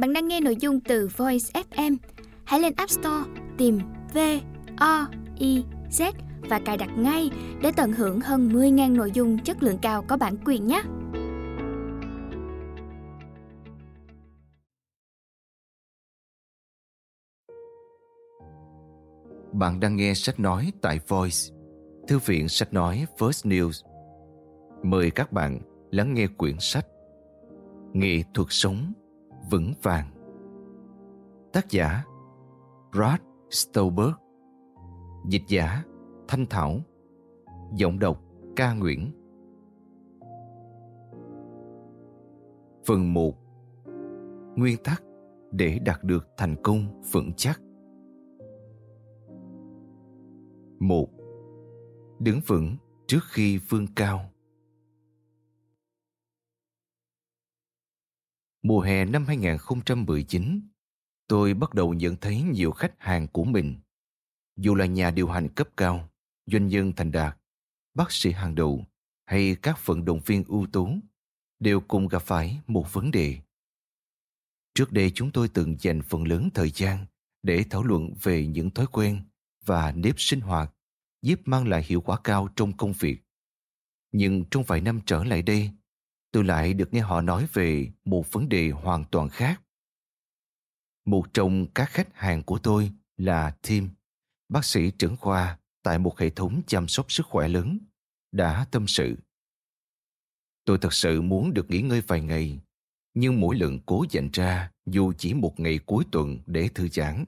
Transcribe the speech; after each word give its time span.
Bạn 0.00 0.12
đang 0.12 0.28
nghe 0.28 0.40
nội 0.40 0.56
dung 0.56 0.80
từ 0.80 1.08
Voice 1.16 1.62
FM. 1.70 1.96
Hãy 2.44 2.60
lên 2.60 2.72
App 2.76 2.90
Store 2.90 3.30
tìm 3.58 3.78
V 4.14 4.18
O 4.76 5.06
I 5.38 5.64
Z 5.90 6.12
và 6.48 6.60
cài 6.64 6.76
đặt 6.76 6.90
ngay 6.98 7.30
để 7.62 7.72
tận 7.76 7.92
hưởng 7.92 8.20
hơn 8.20 8.48
10.000 8.48 8.96
nội 8.96 9.10
dung 9.14 9.38
chất 9.38 9.62
lượng 9.62 9.78
cao 9.82 10.04
có 10.08 10.16
bản 10.16 10.36
quyền 10.44 10.66
nhé. 10.66 10.82
Bạn 19.52 19.80
đang 19.80 19.96
nghe 19.96 20.14
sách 20.14 20.40
nói 20.40 20.72
tại 20.82 21.00
Voice, 21.08 21.54
Thư 22.08 22.18
viện 22.18 22.48
sách 22.48 22.72
nói 22.72 23.06
First 23.18 23.50
News. 23.50 23.84
Mời 24.82 25.10
các 25.10 25.32
bạn 25.32 25.60
lắng 25.90 26.14
nghe 26.14 26.26
quyển 26.26 26.56
sách 26.58 26.86
Nghệ 27.92 28.22
thuật 28.34 28.48
sống 28.50 28.92
vững 29.50 29.72
vàng. 29.82 30.06
Tác 31.52 31.70
giả, 31.70 32.04
Rod 32.92 33.20
Stolberg. 33.50 34.12
Dịch 35.28 35.42
giả, 35.48 35.84
Thanh 36.28 36.46
Thảo. 36.50 36.80
Giọng 37.74 37.98
đọc, 37.98 38.22
Ca 38.56 38.74
Nguyễn. 38.74 39.10
Phần 42.86 43.14
1 43.14 43.34
Nguyên 44.56 44.76
tắc 44.84 45.02
để 45.52 45.78
đạt 45.84 46.04
được 46.04 46.28
thành 46.36 46.56
công 46.62 47.02
vững 47.12 47.32
chắc. 47.36 47.60
Một. 50.80 51.08
Đứng 52.18 52.40
vững 52.46 52.76
trước 53.06 53.20
khi 53.30 53.58
vươn 53.58 53.86
cao. 53.96 54.20
Mùa 58.62 58.80
hè 58.80 59.04
năm 59.04 59.26
2019, 59.26 60.60
tôi 61.26 61.54
bắt 61.54 61.74
đầu 61.74 61.94
nhận 61.94 62.16
thấy 62.16 62.42
nhiều 62.42 62.72
khách 62.72 62.94
hàng 62.98 63.28
của 63.28 63.44
mình, 63.44 63.80
dù 64.56 64.74
là 64.74 64.86
nhà 64.86 65.10
điều 65.10 65.28
hành 65.28 65.48
cấp 65.48 65.68
cao, 65.76 66.08
doanh 66.46 66.66
nhân 66.66 66.92
thành 66.96 67.12
đạt, 67.12 67.38
bác 67.94 68.12
sĩ 68.12 68.32
hàng 68.32 68.54
đầu 68.54 68.84
hay 69.26 69.56
các 69.62 69.86
vận 69.86 70.04
động 70.04 70.20
viên 70.26 70.44
ưu 70.44 70.66
tú, 70.72 70.94
đều 71.58 71.80
cùng 71.80 72.08
gặp 72.08 72.22
phải 72.22 72.60
một 72.66 72.92
vấn 72.92 73.10
đề. 73.10 73.38
Trước 74.74 74.92
đây 74.92 75.10
chúng 75.14 75.30
tôi 75.30 75.48
từng 75.48 75.76
dành 75.80 76.02
phần 76.02 76.24
lớn 76.24 76.48
thời 76.54 76.70
gian 76.70 77.06
để 77.42 77.64
thảo 77.70 77.82
luận 77.82 78.14
về 78.22 78.46
những 78.46 78.70
thói 78.70 78.86
quen 78.86 79.22
và 79.64 79.92
nếp 79.92 80.14
sinh 80.18 80.40
hoạt 80.40 80.74
giúp 81.22 81.40
mang 81.44 81.68
lại 81.68 81.82
hiệu 81.86 82.00
quả 82.00 82.18
cao 82.24 82.48
trong 82.56 82.76
công 82.76 82.92
việc. 82.92 83.22
Nhưng 84.12 84.44
trong 84.50 84.62
vài 84.62 84.80
năm 84.80 85.00
trở 85.06 85.24
lại 85.24 85.42
đây, 85.42 85.70
tôi 86.32 86.44
lại 86.44 86.74
được 86.74 86.94
nghe 86.94 87.00
họ 87.00 87.20
nói 87.20 87.46
về 87.52 87.90
một 88.04 88.32
vấn 88.32 88.48
đề 88.48 88.70
hoàn 88.70 89.04
toàn 89.04 89.28
khác. 89.28 89.62
Một 91.06 91.34
trong 91.34 91.66
các 91.74 91.90
khách 91.90 92.14
hàng 92.14 92.42
của 92.42 92.58
tôi 92.58 92.92
là 93.16 93.56
Tim, 93.62 93.88
bác 94.48 94.64
sĩ 94.64 94.90
trưởng 94.90 95.16
khoa 95.16 95.58
tại 95.82 95.98
một 95.98 96.18
hệ 96.18 96.30
thống 96.30 96.62
chăm 96.66 96.88
sóc 96.88 97.12
sức 97.12 97.26
khỏe 97.26 97.48
lớn, 97.48 97.78
đã 98.32 98.66
tâm 98.70 98.86
sự. 98.86 99.16
Tôi 100.64 100.78
thật 100.78 100.92
sự 100.92 101.22
muốn 101.22 101.54
được 101.54 101.70
nghỉ 101.70 101.80
ngơi 101.80 102.00
vài 102.00 102.20
ngày, 102.20 102.60
nhưng 103.14 103.40
mỗi 103.40 103.56
lần 103.56 103.78
cố 103.86 104.04
dành 104.10 104.30
ra 104.32 104.72
dù 104.86 105.12
chỉ 105.18 105.34
một 105.34 105.60
ngày 105.60 105.78
cuối 105.78 106.04
tuần 106.12 106.38
để 106.46 106.68
thư 106.74 106.88
giãn, 106.88 107.24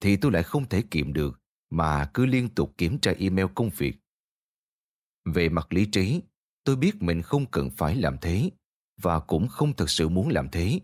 thì 0.00 0.16
tôi 0.16 0.32
lại 0.32 0.42
không 0.42 0.68
thể 0.68 0.82
kiệm 0.90 1.12
được 1.12 1.40
mà 1.70 2.10
cứ 2.14 2.26
liên 2.26 2.48
tục 2.48 2.74
kiểm 2.78 2.98
tra 2.98 3.12
email 3.18 3.46
công 3.54 3.70
việc. 3.70 3.96
Về 5.24 5.48
mặt 5.48 5.72
lý 5.72 5.86
trí, 5.86 6.20
tôi 6.64 6.76
biết 6.76 7.02
mình 7.02 7.22
không 7.22 7.46
cần 7.46 7.70
phải 7.70 7.96
làm 7.96 8.18
thế 8.20 8.50
và 9.02 9.20
cũng 9.20 9.48
không 9.48 9.76
thật 9.76 9.90
sự 9.90 10.08
muốn 10.08 10.28
làm 10.28 10.48
thế. 10.48 10.80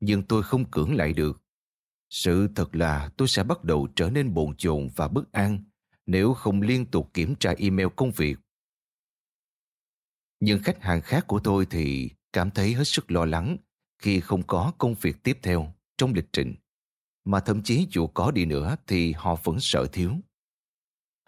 Nhưng 0.00 0.22
tôi 0.22 0.42
không 0.42 0.70
cưỡng 0.70 0.94
lại 0.94 1.12
được. 1.12 1.42
Sự 2.10 2.48
thật 2.54 2.76
là 2.76 3.10
tôi 3.16 3.28
sẽ 3.28 3.44
bắt 3.44 3.64
đầu 3.64 3.88
trở 3.96 4.10
nên 4.10 4.34
bồn 4.34 4.56
chồn 4.56 4.88
và 4.96 5.08
bất 5.08 5.32
an 5.32 5.64
nếu 6.06 6.34
không 6.34 6.60
liên 6.60 6.86
tục 6.86 7.10
kiểm 7.14 7.34
tra 7.34 7.54
email 7.58 7.88
công 7.96 8.10
việc. 8.10 8.36
Nhưng 10.40 10.62
khách 10.62 10.82
hàng 10.82 11.00
khác 11.00 11.24
của 11.26 11.40
tôi 11.44 11.66
thì 11.70 12.10
cảm 12.32 12.50
thấy 12.50 12.72
hết 12.72 12.84
sức 12.84 13.10
lo 13.10 13.24
lắng 13.24 13.56
khi 13.98 14.20
không 14.20 14.42
có 14.46 14.72
công 14.78 14.94
việc 14.94 15.22
tiếp 15.22 15.38
theo 15.42 15.74
trong 15.96 16.14
lịch 16.14 16.32
trình. 16.32 16.54
Mà 17.24 17.40
thậm 17.40 17.62
chí 17.62 17.86
dù 17.90 18.06
có 18.06 18.30
đi 18.30 18.44
nữa 18.44 18.76
thì 18.86 19.12
họ 19.12 19.36
vẫn 19.44 19.56
sợ 19.60 19.86
thiếu. 19.92 20.12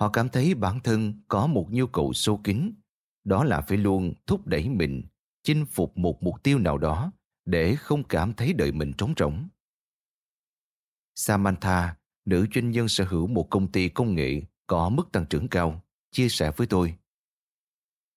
Họ 0.00 0.10
cảm 0.10 0.28
thấy 0.28 0.54
bản 0.54 0.80
thân 0.80 1.22
có 1.28 1.46
một 1.46 1.66
nhu 1.70 1.86
cầu 1.86 2.12
sâu 2.12 2.40
kín 2.44 2.72
đó 3.28 3.44
là 3.44 3.60
phải 3.60 3.78
luôn 3.78 4.12
thúc 4.26 4.46
đẩy 4.46 4.68
mình 4.68 5.02
chinh 5.42 5.66
phục 5.66 5.98
một 5.98 6.22
mục 6.22 6.42
tiêu 6.42 6.58
nào 6.58 6.78
đó 6.78 7.12
để 7.44 7.74
không 7.76 8.04
cảm 8.04 8.34
thấy 8.34 8.52
đời 8.52 8.72
mình 8.72 8.92
trống 8.92 9.14
rỗng. 9.16 9.48
Samantha, 11.14 11.96
nữ 12.24 12.46
doanh 12.54 12.70
nhân 12.70 12.88
sở 12.88 13.04
hữu 13.04 13.26
một 13.26 13.50
công 13.50 13.72
ty 13.72 13.88
công 13.88 14.14
nghệ 14.14 14.42
có 14.66 14.88
mức 14.88 15.12
tăng 15.12 15.26
trưởng 15.26 15.48
cao, 15.48 15.82
chia 16.12 16.28
sẻ 16.28 16.52
với 16.56 16.66
tôi. 16.66 16.94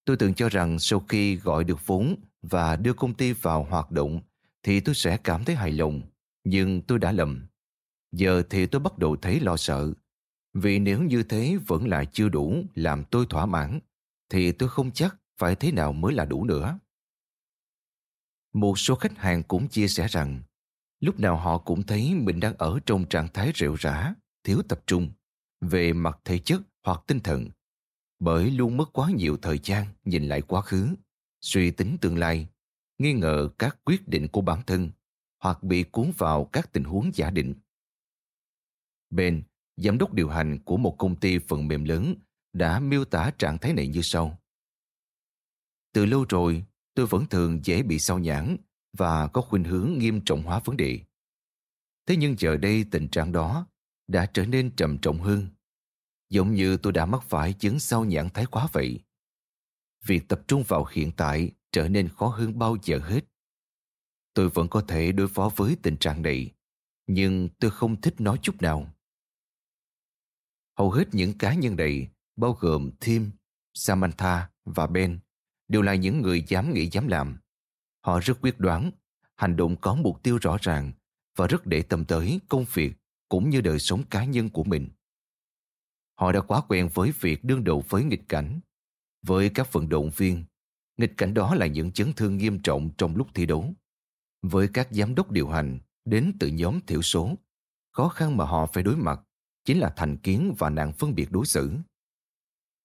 Tôi 0.05 0.17
từng 0.17 0.33
cho 0.33 0.49
rằng 0.49 0.79
sau 0.79 0.99
khi 0.99 1.35
gọi 1.35 1.63
được 1.63 1.85
vốn 1.85 2.15
và 2.41 2.75
đưa 2.75 2.93
công 2.93 3.13
ty 3.13 3.33
vào 3.33 3.63
hoạt 3.63 3.91
động 3.91 4.21
thì 4.63 4.79
tôi 4.79 4.95
sẽ 4.95 5.17
cảm 5.17 5.45
thấy 5.45 5.55
hài 5.55 5.71
lòng, 5.71 6.01
nhưng 6.43 6.81
tôi 6.81 6.99
đã 6.99 7.11
lầm. 7.11 7.47
Giờ 8.11 8.43
thì 8.49 8.65
tôi 8.65 8.81
bắt 8.81 8.97
đầu 8.97 9.15
thấy 9.15 9.39
lo 9.39 9.57
sợ, 9.57 9.93
vì 10.53 10.79
nếu 10.79 11.03
như 11.03 11.23
thế 11.23 11.57
vẫn 11.67 11.87
là 11.87 12.05
chưa 12.05 12.29
đủ 12.29 12.63
làm 12.75 13.03
tôi 13.03 13.25
thỏa 13.29 13.45
mãn 13.45 13.79
thì 14.31 14.51
tôi 14.51 14.69
không 14.69 14.91
chắc 14.91 15.15
phải 15.37 15.55
thế 15.55 15.71
nào 15.71 15.93
mới 15.93 16.13
là 16.13 16.25
đủ 16.25 16.45
nữa. 16.45 16.79
Một 18.53 18.79
số 18.79 18.95
khách 18.95 19.17
hàng 19.17 19.43
cũng 19.43 19.67
chia 19.67 19.87
sẻ 19.87 20.07
rằng 20.07 20.41
lúc 20.99 21.19
nào 21.19 21.35
họ 21.37 21.57
cũng 21.57 21.83
thấy 21.83 22.13
mình 22.15 22.39
đang 22.39 22.57
ở 22.57 22.79
trong 22.85 23.05
trạng 23.09 23.27
thái 23.33 23.51
rệu 23.55 23.75
rã, 23.75 24.13
thiếu 24.43 24.61
tập 24.69 24.83
trung 24.87 25.11
về 25.61 25.93
mặt 25.93 26.19
thể 26.25 26.39
chất 26.39 26.61
hoặc 26.83 27.03
tinh 27.07 27.19
thần 27.19 27.49
bởi 28.19 28.51
luôn 28.51 28.77
mất 28.77 28.93
quá 28.93 29.11
nhiều 29.11 29.37
thời 29.41 29.59
gian 29.63 29.87
nhìn 30.05 30.27
lại 30.27 30.41
quá 30.41 30.61
khứ, 30.61 30.95
suy 31.41 31.71
tính 31.71 31.97
tương 32.01 32.17
lai, 32.17 32.47
nghi 32.97 33.13
ngờ 33.13 33.49
các 33.59 33.77
quyết 33.85 34.07
định 34.07 34.27
của 34.27 34.41
bản 34.41 34.59
thân 34.67 34.89
hoặc 35.39 35.63
bị 35.63 35.83
cuốn 35.83 36.11
vào 36.17 36.45
các 36.45 36.73
tình 36.73 36.83
huống 36.83 37.11
giả 37.13 37.29
định. 37.29 37.55
Ben, 39.09 39.43
giám 39.77 39.97
đốc 39.97 40.13
điều 40.13 40.29
hành 40.29 40.59
của 40.63 40.77
một 40.77 40.95
công 40.97 41.15
ty 41.15 41.39
phần 41.39 41.67
mềm 41.67 41.83
lớn 41.83 42.15
đã 42.53 42.79
miêu 42.79 43.05
tả 43.05 43.31
trạng 43.37 43.57
thái 43.57 43.73
này 43.73 43.87
như 43.87 44.01
sau. 44.01 44.41
Từ 45.93 46.05
lâu 46.05 46.25
rồi, 46.29 46.63
tôi 46.93 47.05
vẫn 47.05 47.25
thường 47.25 47.59
dễ 47.63 47.83
bị 47.83 47.99
sao 47.99 48.19
nhãn 48.19 48.57
và 48.97 49.27
có 49.27 49.41
khuynh 49.41 49.63
hướng 49.63 49.93
nghiêm 49.97 50.21
trọng 50.25 50.43
hóa 50.43 50.61
vấn 50.65 50.77
đề. 50.77 50.99
Thế 52.05 52.15
nhưng 52.15 52.35
giờ 52.37 52.57
đây 52.57 52.85
tình 52.91 53.07
trạng 53.07 53.31
đó 53.31 53.67
đã 54.07 54.25
trở 54.25 54.45
nên 54.45 54.75
trầm 54.75 54.97
trọng 54.97 55.19
hơn. 55.19 55.47
Giống 56.29 56.53
như 56.53 56.77
tôi 56.77 56.93
đã 56.93 57.05
mắc 57.05 57.23
phải 57.23 57.53
chứng 57.53 57.79
sao 57.79 58.05
nhãn 58.05 58.29
thái 58.29 58.45
quá 58.45 58.67
vậy. 58.71 58.99
Việc 60.05 60.27
tập 60.27 60.41
trung 60.47 60.63
vào 60.67 60.85
hiện 60.91 61.11
tại 61.17 61.51
trở 61.71 61.87
nên 61.87 62.09
khó 62.09 62.27
hơn 62.27 62.59
bao 62.59 62.77
giờ 62.83 62.99
hết. 63.03 63.21
Tôi 64.33 64.49
vẫn 64.49 64.67
có 64.67 64.81
thể 64.87 65.11
đối 65.11 65.27
phó 65.27 65.51
với 65.55 65.77
tình 65.83 65.97
trạng 65.97 66.21
này, 66.21 66.51
nhưng 67.07 67.49
tôi 67.59 67.71
không 67.71 68.01
thích 68.01 68.21
nói 68.21 68.39
chút 68.41 68.61
nào. 68.61 68.93
Hầu 70.77 70.91
hết 70.91 71.03
những 71.11 71.37
cá 71.37 71.53
nhân 71.53 71.75
này 71.75 72.07
bao 72.41 72.57
gồm 72.59 72.91
Tim, 72.99 73.31
Samantha 73.73 74.49
và 74.65 74.87
Ben, 74.87 75.19
đều 75.67 75.81
là 75.81 75.95
những 75.95 76.21
người 76.21 76.43
dám 76.47 76.73
nghĩ 76.73 76.89
dám 76.91 77.07
làm. 77.07 77.37
Họ 78.05 78.19
rất 78.19 78.37
quyết 78.41 78.59
đoán, 78.59 78.91
hành 79.35 79.55
động 79.55 79.75
có 79.81 79.95
mục 79.95 80.23
tiêu 80.23 80.37
rõ 80.41 80.57
ràng 80.61 80.91
và 81.35 81.47
rất 81.47 81.65
để 81.65 81.81
tâm 81.81 82.05
tới 82.05 82.39
công 82.49 82.65
việc 82.73 82.93
cũng 83.29 83.49
như 83.49 83.61
đời 83.61 83.79
sống 83.79 84.03
cá 84.09 84.25
nhân 84.25 84.49
của 84.49 84.63
mình. 84.63 84.89
Họ 86.19 86.31
đã 86.31 86.41
quá 86.41 86.61
quen 86.67 86.89
với 86.93 87.13
việc 87.19 87.43
đương 87.43 87.63
đầu 87.63 87.83
với 87.89 88.03
nghịch 88.03 88.29
cảnh. 88.29 88.59
Với 89.21 89.49
các 89.49 89.73
vận 89.73 89.89
động 89.89 90.09
viên, 90.09 90.43
nghịch 90.97 91.17
cảnh 91.17 91.33
đó 91.33 91.55
là 91.55 91.67
những 91.67 91.91
chấn 91.91 92.13
thương 92.13 92.37
nghiêm 92.37 92.59
trọng 92.59 92.89
trong 92.97 93.15
lúc 93.15 93.27
thi 93.33 93.45
đấu. 93.45 93.73
Với 94.41 94.67
các 94.73 94.87
giám 94.91 95.15
đốc 95.15 95.31
điều 95.31 95.49
hành 95.49 95.79
đến 96.05 96.33
từ 96.39 96.47
nhóm 96.47 96.79
thiểu 96.87 97.01
số, 97.01 97.35
khó 97.91 98.09
khăn 98.09 98.37
mà 98.37 98.45
họ 98.45 98.65
phải 98.65 98.83
đối 98.83 98.95
mặt 98.95 99.21
chính 99.65 99.79
là 99.79 99.93
thành 99.95 100.17
kiến 100.17 100.55
và 100.57 100.69
nạn 100.69 100.93
phân 100.93 101.15
biệt 101.15 101.31
đối 101.31 101.45
xử. 101.45 101.71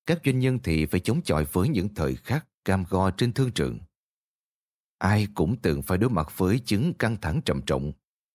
Các 0.06 0.20
doanh 0.25 0.38
nhân 0.38 0.58
thì 0.64 0.87
phải 0.87 1.00
chống 1.00 1.23
chọi 1.23 1.44
với 1.53 1.69
những 1.69 1.94
thời 1.94 2.17
khắc 2.17 2.47
cam 2.64 2.85
go 2.88 3.11
trên 3.11 3.32
thương 3.32 3.53
trường. 3.53 3.79
Ai 4.99 5.29
cũng 5.35 5.56
từng 5.62 5.82
phải 5.82 5.99
đối 5.99 6.11
mặt 6.11 6.29
với 6.37 6.61
chứng 6.64 6.94
căng 6.94 7.17
thẳng 7.20 7.41
trầm 7.44 7.62
trọng, 7.62 7.93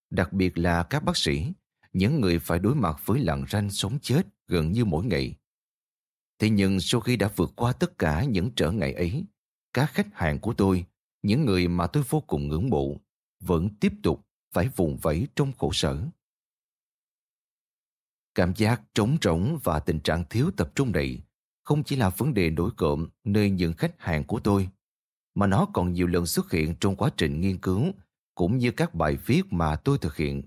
đặc 0.09 0.33
biệt 0.33 0.57
là 0.57 0.83
các 0.83 1.03
bác 1.03 1.18
sĩ, 1.18 1.53
những 1.94 2.21
người 2.21 2.39
phải 2.39 2.59
đối 2.59 2.75
mặt 2.75 3.01
với 3.06 3.19
lặng 3.19 3.45
ranh 3.50 3.69
sống 3.69 4.00
chết 4.01 4.27
gần 4.47 4.71
như 4.71 4.85
mỗi 4.85 5.06
ngày. 5.06 5.35
Thế 6.39 6.50
nhưng 6.50 6.79
sau 6.79 7.01
khi 7.01 7.15
đã 7.15 7.31
vượt 7.35 7.51
qua 7.56 7.74
tất 7.74 7.97
cả 7.97 8.24
những 8.24 8.51
trở 8.56 8.71
ngại 8.71 8.94
ấy, 8.94 9.25
các 9.74 9.85
khách 9.85 10.07
hàng 10.13 10.39
của 10.39 10.53
tôi, 10.53 10.85
những 11.21 11.45
người 11.45 11.67
mà 11.67 11.88
tôi 11.88 12.03
vô 12.09 12.21
cùng 12.21 12.47
ngưỡng 12.47 12.69
mộ, 12.69 12.97
vẫn 13.39 13.69
tiếp 13.79 13.94
tục 14.03 14.27
phải 14.53 14.69
vùng 14.75 14.97
vẫy 14.97 15.27
trong 15.35 15.53
khổ 15.53 15.71
sở. 15.74 16.07
Cảm 18.35 18.56
giác 18.56 18.81
trống 18.94 19.17
rỗng 19.21 19.59
và 19.63 19.79
tình 19.79 20.00
trạng 20.00 20.24
thiếu 20.29 20.51
tập 20.57 20.71
trung 20.75 20.91
này 20.91 21.21
không 21.63 21.84
chỉ 21.84 21.96
là 21.96 22.10
vấn 22.10 22.34
đề 22.34 22.50
nổi 22.50 22.72
cộm 22.78 23.08
nơi 23.24 23.50
những 23.50 23.74
khách 23.74 24.02
hàng 24.02 24.24
của 24.24 24.40
tôi, 24.40 24.69
mà 25.36 25.48
nó 25.48 25.68
còn 25.74 25.94
nhiều 25.94 26.08
lần 26.08 26.25
xuất 26.25 26.52
hiện 26.52 26.75
trong 26.80 26.96
quá 26.96 27.10
trình 27.18 27.42
nghiên 27.42 27.58
cứu 27.58 27.92
cũng 28.36 28.58
như 28.58 28.72
các 28.72 28.96
bài 28.96 29.18
viết 29.25 29.42
mà 29.54 29.75
tôi 29.75 29.98
thực 29.98 30.16
hiện, 30.16 30.42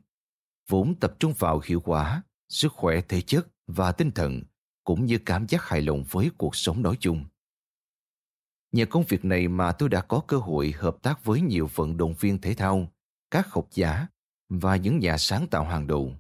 vốn 0.69 0.95
tập 0.95 1.15
trung 1.19 1.33
vào 1.39 1.61
hiệu 1.65 1.81
quả, 1.81 2.23
sức 2.49 2.73
khỏe 2.73 3.01
thể 3.01 3.21
chất 3.21 3.47
và 3.67 3.93
tinh 3.93 4.11
thần, 4.11 4.43
cũng 4.85 5.07
như 5.07 5.19
cảm 5.19 5.49
giác 5.49 5.69
hài 5.69 5.83
lòng 5.83 6.05
với 6.11 6.31
cuộc 6.39 6.57
sống 6.57 6.83
nói 6.83 6.97
chung. 7.01 7.25
Nhờ 8.73 8.87
công 8.87 9.05
việc 9.09 9.25
này 9.25 9.49
mà 9.49 9.73
tôi 9.73 9.89
đã 9.89 10.01
có 10.01 10.21
cơ 10.21 10.37
hội 10.37 10.75
hợp 10.77 10.97
tác 11.03 11.25
với 11.25 11.41
nhiều 11.41 11.71
vận 11.75 11.97
động 11.97 12.15
viên 12.21 12.41
thể 12.41 12.55
thao, 12.55 12.93
các 13.31 13.53
học 13.53 13.69
giả 13.71 14.07
và 14.49 14.77
những 14.77 14.99
nhà 14.99 15.19
sáng 15.19 15.47
tạo 15.47 15.65
hàng 15.65 15.87
đầu. 15.87 16.17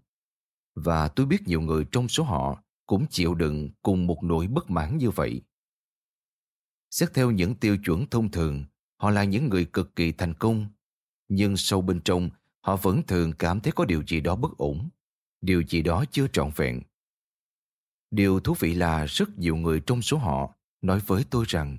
Và 0.74 1.08
tôi 1.08 1.26
biết 1.26 1.48
nhiều 1.48 1.60
người 1.60 1.84
trong 1.92 2.08
số 2.08 2.22
họ 2.24 2.62
cũng 2.86 3.06
chịu 3.10 3.34
đựng 3.34 3.70
cùng 3.82 4.06
một 4.06 4.22
nỗi 4.22 4.46
bất 4.46 4.70
mãn 4.70 4.98
như 4.98 5.10
vậy. 5.10 5.42
Xét 6.90 7.14
theo 7.14 7.30
những 7.30 7.54
tiêu 7.54 7.76
chuẩn 7.76 8.06
thông 8.06 8.30
thường, 8.30 8.64
họ 8.96 9.10
là 9.10 9.24
những 9.24 9.48
người 9.48 9.64
cực 9.64 9.96
kỳ 9.96 10.12
thành 10.12 10.34
công. 10.34 10.66
Nhưng 11.28 11.56
sâu 11.56 11.82
bên 11.82 12.00
trong, 12.04 12.30
họ 12.60 12.76
vẫn 12.76 13.02
thường 13.02 13.32
cảm 13.38 13.60
thấy 13.60 13.72
có 13.72 13.84
điều 13.84 14.02
gì 14.06 14.20
đó 14.20 14.36
bất 14.36 14.56
ổn, 14.56 14.88
điều 15.40 15.62
gì 15.62 15.82
đó 15.82 16.04
chưa 16.10 16.26
trọn 16.32 16.50
vẹn. 16.56 16.82
Điều 18.10 18.40
thú 18.40 18.54
vị 18.58 18.74
là 18.74 19.04
rất 19.04 19.38
nhiều 19.38 19.56
người 19.56 19.82
trong 19.86 20.02
số 20.02 20.16
họ 20.16 20.54
nói 20.82 21.00
với 21.06 21.24
tôi 21.30 21.44
rằng 21.48 21.78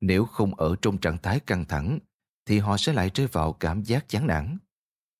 nếu 0.00 0.24
không 0.24 0.54
ở 0.54 0.76
trong 0.82 0.98
trạng 0.98 1.18
thái 1.22 1.40
căng 1.40 1.64
thẳng 1.64 1.98
thì 2.46 2.58
họ 2.58 2.76
sẽ 2.76 2.92
lại 2.92 3.10
rơi 3.14 3.26
vào 3.26 3.52
cảm 3.52 3.82
giác 3.82 4.08
chán 4.08 4.26
nản. 4.26 4.58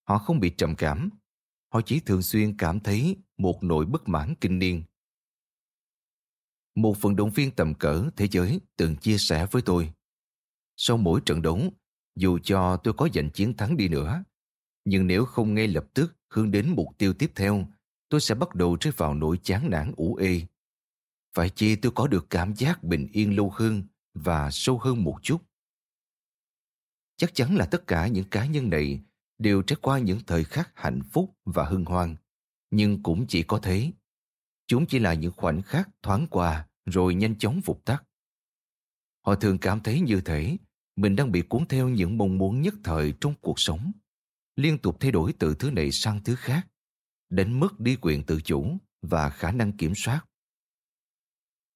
Họ 0.08 0.19
không 0.19 0.40
bị 0.40 0.50
trầm 0.50 0.75
cảm. 0.75 1.11
Họ 1.73 1.81
chỉ 1.81 2.00
thường 2.00 2.23
xuyên 2.23 2.56
cảm 2.56 2.81
thấy 2.81 3.17
một 3.37 3.62
nỗi 3.62 3.87
bất 3.87 4.08
mãn 4.08 4.34
kinh 4.40 4.58
niên. 4.58 4.82
Một 6.74 7.00
vận 7.00 7.16
động 7.16 7.30
viên 7.30 7.50
tầm 7.50 7.74
cỡ 7.74 8.10
thế 8.16 8.28
giới 8.30 8.60
từng 8.76 8.96
chia 8.96 9.19
sẻ 9.19 9.46
với 9.50 9.62
tôi. 9.62 9.92
Sau 10.76 10.96
mỗi 10.96 11.20
trận 11.26 11.42
đấu, 11.42 11.60
dù 12.16 12.38
cho 12.38 12.76
tôi 12.76 12.94
có 12.94 13.08
giành 13.14 13.30
chiến 13.30 13.56
thắng 13.56 13.76
đi 13.76 13.88
nữa, 13.88 14.24
nhưng 14.84 15.06
nếu 15.06 15.24
không 15.24 15.54
ngay 15.54 15.69
lập 15.69 15.84
tức 15.94 16.16
hướng 16.28 16.50
đến 16.50 16.70
mục 16.70 16.88
tiêu 16.98 17.12
tiếp 17.12 17.32
theo, 17.34 17.66
tôi 18.08 18.20
sẽ 18.20 18.34
bắt 18.34 18.54
đầu 18.54 18.76
rơi 18.80 18.92
vào 18.96 19.14
nỗi 19.14 19.38
chán 19.42 19.70
nản 19.70 19.92
ủ 19.96 20.16
ê. 20.16 20.46
Phải 21.34 21.50
chi 21.50 21.76
tôi 21.76 21.92
có 21.94 22.06
được 22.06 22.26
cảm 22.30 22.54
giác 22.56 22.84
bình 22.84 23.08
yên 23.12 23.36
lâu 23.36 23.50
hơn 23.50 23.82
và 24.14 24.50
sâu 24.50 24.78
hơn 24.78 25.04
một 25.04 25.19
chút. 25.22 25.42
Chắc 27.16 27.34
chắn 27.34 27.56
là 27.56 27.66
tất 27.66 27.86
cả 27.86 28.06
những 28.06 28.24
cá 28.24 28.46
nhân 28.46 28.70
này 28.70 29.00
đều 29.38 29.62
trải 29.62 29.76
qua 29.82 29.98
những 29.98 30.20
thời 30.26 30.44
khắc 30.44 30.70
hạnh 30.74 31.00
phúc 31.12 31.36
và 31.44 31.64
hân 31.64 31.84
hoan, 31.84 32.16
nhưng 32.70 33.02
cũng 33.02 33.26
chỉ 33.26 33.42
có 33.42 33.58
thế. 33.58 33.90
Chúng 34.67 34.87
chỉ 34.87 34.99
là 34.99 35.14
những 35.14 35.32
khoảnh 35.37 35.62
khắc 35.62 35.88
thoáng 36.03 36.26
qua 36.31 36.69
rồi 36.85 37.14
nhanh 37.14 37.38
chóng 37.38 37.61
phục 37.61 37.85
tắt. 37.85 38.05
Họ 39.26 39.35
thường 39.35 39.59
cảm 39.59 39.81
thấy 39.81 40.00
như 40.00 40.20
thể 40.20 40.56
mình 40.97 41.17
đang 41.17 41.32
bị 41.32 41.43
cuốn 41.43 41.67
theo 41.67 41.88
những 41.88 42.19
mong 42.19 42.38
muốn 42.38 42.62
nhất 42.62 42.75
thời 42.85 43.14
trong 43.20 43.35
cuộc 43.41 43.61
sống, 43.61 43.93
liên 44.56 44.79
tục 44.79 44.97
thay 45.00 45.11
đổi 45.11 45.32
từ 45.38 45.55
thứ 45.55 45.70
này 45.70 45.93
sang 45.93 46.25
thứ 46.25 46.35
khác, 46.35 46.67
đến 47.29 47.61
mất 47.61 47.81
đi 47.81 47.97
quyền 48.00 48.23
tự 48.23 48.41
chủ 48.41 48.76
và 49.03 49.31
khả 49.31 49.50
năng 49.50 49.73
kiểm 49.73 49.93
soát. 49.97 50.26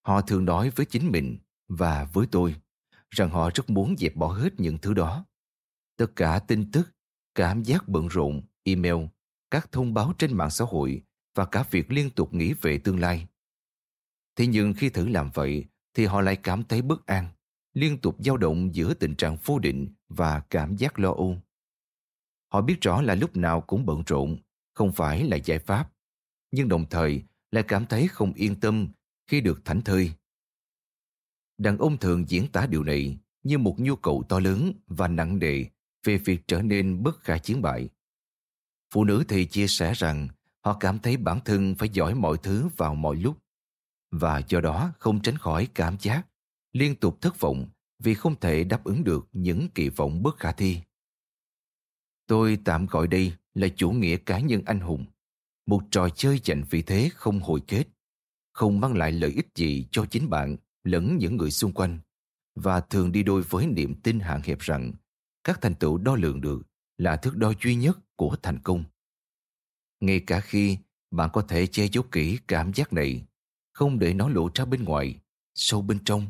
Họ 0.02 0.20
thường 0.20 0.44
nói 0.44 0.70
với 0.70 0.86
chính 0.86 1.12
mình 1.12 1.38
và 1.68 2.04
với 2.12 2.26
tôi 2.30 2.54
rằng 3.10 3.30
họ 3.30 3.50
rất 3.54 3.70
muốn 3.70 3.94
dẹp 3.98 4.16
bỏ 4.16 4.32
hết 4.32 4.60
những 4.60 4.78
thứ 4.78 4.94
đó. 4.94 5.24
Tất 5.96 6.06
cả 6.16 6.38
tin 6.38 6.70
tức, 6.70 6.94
cảm 7.34 7.62
giác 7.62 7.88
bận 7.88 8.08
rộn, 8.08 8.42
email, 8.62 9.04
các 9.50 9.72
thông 9.72 9.94
báo 9.94 10.12
trên 10.18 10.36
mạng 10.36 10.50
xã 10.50 10.64
hội 10.64 11.02
và 11.36 11.44
cả 11.44 11.64
việc 11.70 11.92
liên 11.92 12.10
tục 12.10 12.34
nghĩ 12.34 12.52
về 12.52 12.78
tương 12.78 13.00
lai. 13.00 13.26
Thế 14.36 14.46
nhưng 14.46 14.74
khi 14.74 14.88
thử 14.88 15.08
làm 15.08 15.30
vậy 15.34 15.64
thì 15.94 16.04
họ 16.04 16.20
lại 16.20 16.36
cảm 16.36 16.62
thấy 16.64 16.82
bất 16.82 17.06
an, 17.06 17.28
liên 17.74 17.98
tục 17.98 18.16
dao 18.18 18.36
động 18.36 18.74
giữa 18.74 18.94
tình 18.94 19.14
trạng 19.14 19.36
vô 19.44 19.58
định 19.58 19.94
và 20.08 20.40
cảm 20.40 20.76
giác 20.76 20.98
lo 20.98 21.12
âu. 21.12 21.38
Họ 22.52 22.60
biết 22.60 22.80
rõ 22.80 23.02
là 23.02 23.14
lúc 23.14 23.36
nào 23.36 23.60
cũng 23.60 23.86
bận 23.86 24.02
rộn, 24.06 24.36
không 24.74 24.92
phải 24.92 25.24
là 25.24 25.36
giải 25.36 25.58
pháp, 25.58 25.92
nhưng 26.50 26.68
đồng 26.68 26.86
thời 26.90 27.22
lại 27.50 27.64
cảm 27.68 27.86
thấy 27.86 28.08
không 28.08 28.32
yên 28.32 28.60
tâm 28.60 28.88
khi 29.26 29.40
được 29.40 29.64
thảnh 29.64 29.80
thơi 29.80 30.12
Đàn 31.58 31.78
ông 31.78 31.98
thường 31.98 32.24
diễn 32.28 32.48
tả 32.52 32.66
điều 32.66 32.84
này 32.84 33.18
như 33.42 33.58
một 33.58 33.74
nhu 33.78 33.96
cầu 33.96 34.22
to 34.28 34.38
lớn 34.38 34.72
và 34.86 35.08
nặng 35.08 35.38
nề 35.38 35.64
về 36.04 36.18
việc 36.18 36.40
trở 36.48 36.62
nên 36.62 37.02
bất 37.02 37.20
khả 37.20 37.38
chiến 37.38 37.62
bại. 37.62 37.88
Phụ 38.94 39.04
nữ 39.04 39.24
thì 39.28 39.46
chia 39.46 39.66
sẻ 39.66 39.92
rằng 39.96 40.28
họ 40.66 40.76
cảm 40.80 40.98
thấy 40.98 41.16
bản 41.16 41.40
thân 41.44 41.74
phải 41.74 41.88
giỏi 41.88 42.14
mọi 42.14 42.38
thứ 42.42 42.68
vào 42.76 42.94
mọi 42.94 43.16
lúc 43.16 43.38
và 44.10 44.42
do 44.48 44.60
đó 44.60 44.92
không 44.98 45.22
tránh 45.22 45.38
khỏi 45.38 45.68
cảm 45.74 45.96
giác 46.00 46.26
liên 46.72 46.96
tục 46.96 47.20
thất 47.20 47.40
vọng 47.40 47.68
vì 47.98 48.14
không 48.14 48.40
thể 48.40 48.64
đáp 48.64 48.84
ứng 48.84 49.04
được 49.04 49.28
những 49.32 49.68
kỳ 49.74 49.88
vọng 49.88 50.22
bất 50.22 50.36
khả 50.36 50.52
thi. 50.52 50.80
Tôi 52.26 52.58
tạm 52.64 52.86
gọi 52.86 53.06
đây 53.06 53.32
là 53.54 53.68
chủ 53.76 53.90
nghĩa 53.90 54.16
cá 54.16 54.40
nhân 54.40 54.62
anh 54.66 54.80
hùng, 54.80 55.04
một 55.66 55.82
trò 55.90 56.08
chơi 56.08 56.40
giành 56.44 56.62
vị 56.70 56.82
thế 56.82 57.10
không 57.14 57.40
hồi 57.40 57.60
kết, 57.68 57.84
không 58.52 58.80
mang 58.80 58.96
lại 58.96 59.12
lợi 59.12 59.30
ích 59.30 59.48
gì 59.54 59.86
cho 59.90 60.06
chính 60.10 60.30
bạn 60.30 60.56
lẫn 60.84 61.18
những 61.18 61.36
người 61.36 61.50
xung 61.50 61.72
quanh 61.72 61.98
và 62.54 62.80
thường 62.80 63.12
đi 63.12 63.22
đôi 63.22 63.42
với 63.42 63.66
niềm 63.66 63.94
tin 64.00 64.20
hạn 64.20 64.40
hẹp 64.44 64.58
rằng 64.58 64.92
các 65.44 65.60
thành 65.60 65.74
tựu 65.74 65.98
đo 65.98 66.16
lường 66.16 66.40
được 66.40 66.62
là 66.98 67.16
thước 67.16 67.36
đo 67.36 67.52
duy 67.62 67.74
nhất 67.74 67.98
của 68.16 68.36
thành 68.42 68.58
công. 68.58 68.84
Ngay 70.00 70.20
cả 70.20 70.40
khi 70.40 70.78
bạn 71.10 71.30
có 71.32 71.42
thể 71.42 71.66
che 71.66 71.88
giấu 71.92 72.04
kỹ 72.12 72.38
cảm 72.48 72.72
giác 72.74 72.92
này, 72.92 73.24
không 73.72 73.98
để 73.98 74.14
nó 74.14 74.28
lộ 74.28 74.50
ra 74.54 74.64
bên 74.64 74.84
ngoài, 74.84 75.20
sâu 75.54 75.82
bên 75.82 75.98
trong, 76.04 76.26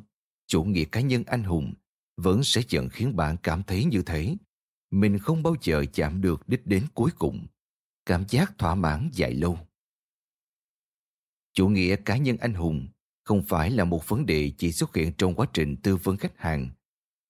chủ 0.47 0.65
nghĩa 0.65 0.85
cá 0.85 1.01
nhân 1.01 1.25
anh 1.27 1.43
hùng 1.43 1.75
vẫn 2.17 2.45
sẽ 2.45 2.63
dần 2.69 2.89
khiến 2.89 3.17
bạn 3.17 3.37
cảm 3.43 3.63
thấy 3.63 3.85
như 3.85 4.03
thế. 4.03 4.37
Mình 4.91 5.19
không 5.19 5.43
bao 5.43 5.55
giờ 5.63 5.85
chạm 5.93 6.21
được 6.21 6.49
đích 6.49 6.67
đến 6.67 6.87
cuối 6.95 7.11
cùng. 7.19 7.47
Cảm 8.07 8.25
giác 8.29 8.59
thỏa 8.59 8.75
mãn 8.75 9.11
dài 9.13 9.35
lâu. 9.35 9.59
Chủ 11.53 11.69
nghĩa 11.69 11.97
cá 11.97 12.17
nhân 12.17 12.37
anh 12.37 12.55
hùng 12.55 12.89
không 13.25 13.43
phải 13.43 13.71
là 13.71 13.85
một 13.85 14.09
vấn 14.09 14.27
đề 14.27 14.53
chỉ 14.59 14.73
xuất 14.73 14.95
hiện 14.95 15.13
trong 15.19 15.35
quá 15.35 15.47
trình 15.53 15.77
tư 15.77 15.97
vấn 15.97 16.17
khách 16.17 16.39
hàng. 16.39 16.69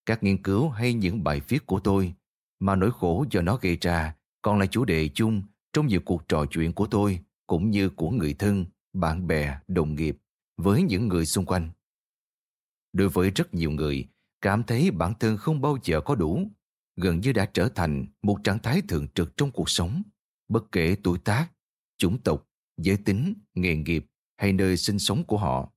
Các 0.06 0.22
nghiên 0.22 0.42
cứu 0.42 0.68
hay 0.68 0.94
những 0.94 1.24
bài 1.24 1.40
viết 1.48 1.66
của 1.66 1.80
tôi 1.80 2.14
mà 2.58 2.76
nỗi 2.76 2.90
khổ 2.92 3.24
do 3.30 3.42
nó 3.42 3.56
gây 3.56 3.76
ra 3.80 4.14
còn 4.42 4.58
là 4.58 4.66
chủ 4.66 4.84
đề 4.84 5.08
chung 5.14 5.42
trong 5.72 5.86
nhiều 5.86 6.00
cuộc 6.04 6.28
trò 6.28 6.46
chuyện 6.50 6.72
của 6.72 6.86
tôi 6.86 7.20
cũng 7.46 7.70
như 7.70 7.90
của 7.90 8.10
người 8.10 8.34
thân, 8.34 8.64
bạn 8.92 9.26
bè, 9.26 9.58
đồng 9.68 9.94
nghiệp 9.94 10.16
với 10.56 10.82
những 10.82 11.08
người 11.08 11.26
xung 11.26 11.44
quanh. 11.44 11.70
Đối 12.92 13.08
với 13.08 13.30
rất 13.30 13.54
nhiều 13.54 13.70
người, 13.70 14.08
cảm 14.40 14.62
thấy 14.62 14.90
bản 14.90 15.14
thân 15.20 15.36
không 15.36 15.60
bao 15.60 15.78
giờ 15.84 16.00
có 16.00 16.14
đủ, 16.14 16.50
gần 16.96 17.20
như 17.20 17.32
đã 17.32 17.46
trở 17.54 17.68
thành 17.68 18.06
một 18.22 18.38
trạng 18.44 18.58
thái 18.58 18.82
thường 18.88 19.06
trực 19.14 19.36
trong 19.36 19.50
cuộc 19.52 19.70
sống, 19.70 20.02
bất 20.48 20.72
kể 20.72 20.96
tuổi 21.02 21.18
tác, 21.18 21.48
chủng 21.98 22.22
tộc, 22.22 22.48
giới 22.76 22.96
tính, 22.96 23.34
nghề 23.54 23.76
nghiệp 23.76 24.06
hay 24.36 24.52
nơi 24.52 24.76
sinh 24.76 24.98
sống 24.98 25.24
của 25.24 25.38
họ. 25.38 25.72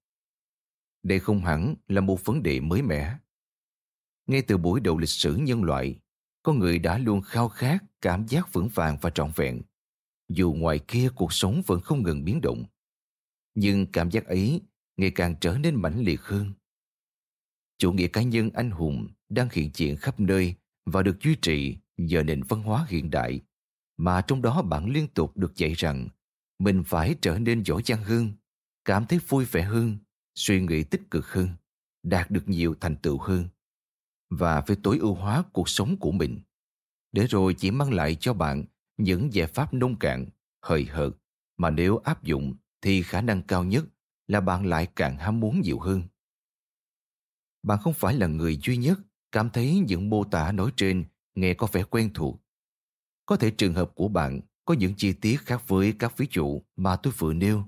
Đây 1.04 1.20
không 1.20 1.46
hẳn 1.46 1.76
là 1.88 2.02
một 2.02 2.26
vấn 2.26 2.44
đề 2.44 2.60
mới 2.60 2.82
mẻ. 2.82 3.18
Ngay 4.28 4.42
từ 4.42 4.58
buổi 4.58 4.80
đầu 4.80 4.98
lịch 4.98 5.10
sử 5.10 5.36
nhân 5.36 5.64
loại, 5.64 6.00
con 6.44 6.60
người 6.60 6.80
đã 6.80 6.98
luôn 6.98 7.22
khao 7.22 7.50
khát 7.50 7.84
cảm 8.02 8.28
giác 8.28 8.54
vững 8.54 8.70
vàng 8.74 8.98
và 9.02 9.10
trọn 9.10 9.32
vẹn, 9.36 9.62
dù 10.30 10.54
ngoài 10.54 10.80
kia 10.88 11.10
cuộc 11.16 11.34
sống 11.34 11.62
vẫn 11.68 11.80
không 11.80 12.04
ngừng 12.04 12.26
biến 12.26 12.42
động. 12.42 12.66
Nhưng 13.56 13.86
cảm 13.86 14.10
giác 14.10 14.26
ấy 14.26 14.62
ngày 14.98 15.12
càng 15.12 15.36
trở 15.42 15.58
nên 15.58 15.76
mãnh 15.76 16.00
liệt 16.00 16.22
hơn. 16.22 16.52
Chủ 17.78 17.92
nghĩa 17.92 18.08
cá 18.08 18.22
nhân 18.22 18.50
anh 18.54 18.72
hùng 18.72 19.08
đang 19.30 19.48
hiện 19.52 19.72
diện 19.74 19.98
khắp 19.98 20.20
nơi 20.20 20.56
và 20.86 21.04
được 21.04 21.18
duy 21.24 21.36
trì 21.36 21.78
nhờ 21.98 22.24
nền 22.24 22.44
văn 22.44 22.64
hóa 22.64 22.86
hiện 22.90 23.10
đại, 23.10 23.42
mà 23.98 24.22
trong 24.22 24.42
đó 24.42 24.62
bạn 24.62 24.90
liên 24.90 25.08
tục 25.08 25.38
được 25.38 25.56
dạy 25.56 25.74
rằng 25.74 26.08
mình 26.60 26.84
phải 26.84 27.16
trở 27.22 27.40
nên 27.40 27.64
giỏi 27.64 27.82
giang 27.86 28.04
hơn, 28.04 28.32
cảm 28.86 29.06
thấy 29.06 29.20
vui 29.28 29.46
vẻ 29.46 29.62
hơn 29.62 29.98
suy 30.36 30.62
nghĩ 30.62 30.84
tích 30.84 31.02
cực 31.12 31.28
hơn, 31.28 31.50
đạt 32.04 32.32
được 32.32 32.50
nhiều 32.50 32.76
thành 32.82 32.96
tựu 32.96 33.18
hơn 33.18 33.48
và 34.30 34.62
phải 34.62 34.78
tối 34.84 34.98
ưu 34.98 35.14
hóa 35.14 35.44
cuộc 35.54 35.70
sống 35.70 35.98
của 35.98 36.12
mình 36.12 36.40
để 37.12 37.28
rồi 37.28 37.54
chỉ 37.54 37.72
mang 37.72 37.94
lại 37.94 38.16
cho 38.20 38.34
bạn 38.34 38.66
những 39.00 39.34
giải 39.34 39.48
pháp 39.48 39.74
nông 39.74 40.00
cạn, 40.00 40.26
hời 40.62 40.86
hợt 40.86 41.14
mà 41.58 41.70
nếu 41.70 41.98
áp 41.98 42.24
dụng 42.24 42.56
thì 42.82 43.02
khả 43.02 43.22
năng 43.22 43.44
cao 43.44 43.64
nhất 43.64 43.86
là 44.28 44.42
bạn 44.42 44.66
lại 44.66 44.88
càng 44.96 45.18
ham 45.18 45.40
muốn 45.40 45.62
nhiều 45.62 45.80
hơn. 45.80 46.04
Bạn 47.64 47.80
không 47.82 47.94
phải 47.94 48.14
là 48.14 48.28
người 48.28 48.60
duy 48.64 48.78
nhất 48.78 49.00
cảm 49.32 49.50
thấy 49.50 49.84
những 49.88 50.10
mô 50.10 50.24
tả 50.24 50.52
nói 50.52 50.72
trên 50.76 51.06
nghe 51.36 51.54
có 51.54 51.68
vẻ 51.72 51.84
quen 51.84 52.12
thuộc. 52.14 52.42
Có 53.26 53.36
thể 53.36 53.52
trường 53.52 53.74
hợp 53.74 53.92
của 53.96 54.08
bạn 54.08 54.42
có 54.66 54.74
những 54.74 54.94
chi 54.98 55.14
tiết 55.14 55.38
khác 55.46 55.68
với 55.68 55.94
các 56.00 56.18
ví 56.18 56.28
dụ 56.32 56.62
mà 56.76 56.96
tôi 56.96 57.14
vừa 57.18 57.34
nêu 57.34 57.66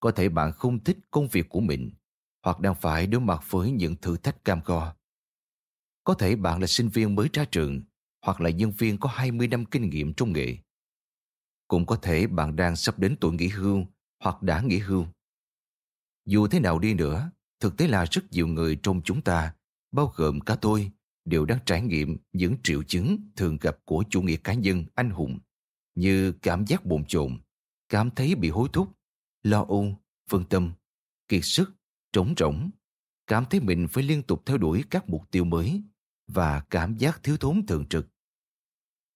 có 0.00 0.10
thể 0.10 0.28
bạn 0.28 0.52
không 0.52 0.84
thích 0.84 0.98
công 1.10 1.28
việc 1.28 1.48
của 1.48 1.60
mình 1.60 1.90
hoặc 2.42 2.60
đang 2.60 2.74
phải 2.74 3.06
đối 3.06 3.20
mặt 3.20 3.44
với 3.50 3.70
những 3.70 3.96
thử 3.96 4.16
thách 4.16 4.44
cam 4.44 4.60
go. 4.64 4.94
Có 6.04 6.14
thể 6.14 6.36
bạn 6.36 6.60
là 6.60 6.66
sinh 6.66 6.88
viên 6.88 7.14
mới 7.14 7.28
ra 7.32 7.44
trường 7.44 7.82
hoặc 8.22 8.40
là 8.40 8.50
nhân 8.50 8.72
viên 8.78 8.98
có 8.98 9.08
20 9.08 9.48
năm 9.48 9.64
kinh 9.64 9.90
nghiệm 9.90 10.14
trong 10.14 10.32
nghề. 10.32 10.56
Cũng 11.68 11.86
có 11.86 11.96
thể 11.96 12.26
bạn 12.26 12.56
đang 12.56 12.76
sắp 12.76 12.98
đến 12.98 13.16
tuổi 13.20 13.32
nghỉ 13.32 13.48
hưu 13.48 13.86
hoặc 14.22 14.42
đã 14.42 14.60
nghỉ 14.60 14.78
hưu. 14.78 15.06
Dù 16.26 16.46
thế 16.46 16.60
nào 16.60 16.78
đi 16.78 16.94
nữa, 16.94 17.30
thực 17.60 17.76
tế 17.76 17.88
là 17.88 18.04
rất 18.10 18.30
nhiều 18.30 18.46
người 18.46 18.78
trong 18.82 19.00
chúng 19.04 19.20
ta, 19.22 19.54
bao 19.92 20.12
gồm 20.16 20.40
cả 20.40 20.56
tôi, 20.60 20.90
đều 21.24 21.44
đang 21.44 21.58
trải 21.66 21.82
nghiệm 21.82 22.16
những 22.32 22.56
triệu 22.62 22.82
chứng 22.82 23.30
thường 23.36 23.58
gặp 23.60 23.78
của 23.84 24.04
chủ 24.10 24.22
nghĩa 24.22 24.36
cá 24.36 24.54
nhân 24.54 24.84
anh 24.94 25.10
hùng 25.10 25.38
như 25.94 26.32
cảm 26.32 26.66
giác 26.66 26.86
bồn 26.86 27.04
chồn, 27.04 27.38
cảm 27.88 28.10
thấy 28.10 28.34
bị 28.34 28.50
hối 28.50 28.68
thúc, 28.72 28.88
lo 29.42 29.64
âu, 29.68 29.96
phân 30.30 30.44
tâm, 30.44 30.72
kiệt 31.28 31.40
sức, 31.44 31.72
trống 32.12 32.34
rỗng, 32.36 32.70
cảm 33.26 33.44
thấy 33.50 33.60
mình 33.60 33.88
phải 33.88 34.04
liên 34.04 34.22
tục 34.22 34.42
theo 34.46 34.58
đuổi 34.58 34.84
các 34.90 35.08
mục 35.08 35.30
tiêu 35.30 35.44
mới 35.44 35.82
và 36.34 36.60
cảm 36.70 36.96
giác 36.96 37.20
thiếu 37.22 37.36
thốn 37.36 37.66
thường 37.66 37.86
trực. 37.86 38.06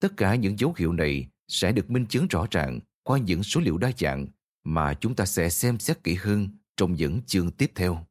Tất 0.00 0.09
cả 0.16 0.35
những 0.35 0.59
dấu 0.59 0.75
hiệu 0.76 0.92
này 0.92 1.28
sẽ 1.49 1.73
được 1.73 1.90
minh 1.90 2.06
chứng 2.09 2.26
rõ 2.28 2.47
ràng 2.50 2.80
qua 3.02 3.18
những 3.18 3.42
số 3.42 3.61
liệu 3.61 3.78
đa 3.78 3.90
dạng 3.99 4.26
mà 4.64 4.94
chúng 5.00 5.16
ta 5.16 5.26
sẽ 5.26 5.50
xem 5.50 5.78
xét 5.78 6.04
kỹ 6.04 6.14
hơn 6.14 6.49
trong 6.76 6.94
những 6.94 7.23
chương 7.26 7.50
tiếp 7.50 7.73
theo. 7.75 8.06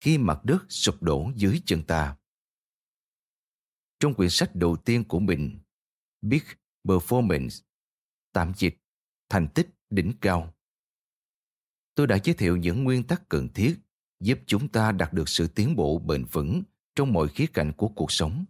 Khi 0.00 0.18
mặt 0.18 0.44
đất 0.44 0.64
sụp 0.68 1.02
đổ 1.02 1.30
dưới 1.36 1.60
chân 1.66 1.82
ta 1.82 2.16
Trong 4.00 4.14
quyển 4.14 4.30
sách 4.30 4.54
đầu 4.54 4.76
tiên 4.76 5.04
của 5.04 5.18
mình, 5.18 5.58
Big 6.22 6.42
Performance, 6.84 7.62
tạm 8.32 8.52
dịch, 8.56 8.78
thành 9.28 9.48
tích 9.54 9.68
đỉnh 9.90 10.12
cao, 10.20 10.54
tôi 11.94 12.06
đã 12.06 12.18
giới 12.24 12.34
thiệu 12.34 12.56
những 12.56 12.84
nguyên 12.84 13.04
tắc 13.04 13.28
cần 13.28 13.48
thiết 13.54 13.76
giúp 14.20 14.38
chúng 14.46 14.68
ta 14.68 14.92
đạt 14.92 15.12
được 15.12 15.28
sự 15.28 15.46
tiến 15.46 15.76
bộ 15.76 15.98
bền 15.98 16.24
vững 16.24 16.62
trong 16.94 17.12
mọi 17.12 17.28
khía 17.28 17.46
cạnh 17.46 17.72
của 17.72 17.88
cuộc 17.88 18.12
sống. 18.12 18.44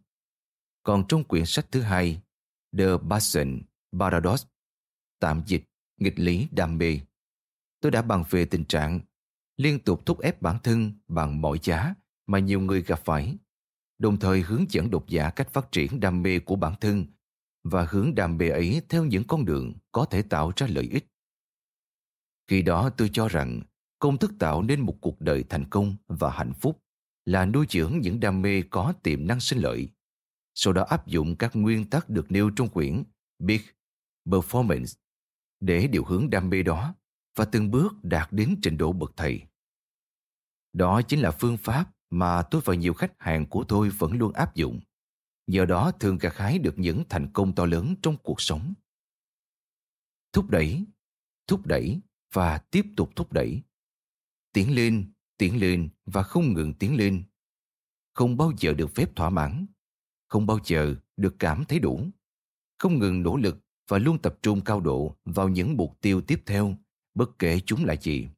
Còn 0.83 1.05
trong 1.09 1.25
quyển 1.25 1.47
sách 1.47 1.67
thứ 1.71 1.81
hai, 1.81 2.21
The 2.79 2.87
Passion 3.11 3.63
Paradox, 3.99 4.45
tạm 5.21 5.43
dịch, 5.47 5.65
nghịch 6.01 6.19
lý 6.19 6.49
đam 6.51 6.79
mê, 6.79 7.01
tôi 7.81 7.93
đã 7.93 8.03
bàn 8.03 8.25
về 8.31 8.45
tình 8.45 8.65
trạng 8.65 9.01
liên 9.57 9.81
tục 9.81 10.07
thúc 10.07 10.21
ép 10.21 10.43
bản 10.43 10.59
thân 10.63 10.93
bằng 11.09 11.41
mọi 11.41 11.59
giá 11.63 11.95
mà 12.27 12.39
nhiều 12.39 12.61
người 12.61 12.83
gặp 12.83 13.01
phải, 13.05 13.37
đồng 13.99 14.19
thời 14.19 14.41
hướng 14.41 14.65
dẫn 14.69 14.91
độc 14.91 15.09
giả 15.09 15.31
cách 15.31 15.53
phát 15.53 15.73
triển 15.73 16.01
đam 16.01 16.23
mê 16.23 16.39
của 16.39 16.57
bản 16.57 16.75
thân 16.81 17.07
và 17.65 17.87
hướng 17.91 18.15
đam 18.15 18.39
mê 18.39 18.49
ấy 18.49 18.83
theo 18.89 19.05
những 19.05 19.25
con 19.25 19.45
đường 19.45 19.75
có 19.93 20.05
thể 20.05 20.23
tạo 20.23 20.53
ra 20.57 20.67
lợi 20.71 20.89
ích. 20.93 21.07
Khi 22.49 22.63
đó 22.63 22.91
tôi 22.91 23.11
cho 23.13 23.29
rằng 23.29 23.61
công 23.99 24.19
thức 24.19 24.33
tạo 24.39 24.63
nên 24.63 24.81
một 24.81 24.99
cuộc 25.01 25.21
đời 25.21 25.45
thành 25.49 25.71
công 25.71 25.97
và 26.07 26.31
hạnh 26.31 26.53
phúc 26.55 26.83
là 27.25 27.47
nuôi 27.47 27.67
dưỡng 27.71 27.99
những 28.01 28.21
đam 28.21 28.43
mê 28.43 28.63
có 28.71 28.93
tiềm 29.03 29.27
năng 29.27 29.41
sinh 29.41 29.59
lợi. 29.59 29.89
Sau 30.55 30.73
đó 30.73 30.83
áp 30.83 31.07
dụng 31.07 31.37
các 31.37 31.57
nguyên 31.57 31.91
tắc 31.91 32.09
được 32.09 32.31
nêu 32.31 32.51
trong 32.57 32.69
quyển 32.69 33.03
Big 33.39 33.61
Performance 34.27 34.99
để 35.61 35.87
điều 35.87 36.05
hướng 36.05 36.31
đam 36.31 36.51
mê 36.51 36.63
đó 36.63 36.95
và 37.37 37.45
từng 37.45 37.71
bước 37.71 37.95
đạt 38.03 38.33
đến 38.33 38.57
trình 38.63 38.77
độ 38.77 38.93
bậc 38.93 39.13
thầy. 39.17 39.43
Đó 40.73 41.03
chính 41.03 41.21
là 41.21 41.31
phương 41.31 41.57
pháp 41.57 41.93
mà 42.11 42.43
tôi 42.51 42.63
và 42.65 42.75
nhiều 42.75 42.95
khách 42.95 43.13
hàng 43.19 43.47
của 43.47 43.65
tôi 43.69 43.91
vẫn 43.91 44.13
luôn 44.13 44.33
áp 44.33 44.55
dụng. 44.55 44.81
Nhờ 45.47 45.65
đó 45.65 45.91
thường 46.01 46.19
gặt 46.19 46.37
hái 46.37 46.59
được 46.59 46.79
những 46.79 47.05
thành 47.09 47.33
công 47.33 47.55
to 47.55 47.67
lớn 47.67 47.95
trong 48.03 48.17
cuộc 48.23 48.41
sống. 48.41 48.75
Thúc 50.33 50.51
đẩy, 50.51 50.85
thúc 51.47 51.67
đẩy 51.67 52.01
và 52.33 52.59
tiếp 52.59 52.85
tục 52.97 53.11
thúc 53.17 53.33
đẩy. 53.33 53.63
Tiến 54.57 54.75
lên, 54.75 55.13
tiến 55.39 55.61
lên 55.61 55.89
và 56.07 56.23
không 56.23 56.53
ngừng 56.53 56.75
tiến 56.75 56.97
lên. 56.97 57.25
Không 58.15 58.37
bao 58.37 58.53
giờ 58.59 58.73
được 58.73 58.95
phép 58.95 59.17
thỏa 59.17 59.31
mãn. 59.31 59.67
Không 60.29 60.47
bao 60.47 60.59
giờ 60.65 60.95
được 61.17 61.37
cảm 61.39 61.65
thấy 61.65 61.79
đủ. 61.79 62.07
Không 62.79 62.99
ngừng 62.99 63.23
nỗ 63.23 63.37
lực 63.37 63.59
và 63.89 63.99
luôn 63.99 64.19
tập 64.19 64.39
trung 64.43 64.61
cao 64.61 64.81
độ 64.81 65.17
vào 65.25 65.49
những 65.49 65.77
mục 65.77 66.01
tiêu 66.01 66.21
tiếp 66.21 66.43
theo, 66.47 66.75
bất 67.15 67.39
kể 67.39 67.61
chúng 67.67 67.85
là 67.85 67.97
gì. 67.97 68.29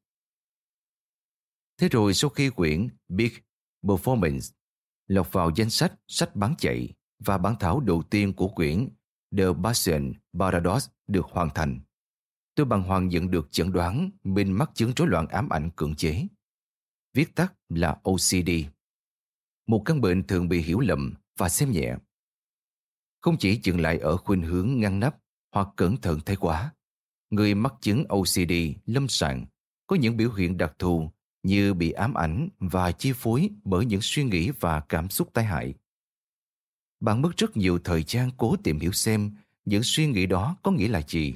Thế 1.77 1.89
rồi 1.89 2.13
sau 2.13 2.29
khi 2.29 2.49
quyển 2.49 2.87
Big 3.07 3.31
Performance 3.83 4.53
lọt 5.07 5.31
vào 5.31 5.51
danh 5.55 5.69
sách 5.69 5.93
sách 6.07 6.35
bán 6.35 6.55
chạy 6.57 6.93
và 7.19 7.37
bản 7.37 7.55
thảo 7.59 7.79
đầu 7.79 8.03
tiên 8.03 8.33
của 8.33 8.47
quyển 8.47 8.89
The 9.37 9.45
Passion 9.63 10.13
Paradox 10.39 10.89
được 11.07 11.25
hoàn 11.25 11.49
thành, 11.55 11.79
tôi 12.59 12.65
bằng 12.65 12.83
hoàng 12.83 13.07
nhận 13.07 13.31
được 13.31 13.51
chẩn 13.51 13.71
đoán 13.71 14.09
mình 14.23 14.51
mắc 14.51 14.71
chứng 14.73 14.91
rối 14.95 15.07
loạn 15.07 15.27
ám 15.27 15.49
ảnh 15.49 15.69
cưỡng 15.75 15.95
chế. 15.95 16.27
Viết 17.13 17.35
tắt 17.35 17.53
là 17.69 17.97
OCD. 18.03 18.49
Một 19.67 19.81
căn 19.85 20.01
bệnh 20.01 20.27
thường 20.27 20.49
bị 20.49 20.61
hiểu 20.61 20.79
lầm 20.79 21.13
và 21.37 21.49
xem 21.49 21.71
nhẹ. 21.71 21.95
Không 23.21 23.37
chỉ 23.37 23.59
dừng 23.63 23.79
lại 23.79 23.97
ở 23.97 24.17
khuynh 24.17 24.41
hướng 24.41 24.79
ngăn 24.79 24.99
nắp 24.99 25.17
hoặc 25.51 25.67
cẩn 25.75 25.97
thận 25.97 26.19
thái 26.25 26.35
quá, 26.35 26.73
người 27.29 27.55
mắc 27.55 27.73
chứng 27.81 28.03
OCD 28.09 28.53
lâm 28.85 29.07
sàng 29.07 29.45
có 29.87 29.95
những 29.95 30.17
biểu 30.17 30.31
hiện 30.33 30.57
đặc 30.57 30.73
thù 30.79 31.11
như 31.43 31.73
bị 31.73 31.91
ám 31.91 32.13
ảnh 32.13 32.49
và 32.59 32.91
chi 32.91 33.11
phối 33.15 33.49
bởi 33.63 33.85
những 33.85 34.01
suy 34.01 34.23
nghĩ 34.23 34.51
và 34.59 34.79
cảm 34.79 35.09
xúc 35.09 35.29
tai 35.33 35.45
hại. 35.45 35.73
Bạn 36.99 37.21
mất 37.21 37.37
rất 37.37 37.57
nhiều 37.57 37.79
thời 37.83 38.03
gian 38.07 38.31
cố 38.37 38.55
tìm 38.63 38.79
hiểu 38.79 38.91
xem 38.91 39.31
những 39.65 39.83
suy 39.83 40.07
nghĩ 40.07 40.25
đó 40.25 40.57
có 40.63 40.71
nghĩa 40.71 40.87
là 40.87 41.01
gì 41.07 41.35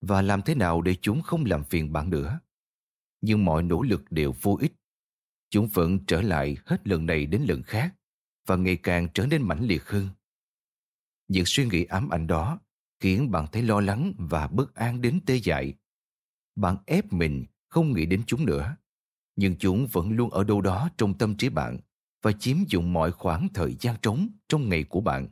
và 0.00 0.22
làm 0.22 0.42
thế 0.42 0.54
nào 0.54 0.82
để 0.82 0.94
chúng 1.02 1.22
không 1.22 1.44
làm 1.44 1.64
phiền 1.64 1.92
bạn 1.92 2.10
nữa. 2.10 2.40
Nhưng 3.20 3.44
mọi 3.44 3.62
nỗ 3.62 3.82
lực 3.82 4.04
đều 4.10 4.34
vô 4.42 4.58
ích. 4.60 4.72
Chúng 5.50 5.68
vẫn 5.68 5.98
trở 6.06 6.22
lại 6.22 6.56
hết 6.64 6.88
lần 6.88 7.06
này 7.06 7.26
đến 7.26 7.42
lần 7.42 7.62
khác 7.62 7.94
và 8.46 8.56
ngày 8.56 8.76
càng 8.76 9.08
trở 9.14 9.26
nên 9.26 9.42
mãnh 9.42 9.64
liệt 9.64 9.84
hơn. 9.84 10.08
Những 11.28 11.44
suy 11.46 11.66
nghĩ 11.66 11.84
ám 11.84 12.08
ảnh 12.08 12.26
đó 12.26 12.58
khiến 13.00 13.30
bạn 13.30 13.46
thấy 13.52 13.62
lo 13.62 13.80
lắng 13.80 14.12
và 14.18 14.46
bất 14.46 14.74
an 14.74 15.00
đến 15.00 15.20
tê 15.26 15.36
dại. 15.36 15.74
Bạn 16.56 16.76
ép 16.86 17.12
mình 17.12 17.46
không 17.68 17.92
nghĩ 17.92 18.06
đến 18.06 18.22
chúng 18.26 18.46
nữa, 18.46 18.76
nhưng 19.36 19.56
chúng 19.58 19.86
vẫn 19.86 20.10
luôn 20.10 20.30
ở 20.30 20.44
đâu 20.44 20.60
đó 20.60 20.90
trong 20.98 21.18
tâm 21.18 21.36
trí 21.36 21.48
bạn 21.48 21.78
và 22.22 22.32
chiếm 22.32 22.56
dụng 22.68 22.92
mọi 22.92 23.12
khoảng 23.12 23.48
thời 23.54 23.76
gian 23.80 23.96
trống 24.02 24.28
trong 24.48 24.68
ngày 24.68 24.84
của 24.84 25.00
bạn. 25.00 25.28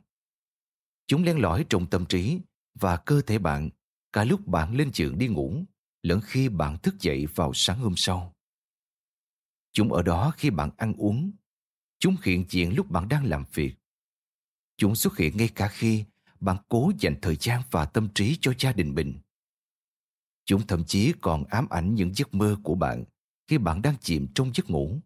Chúng 1.07 1.23
len 1.23 1.39
lỏi 1.39 1.65
trong 1.69 1.85
tâm 1.85 2.05
trí 2.05 2.39
và 2.79 2.97
cơ 2.97 3.21
thể 3.21 3.37
bạn 3.37 3.69
cả 4.15 4.23
lúc 4.23 4.47
bạn 4.47 4.75
lên 4.75 4.91
giường 4.93 5.17
đi 5.17 5.27
ngủ, 5.27 5.63
lẫn 6.01 6.21
khi 6.23 6.49
bạn 6.49 6.77
thức 6.77 6.95
dậy 6.99 7.25
vào 7.35 7.51
sáng 7.53 7.79
hôm 7.79 7.93
sau. 7.97 8.33
Chúng 9.71 9.93
ở 9.93 10.01
đó 10.01 10.33
khi 10.37 10.49
bạn 10.49 10.69
ăn 10.77 10.93
uống. 10.97 11.31
Chúng 11.99 12.15
hiện 12.23 12.45
diện 12.49 12.75
lúc 12.75 12.91
bạn 12.91 13.07
đang 13.09 13.25
làm 13.25 13.43
việc. 13.53 13.75
Chúng 14.77 14.95
xuất 14.95 15.17
hiện 15.17 15.37
ngay 15.37 15.49
cả 15.55 15.67
khi 15.67 16.05
bạn 16.39 16.57
cố 16.69 16.91
dành 16.99 17.15
thời 17.21 17.35
gian 17.35 17.61
và 17.71 17.85
tâm 17.85 18.09
trí 18.15 18.37
cho 18.41 18.53
gia 18.59 18.73
đình 18.73 18.95
mình. 18.95 19.19
Chúng 20.45 20.67
thậm 20.67 20.83
chí 20.85 21.13
còn 21.21 21.43
ám 21.43 21.69
ảnh 21.69 21.95
những 21.95 22.13
giấc 22.13 22.33
mơ 22.33 22.57
của 22.63 22.75
bạn 22.75 23.03
khi 23.47 23.57
bạn 23.57 23.81
đang 23.81 23.95
chìm 24.01 24.27
trong 24.35 24.51
giấc 24.53 24.69
ngủ. 24.69 24.99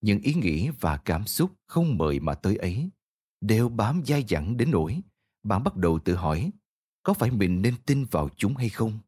Những 0.00 0.20
ý 0.20 0.34
nghĩ 0.34 0.70
và 0.80 0.96
cảm 0.96 1.26
xúc 1.26 1.52
không 1.66 1.98
mời 1.98 2.20
mà 2.20 2.34
tới 2.34 2.56
ấy, 2.56 2.90
đều 3.40 3.68
bám 3.68 4.02
dai 4.06 4.24
dẳng 4.28 4.56
đến 4.56 4.70
nỗi 4.70 5.00
bạn 5.42 5.64
bắt 5.64 5.76
đầu 5.76 5.98
tự 6.04 6.14
hỏi 6.14 6.50
có 7.02 7.14
phải 7.14 7.30
mình 7.30 7.62
nên 7.62 7.74
tin 7.86 8.04
vào 8.04 8.28
chúng 8.36 8.56
hay 8.56 8.68
không? 8.68 8.98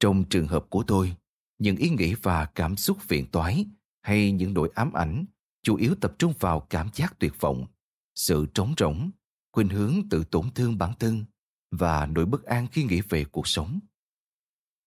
Trong 0.00 0.24
trường 0.30 0.46
hợp 0.46 0.66
của 0.70 0.84
tôi, 0.86 1.16
những 1.58 1.76
ý 1.76 1.90
nghĩ 1.90 2.14
và 2.22 2.44
cảm 2.44 2.76
xúc 2.76 2.98
phiền 3.00 3.26
toái 3.30 3.66
hay 4.02 4.32
những 4.32 4.54
nỗi 4.54 4.70
ám 4.74 4.92
ảnh 4.92 5.24
chủ 5.62 5.76
yếu 5.76 5.94
tập 6.00 6.14
trung 6.18 6.32
vào 6.38 6.60
cảm 6.60 6.88
giác 6.94 7.18
tuyệt 7.18 7.32
vọng, 7.40 7.66
sự 8.14 8.46
trống 8.54 8.74
rỗng, 8.78 9.10
khuynh 9.52 9.68
hướng 9.68 10.08
tự 10.10 10.24
tổn 10.24 10.50
thương 10.50 10.78
bản 10.78 10.92
thân 10.98 11.24
và 11.70 12.06
nỗi 12.06 12.26
bất 12.26 12.44
an 12.44 12.66
khi 12.72 12.84
nghĩ 12.84 13.00
về 13.00 13.24
cuộc 13.24 13.48
sống. 13.48 13.78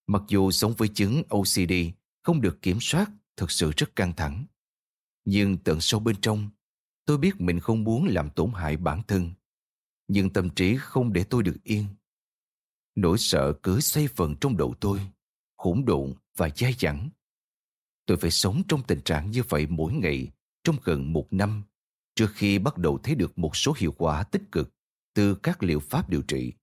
Mặc 0.07 0.21
dù 0.27 0.51
sống 0.51 0.73
với 0.77 0.87
chứng 0.87 1.23
OCD 1.29 1.73
không 2.23 2.41
được 2.41 2.61
kiểm 2.61 2.77
soát 2.81 3.09
thực 3.37 3.51
sự 3.51 3.71
rất 3.77 3.95
căng 3.95 4.13
thẳng, 4.13 4.45
nhưng 5.25 5.57
tận 5.57 5.81
sâu 5.81 5.99
bên 5.99 6.15
trong, 6.21 6.49
tôi 7.05 7.17
biết 7.17 7.41
mình 7.41 7.59
không 7.59 7.83
muốn 7.83 8.05
làm 8.05 8.29
tổn 8.29 8.51
hại 8.53 8.77
bản 8.77 9.01
thân 9.07 9.31
nhưng 10.07 10.29
tâm 10.29 10.49
trí 10.49 10.77
không 10.77 11.13
để 11.13 11.23
tôi 11.23 11.43
được 11.43 11.57
yên. 11.63 11.85
Nỗi 12.95 13.17
sợ 13.17 13.53
cứ 13.63 13.79
xoay 13.79 14.07
vần 14.15 14.35
trong 14.41 14.57
đầu 14.57 14.75
tôi, 14.79 14.99
hỗn 15.57 15.85
độn 15.85 16.13
và 16.37 16.49
dai 16.55 16.73
dẳng. 16.79 17.09
Tôi 18.05 18.17
phải 18.17 18.31
sống 18.31 18.61
trong 18.67 18.83
tình 18.87 19.01
trạng 19.01 19.31
như 19.31 19.43
vậy 19.49 19.67
mỗi 19.69 19.93
ngày 19.93 20.31
trong 20.63 20.75
gần 20.83 21.13
một 21.13 21.27
năm 21.31 21.63
trước 22.15 22.31
khi 22.33 22.59
bắt 22.59 22.77
đầu 22.77 22.97
thấy 23.03 23.15
được 23.15 23.37
một 23.37 23.55
số 23.55 23.73
hiệu 23.77 23.93
quả 23.97 24.23
tích 24.23 24.43
cực 24.51 24.73
từ 25.13 25.35
các 25.35 25.63
liệu 25.63 25.79
pháp 25.79 26.09
điều 26.09 26.21
trị, 26.21 26.53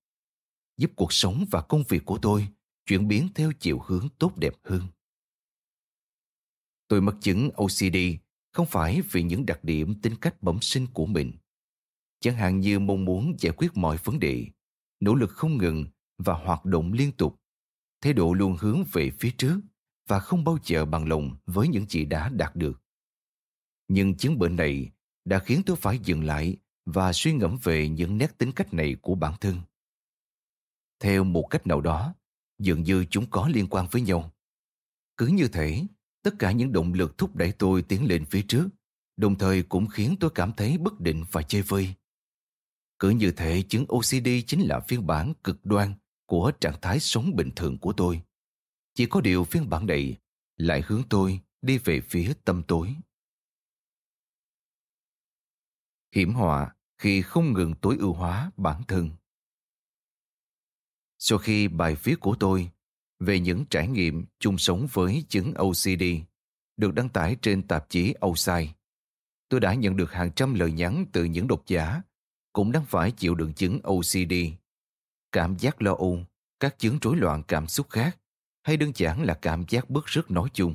giúp 0.77 0.91
cuộc 0.97 1.13
sống 1.13 1.45
và 1.51 1.63
công 1.63 1.83
việc 1.89 2.05
của 2.05 2.19
tôi 2.23 2.49
chuyển 2.87 3.09
biến 3.09 3.29
theo 3.35 3.53
chiều 3.61 3.81
hướng 3.87 4.09
tốt 4.19 4.33
đẹp 4.37 4.55
hơn. 4.65 4.83
Tôi 6.89 7.01
mắc 7.01 7.15
chứng 7.21 7.51
OCD 7.57 7.97
không 8.53 8.67
phải 8.67 9.01
vì 9.11 9.23
những 9.23 9.47
đặc 9.47 9.65
điểm 9.65 10.01
tính 10.01 10.15
cách 10.21 10.43
bẩm 10.43 10.59
sinh 10.61 10.87
của 10.93 11.07
mình 11.07 11.33
chẳng 12.25 12.37
hạn 12.37 12.61
như 12.61 12.79
mong 12.79 13.05
muốn 13.05 13.35
giải 13.39 13.53
quyết 13.57 13.77
mọi 13.77 13.97
vấn 14.05 14.21
đề, 14.21 14.47
nỗ 15.01 15.15
lực 15.15 15.31
không 15.31 15.59
ngừng 15.59 15.87
và 16.19 16.35
hoạt 16.35 16.65
động 16.65 16.93
liên 16.93 17.13
tục, 17.13 17.41
thái 18.01 18.13
độ 18.13 18.35
luôn 18.35 18.57
hướng 18.61 18.85
về 18.93 19.11
phía 19.11 19.31
trước 19.39 19.61
và 20.09 20.21
không 20.21 20.45
bao 20.45 20.59
giờ 20.65 20.85
bằng 20.85 21.09
lòng 21.09 21.37
với 21.47 21.69
những 21.69 21.87
gì 21.89 22.05
đã 22.05 22.29
đạt 22.29 22.57
được. 22.57 22.83
Nhưng 23.89 24.15
chứng 24.15 24.39
bệnh 24.39 24.57
này 24.57 24.91
đã 25.25 25.39
khiến 25.39 25.63
tôi 25.67 25.77
phải 25.77 25.99
dừng 25.99 26.25
lại 26.25 26.57
và 26.87 27.13
suy 27.13 27.33
ngẫm 27.33 27.59
về 27.63 27.89
những 27.89 28.19
nét 28.19 28.39
tính 28.39 28.53
cách 28.53 28.75
này 28.75 28.97
của 29.03 29.15
bản 29.15 29.35
thân. 29.41 29.61
Theo 31.01 31.25
một 31.25 31.47
cách 31.51 31.67
nào 31.67 31.81
đó, 31.81 32.15
dường 32.59 32.83
như 32.83 33.05
chúng 33.11 33.31
có 33.31 33.49
liên 33.49 33.67
quan 33.67 33.87
với 33.91 34.03
nhau. 34.03 34.31
Cứ 35.17 35.27
như 35.27 35.49
thể 35.49 35.87
Tất 36.25 36.35
cả 36.39 36.53
những 36.53 36.73
động 36.73 36.93
lực 36.93 37.19
thúc 37.19 37.37
đẩy 37.37 37.53
tôi 37.53 37.83
tiến 37.83 38.09
lên 38.09 38.25
phía 38.25 38.43
trước, 38.43 38.69
đồng 39.17 39.39
thời 39.39 39.63
cũng 39.63 39.87
khiến 39.87 40.17
tôi 40.21 40.31
cảm 40.35 40.53
thấy 40.53 40.79
bất 40.79 41.01
định 41.01 41.25
và 41.33 41.43
chơi 41.43 41.63
vơi. 41.63 41.95
Cứ 43.05 43.11
như 43.11 43.31
thế 43.31 43.63
chứng 43.69 43.87
OCD 43.89 44.29
chính 44.47 44.61
là 44.61 44.81
phiên 44.81 45.07
bản 45.07 45.33
cực 45.45 45.67
đoan 45.67 45.95
của 46.27 46.53
trạng 46.61 46.81
thái 46.83 47.01
sống 47.01 47.37
bình 47.37 47.51
thường 47.57 47.79
của 47.79 47.93
tôi. 47.93 48.23
Chỉ 48.95 49.07
có 49.07 49.21
điều 49.21 49.45
phiên 49.45 49.69
bản 49.69 49.87
này 49.87 50.17
lại 50.57 50.83
hướng 50.87 51.03
tôi 51.11 51.41
đi 51.63 51.79
về 51.79 52.01
phía 52.01 52.33
tâm 52.45 52.63
tối. 52.63 52.97
Hiểm 56.15 56.35
họa 56.35 56.75
khi 56.99 57.23
không 57.23 57.53
ngừng 57.53 57.75
tối 57.75 57.97
ưu 58.01 58.13
hóa 58.13 58.51
bản 58.57 58.83
thân. 58.89 59.11
Sau 61.19 61.39
khi 61.39 61.69
bài 61.69 61.97
viết 62.03 62.21
của 62.21 62.37
tôi 62.41 62.71
về 63.21 63.41
những 63.41 63.65
trải 63.71 63.89
nghiệm 63.89 64.25
chung 64.39 64.59
sống 64.59 64.87
với 64.93 65.25
chứng 65.29 65.55
OCD 65.55 66.05
được 66.77 66.95
đăng 66.95 67.09
tải 67.09 67.37
trên 67.43 67.69
tạp 67.69 67.91
chí 67.91 68.15
Outside, 68.27 68.73
tôi 69.49 69.61
đã 69.61 69.75
nhận 69.75 69.97
được 69.97 70.13
hàng 70.13 70.33
trăm 70.37 70.55
lời 70.55 70.73
nhắn 70.73 71.07
từ 71.13 71.25
những 71.25 71.49
độc 71.49 71.63
giả 71.67 72.03
cũng 72.55 72.73
đang 72.73 72.85
phải 72.85 73.11
chịu 73.11 73.35
đựng 73.35 73.53
chứng 73.53 73.81
OCD, 73.83 74.35
cảm 75.33 75.57
giác 75.59 75.83
lo 75.83 75.95
âu, 75.95 76.25
các 76.61 76.79
chứng 76.79 76.99
rối 77.03 77.17
loạn 77.17 77.43
cảm 77.49 77.67
xúc 77.67 77.87
khác 77.91 78.19
hay 78.63 78.77
đơn 78.77 78.93
giản 78.95 79.23
là 79.23 79.35
cảm 79.35 79.65
giác 79.69 79.91
bức 79.91 80.07
rứt 80.07 80.31
nói 80.31 80.49
chung. 80.53 80.75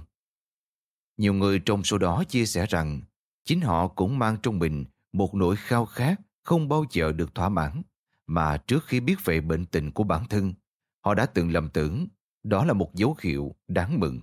Nhiều 1.18 1.34
người 1.34 1.60
trong 1.60 1.84
số 1.84 1.98
đó 1.98 2.24
chia 2.24 2.46
sẻ 2.46 2.66
rằng 2.70 3.02
chính 3.46 3.62
họ 3.62 3.88
cũng 3.88 4.20
mang 4.20 4.38
trong 4.44 4.60
mình 4.60 4.86
một 5.14 5.36
nỗi 5.36 5.56
khao 5.56 5.86
khát 5.86 6.16
không 6.44 6.70
bao 6.70 6.86
giờ 6.92 7.12
được 7.12 7.36
thỏa 7.36 7.50
mãn 7.50 7.82
mà 8.28 8.58
trước 8.58 8.86
khi 8.86 9.00
biết 9.00 9.16
về 9.26 9.42
bệnh 9.42 9.66
tình 9.66 9.92
của 9.92 10.04
bản 10.04 10.26
thân, 10.30 10.54
họ 11.06 11.14
đã 11.14 11.26
từng 11.26 11.52
lầm 11.52 11.70
tưởng 11.70 12.08
đó 12.44 12.66
là 12.66 12.74
một 12.74 12.96
dấu 12.96 13.16
hiệu 13.22 13.56
đáng 13.68 14.00
mừng. 14.00 14.20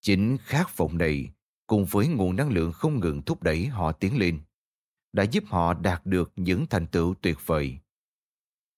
Chính 0.00 0.38
khát 0.38 0.76
vọng 0.76 0.98
này 0.98 1.30
cùng 1.66 1.84
với 1.84 2.08
nguồn 2.08 2.36
năng 2.36 2.50
lượng 2.50 2.72
không 2.72 3.00
ngừng 3.00 3.22
thúc 3.22 3.42
đẩy 3.42 3.66
họ 3.66 3.92
tiến 3.92 4.18
lên 4.18 4.40
đã 5.12 5.22
giúp 5.22 5.44
họ 5.46 5.74
đạt 5.74 6.06
được 6.06 6.32
những 6.36 6.66
thành 6.66 6.86
tựu 6.86 7.14
tuyệt 7.20 7.38
vời. 7.46 7.78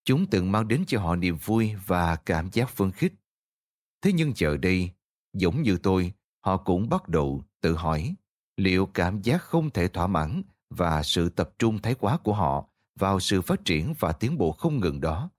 Chúng 0.04 0.26
từng 0.26 0.52
mang 0.52 0.68
đến 0.68 0.84
cho 0.86 1.00
họ 1.00 1.16
niềm 1.16 1.36
vui 1.44 1.74
và 1.86 2.16
cảm 2.16 2.48
giác 2.52 2.68
phấn 2.70 2.92
khích. 2.92 3.12
Thế 4.02 4.12
nhưng 4.12 4.32
giờ 4.36 4.56
đây, 4.56 4.90
giống 5.32 5.62
như 5.62 5.78
tôi, 5.82 6.12
họ 6.40 6.56
cũng 6.56 6.88
bắt 6.88 7.08
đầu 7.08 7.42
tự 7.60 7.76
hỏi 7.76 8.14
liệu 8.56 8.86
cảm 8.86 9.22
giác 9.22 9.42
không 9.42 9.70
thể 9.70 9.88
thỏa 9.88 10.06
mãn 10.06 10.42
và 10.70 11.02
sự 11.02 11.28
tập 11.28 11.50
trung 11.58 11.82
thái 11.82 11.94
quá 11.94 12.16
của 12.16 12.34
họ 12.34 12.68
vào 12.98 13.20
sự 13.20 13.42
phát 13.42 13.64
triển 13.64 13.94
và 13.98 14.12
tiến 14.12 14.38
bộ 14.38 14.52
không 14.52 14.80
ngừng 14.80 15.00
đó 15.00 15.30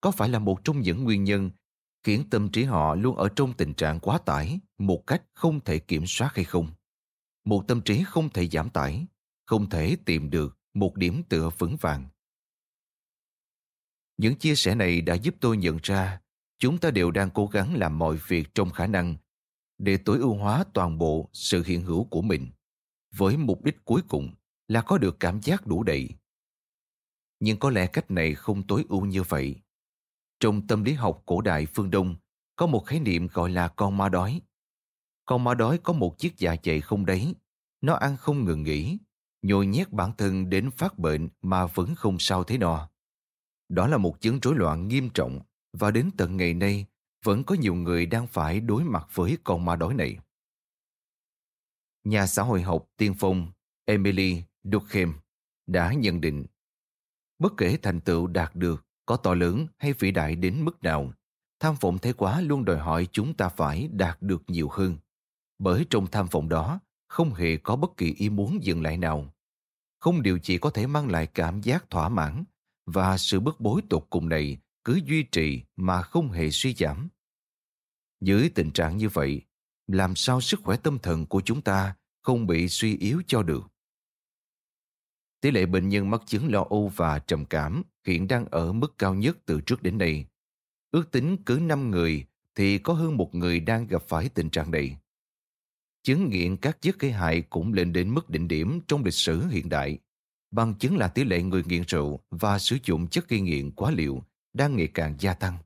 có 0.00 0.10
phải 0.10 0.28
là 0.28 0.38
một 0.38 0.64
trong 0.64 0.80
những 0.80 1.04
nguyên 1.04 1.24
nhân 1.24 1.50
khiến 2.02 2.24
tâm 2.30 2.48
trí 2.48 2.64
họ 2.64 2.94
luôn 2.94 3.16
ở 3.16 3.28
trong 3.36 3.52
tình 3.52 3.74
trạng 3.74 4.00
quá 4.00 4.18
tải 4.18 4.60
một 4.78 5.06
cách 5.06 5.22
không 5.34 5.60
thể 5.60 5.78
kiểm 5.78 6.04
soát 6.06 6.30
hay 6.34 6.44
không 6.44 6.70
một 7.44 7.64
tâm 7.68 7.80
trí 7.80 8.02
không 8.02 8.28
thể 8.30 8.46
giảm 8.46 8.70
tải 8.70 9.06
không 9.52 9.68
thể 9.68 9.96
tìm 10.04 10.30
được 10.30 10.58
một 10.74 10.96
điểm 10.96 11.22
tựa 11.28 11.50
vững 11.58 11.76
vàng. 11.80 12.08
Những 14.16 14.34
chia 14.34 14.54
sẻ 14.54 14.74
này 14.74 15.00
đã 15.00 15.14
giúp 15.14 15.34
tôi 15.40 15.56
nhận 15.56 15.78
ra 15.82 16.20
chúng 16.58 16.78
ta 16.78 16.90
đều 16.90 17.10
đang 17.10 17.30
cố 17.30 17.46
gắng 17.46 17.74
làm 17.74 17.98
mọi 17.98 18.16
việc 18.16 18.54
trong 18.54 18.70
khả 18.70 18.86
năng 18.86 19.16
để 19.78 19.96
tối 19.96 20.18
ưu 20.18 20.34
hóa 20.34 20.64
toàn 20.74 20.98
bộ 20.98 21.30
sự 21.32 21.62
hiện 21.66 21.82
hữu 21.82 22.04
của 22.04 22.22
mình 22.22 22.50
với 23.14 23.36
mục 23.36 23.64
đích 23.64 23.84
cuối 23.84 24.02
cùng 24.08 24.34
là 24.68 24.82
có 24.82 24.98
được 24.98 25.16
cảm 25.20 25.40
giác 25.42 25.66
đủ 25.66 25.82
đầy. 25.82 26.08
Nhưng 27.40 27.58
có 27.58 27.70
lẽ 27.70 27.86
cách 27.86 28.10
này 28.10 28.34
không 28.34 28.66
tối 28.66 28.84
ưu 28.88 29.04
như 29.04 29.22
vậy. 29.22 29.56
Trong 30.40 30.66
tâm 30.66 30.84
lý 30.84 30.92
học 30.92 31.22
cổ 31.26 31.40
đại 31.40 31.66
phương 31.66 31.90
đông, 31.90 32.16
có 32.56 32.66
một 32.66 32.86
khái 32.86 33.00
niệm 33.00 33.28
gọi 33.32 33.50
là 33.50 33.68
con 33.68 33.96
ma 33.96 34.08
đói. 34.08 34.40
Con 35.24 35.44
ma 35.44 35.54
đói 35.54 35.78
có 35.78 35.92
một 35.92 36.18
chiếc 36.18 36.38
dạ 36.38 36.56
dày 36.64 36.80
không 36.80 37.06
đấy 37.06 37.34
nó 37.80 37.94
ăn 37.94 38.16
không 38.16 38.44
ngừng 38.44 38.62
nghỉ 38.62 38.98
nhồi 39.42 39.66
nhét 39.66 39.92
bản 39.92 40.12
thân 40.18 40.50
đến 40.50 40.70
phát 40.70 40.98
bệnh 40.98 41.28
mà 41.42 41.66
vẫn 41.66 41.94
không 41.94 42.18
sao 42.18 42.44
thế 42.44 42.58
nọ. 42.58 42.88
đó 43.68 43.86
là 43.86 43.96
một 43.96 44.20
chứng 44.20 44.38
rối 44.42 44.54
loạn 44.56 44.88
nghiêm 44.88 45.10
trọng 45.10 45.40
và 45.72 45.90
đến 45.90 46.10
tận 46.16 46.36
ngày 46.36 46.54
nay 46.54 46.86
vẫn 47.24 47.44
có 47.44 47.54
nhiều 47.54 47.74
người 47.74 48.06
đang 48.06 48.26
phải 48.26 48.60
đối 48.60 48.84
mặt 48.84 49.08
với 49.14 49.38
con 49.44 49.64
ma 49.64 49.76
đói 49.76 49.94
này. 49.94 50.18
Nhà 52.04 52.26
xã 52.26 52.42
hội 52.42 52.62
học 52.62 52.88
tiên 52.96 53.14
phong 53.18 53.52
Emily 53.84 54.42
Durkheim 54.64 55.12
đã 55.66 55.92
nhận 55.92 56.20
định 56.20 56.46
bất 57.38 57.52
kể 57.56 57.78
thành 57.82 58.00
tựu 58.00 58.26
đạt 58.26 58.56
được 58.56 58.86
có 59.06 59.16
to 59.16 59.34
lớn 59.34 59.66
hay 59.78 59.92
vĩ 59.92 60.10
đại 60.10 60.36
đến 60.36 60.64
mức 60.64 60.82
nào, 60.82 61.12
tham 61.60 61.74
vọng 61.80 61.98
thái 61.98 62.12
quá 62.12 62.40
luôn 62.40 62.64
đòi 62.64 62.78
hỏi 62.78 63.08
chúng 63.12 63.34
ta 63.34 63.48
phải 63.48 63.88
đạt 63.92 64.22
được 64.22 64.42
nhiều 64.46 64.68
hơn. 64.68 64.96
Bởi 65.58 65.86
trong 65.90 66.06
tham 66.06 66.26
vọng 66.26 66.48
đó 66.48 66.80
không 67.12 67.34
hề 67.34 67.56
có 67.56 67.76
bất 67.76 67.96
kỳ 67.96 68.14
ý 68.18 68.28
muốn 68.28 68.64
dừng 68.64 68.82
lại 68.82 68.96
nào. 68.96 69.34
Không 70.00 70.22
điều 70.22 70.38
chỉ 70.38 70.58
có 70.58 70.70
thể 70.70 70.86
mang 70.86 71.10
lại 71.10 71.26
cảm 71.26 71.60
giác 71.60 71.90
thỏa 71.90 72.08
mãn 72.08 72.44
và 72.86 73.18
sự 73.18 73.40
bức 73.40 73.60
bối 73.60 73.80
tột 73.90 74.06
cùng 74.10 74.28
này 74.28 74.58
cứ 74.84 75.00
duy 75.04 75.22
trì 75.22 75.62
mà 75.76 76.02
không 76.02 76.30
hề 76.30 76.50
suy 76.50 76.74
giảm. 76.74 77.08
Dưới 78.20 78.50
tình 78.54 78.70
trạng 78.70 78.96
như 78.96 79.08
vậy, 79.08 79.42
làm 79.86 80.16
sao 80.16 80.40
sức 80.40 80.60
khỏe 80.62 80.76
tâm 80.76 80.98
thần 80.98 81.26
của 81.26 81.40
chúng 81.40 81.62
ta 81.62 81.94
không 82.22 82.46
bị 82.46 82.68
suy 82.68 82.96
yếu 82.96 83.22
cho 83.26 83.42
được? 83.42 83.62
Tỷ 85.40 85.50
lệ 85.50 85.66
bệnh 85.66 85.88
nhân 85.88 86.10
mắc 86.10 86.22
chứng 86.26 86.52
lo 86.52 86.64
âu 86.70 86.92
và 86.96 87.18
trầm 87.18 87.44
cảm 87.44 87.82
hiện 88.06 88.28
đang 88.28 88.46
ở 88.46 88.72
mức 88.72 88.98
cao 88.98 89.14
nhất 89.14 89.38
từ 89.46 89.60
trước 89.60 89.82
đến 89.82 89.98
nay. 89.98 90.26
Ước 90.90 91.10
tính 91.10 91.36
cứ 91.46 91.58
5 91.62 91.90
người 91.90 92.26
thì 92.54 92.78
có 92.78 92.92
hơn 92.92 93.16
một 93.16 93.34
người 93.34 93.60
đang 93.60 93.86
gặp 93.86 94.02
phải 94.02 94.28
tình 94.28 94.50
trạng 94.50 94.70
này. 94.70 94.96
Chứng 96.02 96.30
nghiện 96.30 96.56
các 96.56 96.80
chất 96.80 96.98
gây 96.98 97.12
hại 97.12 97.42
cũng 97.42 97.72
lên 97.72 97.92
đến 97.92 98.14
mức 98.14 98.30
đỉnh 98.30 98.48
điểm 98.48 98.80
trong 98.88 99.04
lịch 99.04 99.14
sử 99.14 99.46
hiện 99.46 99.68
đại. 99.68 99.98
Bằng 100.50 100.74
chứng 100.74 100.96
là 100.96 101.08
tỷ 101.08 101.24
lệ 101.24 101.42
người 101.42 101.62
nghiện 101.66 101.82
rượu 101.88 102.20
và 102.30 102.58
sử 102.58 102.78
dụng 102.84 103.08
chất 103.08 103.28
gây 103.28 103.40
nghiện 103.40 103.70
quá 103.70 103.90
liều 103.90 104.22
đang 104.52 104.76
ngày 104.76 104.88
càng 104.94 105.16
gia 105.18 105.34
tăng. 105.34 105.58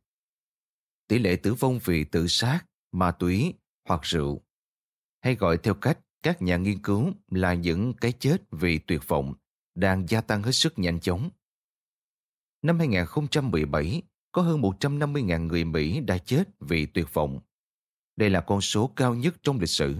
Tỷ 1.09 1.19
lệ 1.19 1.37
tử 1.37 1.55
vong 1.55 1.79
vì 1.85 2.05
tự 2.05 2.27
sát, 2.27 2.61
ma 2.93 3.11
túy 3.11 3.55
hoặc 3.89 4.01
rượu, 4.03 4.43
hay 5.21 5.35
gọi 5.35 5.59
theo 5.59 5.75
cách 5.75 5.99
các 6.23 6.43
nhà 6.43 6.57
nghiên 6.57 6.83
cứu 6.83 7.13
là 7.31 7.55
những 7.55 7.95
cái 7.95 8.13
chết 8.13 8.37
vì 8.51 8.79
tuyệt 8.79 9.09
vọng 9.09 9.35
đang 9.75 10.09
gia 10.09 10.21
tăng 10.21 10.43
hết 10.43 10.53
sức 10.53 10.79
nhanh 10.79 11.01
chóng. 11.01 11.31
Năm 12.63 12.79
2017, 12.79 14.03
có 14.33 14.43
hơn 14.43 14.63
150.000 14.63 15.47
người 15.47 15.65
Mỹ 15.65 16.01
đã 16.01 16.19
chết 16.19 16.45
vì 16.61 16.87
tuyệt 16.87 17.15
vọng. 17.15 17.41
Đây 18.17 18.31
là 18.31 18.41
con 18.41 18.61
số 18.61 18.93
cao 18.97 19.15
nhất 19.15 19.35
trong 19.43 19.61
lịch 19.61 19.69
sử. 19.69 19.97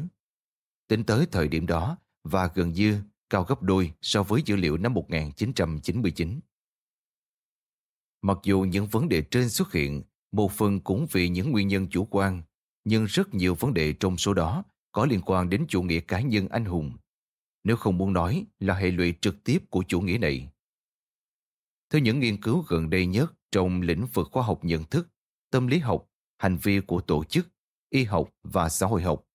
Tính 0.89 1.05
tới 1.05 1.27
thời 1.33 1.49
điểm 1.49 1.67
đó 1.67 1.99
và 2.25 2.51
gần 2.55 2.73
như 2.73 3.03
cao 3.31 3.45
gấp 3.45 3.63
đôi 3.63 3.93
so 4.03 4.23
với 4.23 4.43
dữ 4.45 4.57
liệu 4.57 4.77
năm 4.77 4.95
1999. 4.95 6.41
Mặc 8.23 8.39
dù 8.43 8.61
những 8.61 8.87
vấn 8.87 9.09
đề 9.09 9.23
trên 9.23 9.49
xuất 9.49 9.73
hiện 9.73 10.03
một 10.33 10.53
phần 10.53 10.81
cũng 10.81 11.07
vì 11.13 11.29
những 11.29 11.51
nguyên 11.51 11.69
nhân 11.69 11.87
chủ 11.91 12.05
quan, 12.05 12.43
nhưng 12.85 13.05
rất 13.05 13.35
nhiều 13.35 13.55
vấn 13.55 13.75
đề 13.75 13.93
trong 13.93 14.17
số 14.17 14.35
đó 14.35 14.65
có 14.93 15.07
liên 15.07 15.21
quan 15.27 15.51
đến 15.51 15.65
chủ 15.69 15.83
nghĩa 15.83 16.01
cá 16.01 16.21
nhân 16.21 16.49
anh 16.49 16.65
hùng 16.65 16.97
nếu 17.67 17.77
không 17.77 17.99
muốn 17.99 18.13
nói 18.13 18.47
là 18.61 18.75
hệ 18.75 18.91
lụy 18.91 19.15
trực 19.21 19.45
tiếp 19.45 19.59
của 19.71 19.85
chủ 19.89 20.01
nghĩa 20.01 20.19
này. 20.19 20.51
Theo 21.91 22.03
những 22.03 22.21
nghiên 22.21 22.41
cứu 22.41 22.65
gần 22.69 22.91
đây 22.91 23.07
nhất 23.07 23.33
trong 23.51 23.81
lĩnh 23.81 24.07
vực 24.07 24.29
khoa 24.33 24.43
học 24.43 24.65
nhận 24.65 24.85
thức, 24.85 25.09
tâm 25.51 25.67
lý 25.67 25.79
học, 25.79 26.11
hành 26.39 26.57
vi 26.63 26.81
của 26.81 27.01
tổ 27.01 27.25
chức, 27.25 27.49
y 27.91 28.05
học 28.05 28.31
và 28.43 28.69
xã 28.69 28.87
hội 28.87 29.03
học, 29.03 29.26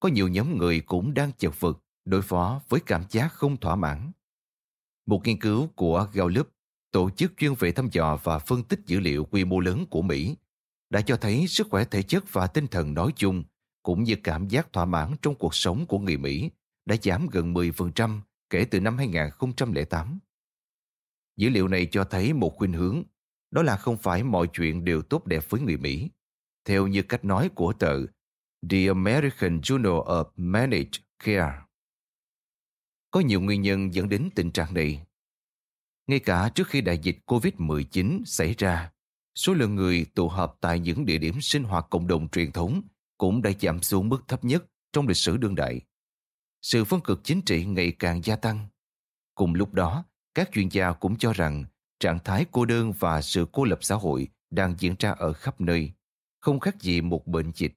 có 0.00 0.08
nhiều 0.08 0.28
nhóm 0.28 0.58
người 0.58 0.80
cũng 0.80 1.14
đang 1.14 1.32
chật 1.38 1.60
vật 1.60 1.78
đối 2.04 2.22
phó 2.22 2.60
với 2.68 2.80
cảm 2.86 3.04
giác 3.10 3.32
không 3.32 3.56
thỏa 3.56 3.76
mãn. 3.76 4.12
Một 5.06 5.26
nghiên 5.26 5.40
cứu 5.40 5.66
của 5.66 6.08
Gallup, 6.12 6.48
tổ 6.90 7.10
chức 7.10 7.32
chuyên 7.36 7.54
về 7.54 7.72
thăm 7.72 7.88
dò 7.92 8.18
và 8.24 8.38
phân 8.38 8.64
tích 8.64 8.80
dữ 8.86 9.00
liệu 9.00 9.24
quy 9.24 9.44
mô 9.44 9.60
lớn 9.60 9.86
của 9.90 10.02
Mỹ, 10.02 10.36
đã 10.90 11.00
cho 11.00 11.16
thấy 11.16 11.46
sức 11.46 11.66
khỏe 11.70 11.84
thể 11.84 12.02
chất 12.02 12.32
và 12.32 12.46
tinh 12.46 12.66
thần 12.66 12.94
nói 12.94 13.12
chung 13.16 13.44
cũng 13.82 14.04
như 14.04 14.16
cảm 14.24 14.48
giác 14.48 14.72
thỏa 14.72 14.84
mãn 14.84 15.14
trong 15.22 15.34
cuộc 15.34 15.54
sống 15.54 15.86
của 15.86 15.98
người 15.98 16.16
Mỹ 16.16 16.50
đã 16.86 16.96
giảm 17.02 17.26
gần 17.32 17.54
10% 17.54 18.20
kể 18.50 18.64
từ 18.64 18.80
năm 18.80 18.98
2008. 18.98 20.18
Dữ 21.36 21.48
liệu 21.48 21.68
này 21.68 21.86
cho 21.90 22.04
thấy 22.04 22.32
một 22.32 22.56
khuynh 22.56 22.72
hướng, 22.72 23.02
đó 23.50 23.62
là 23.62 23.76
không 23.76 23.96
phải 23.96 24.22
mọi 24.22 24.46
chuyện 24.52 24.84
đều 24.84 25.02
tốt 25.02 25.26
đẹp 25.26 25.44
với 25.48 25.60
người 25.60 25.76
Mỹ. 25.76 26.10
Theo 26.64 26.86
như 26.86 27.02
cách 27.02 27.24
nói 27.24 27.50
của 27.54 27.72
tờ 27.72 27.98
The 28.70 28.86
American 28.88 29.60
Journal 29.60 30.04
of 30.04 30.24
Managed 30.36 31.00
Care. 31.24 31.52
Có 33.10 33.20
nhiều 33.20 33.40
nguyên 33.40 33.62
nhân 33.62 33.94
dẫn 33.94 34.08
đến 34.08 34.28
tình 34.34 34.50
trạng 34.50 34.74
này. 34.74 35.06
Ngay 36.06 36.20
cả 36.20 36.50
trước 36.54 36.68
khi 36.68 36.80
đại 36.80 36.98
dịch 36.98 37.18
COVID-19 37.26 38.24
xảy 38.24 38.54
ra, 38.58 38.92
số 39.34 39.54
lượng 39.54 39.74
người 39.74 40.06
tụ 40.14 40.28
họp 40.28 40.58
tại 40.60 40.80
những 40.80 41.06
địa 41.06 41.18
điểm 41.18 41.40
sinh 41.40 41.64
hoạt 41.64 41.86
cộng 41.90 42.06
đồng 42.06 42.28
truyền 42.28 42.52
thống 42.52 42.82
cũng 43.18 43.42
đã 43.42 43.50
giảm 43.60 43.82
xuống 43.82 44.08
mức 44.08 44.28
thấp 44.28 44.44
nhất 44.44 44.64
trong 44.92 45.08
lịch 45.08 45.16
sử 45.16 45.36
đương 45.36 45.54
đại 45.54 45.80
sự 46.62 46.84
phân 46.84 47.00
cực 47.00 47.20
chính 47.24 47.42
trị 47.42 47.64
ngày 47.64 47.92
càng 47.98 48.20
gia 48.24 48.36
tăng. 48.36 48.66
Cùng 49.34 49.54
lúc 49.54 49.74
đó, 49.74 50.04
các 50.34 50.50
chuyên 50.52 50.68
gia 50.68 50.92
cũng 50.92 51.18
cho 51.18 51.32
rằng 51.32 51.64
trạng 52.00 52.18
thái 52.24 52.46
cô 52.52 52.64
đơn 52.64 52.92
và 52.98 53.22
sự 53.22 53.46
cô 53.52 53.64
lập 53.64 53.78
xã 53.82 53.94
hội 53.94 54.28
đang 54.50 54.74
diễn 54.78 54.94
ra 54.98 55.10
ở 55.10 55.32
khắp 55.32 55.60
nơi, 55.60 55.92
không 56.40 56.60
khác 56.60 56.80
gì 56.80 57.00
một 57.00 57.26
bệnh 57.26 57.52
dịch 57.54 57.72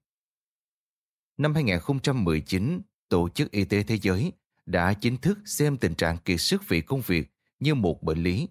năm 1.37 1.53
2019, 1.53 2.81
Tổ 3.09 3.29
chức 3.29 3.51
Y 3.51 3.65
tế 3.65 3.83
Thế 3.83 3.97
giới 4.01 4.31
đã 4.65 4.93
chính 4.93 5.17
thức 5.17 5.39
xem 5.45 5.77
tình 5.77 5.95
trạng 5.95 6.17
kiệt 6.17 6.41
sức 6.41 6.61
vì 6.67 6.81
công 6.81 7.01
việc 7.01 7.31
như 7.59 7.75
một 7.75 8.03
bệnh 8.03 8.23
lý. 8.23 8.47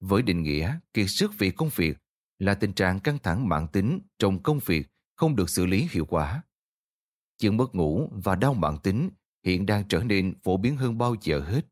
Với 0.00 0.22
định 0.22 0.42
nghĩa 0.42 0.78
kiệt 0.94 1.06
sức 1.08 1.32
vì 1.38 1.50
công 1.50 1.70
việc 1.76 1.98
là 2.38 2.54
tình 2.54 2.72
trạng 2.72 3.00
căng 3.00 3.18
thẳng 3.18 3.48
mạng 3.48 3.66
tính 3.72 4.00
trong 4.18 4.42
công 4.42 4.58
việc 4.66 4.86
không 5.16 5.36
được 5.36 5.50
xử 5.50 5.66
lý 5.66 5.88
hiệu 5.90 6.04
quả. 6.04 6.42
Chứng 7.38 7.56
mất 7.56 7.74
ngủ 7.74 8.08
và 8.24 8.34
đau 8.34 8.54
mạng 8.54 8.78
tính 8.82 9.10
hiện 9.44 9.66
đang 9.66 9.84
trở 9.88 10.02
nên 10.02 10.34
phổ 10.42 10.56
biến 10.56 10.76
hơn 10.76 10.98
bao 10.98 11.14
giờ 11.22 11.40
hết. 11.40 11.66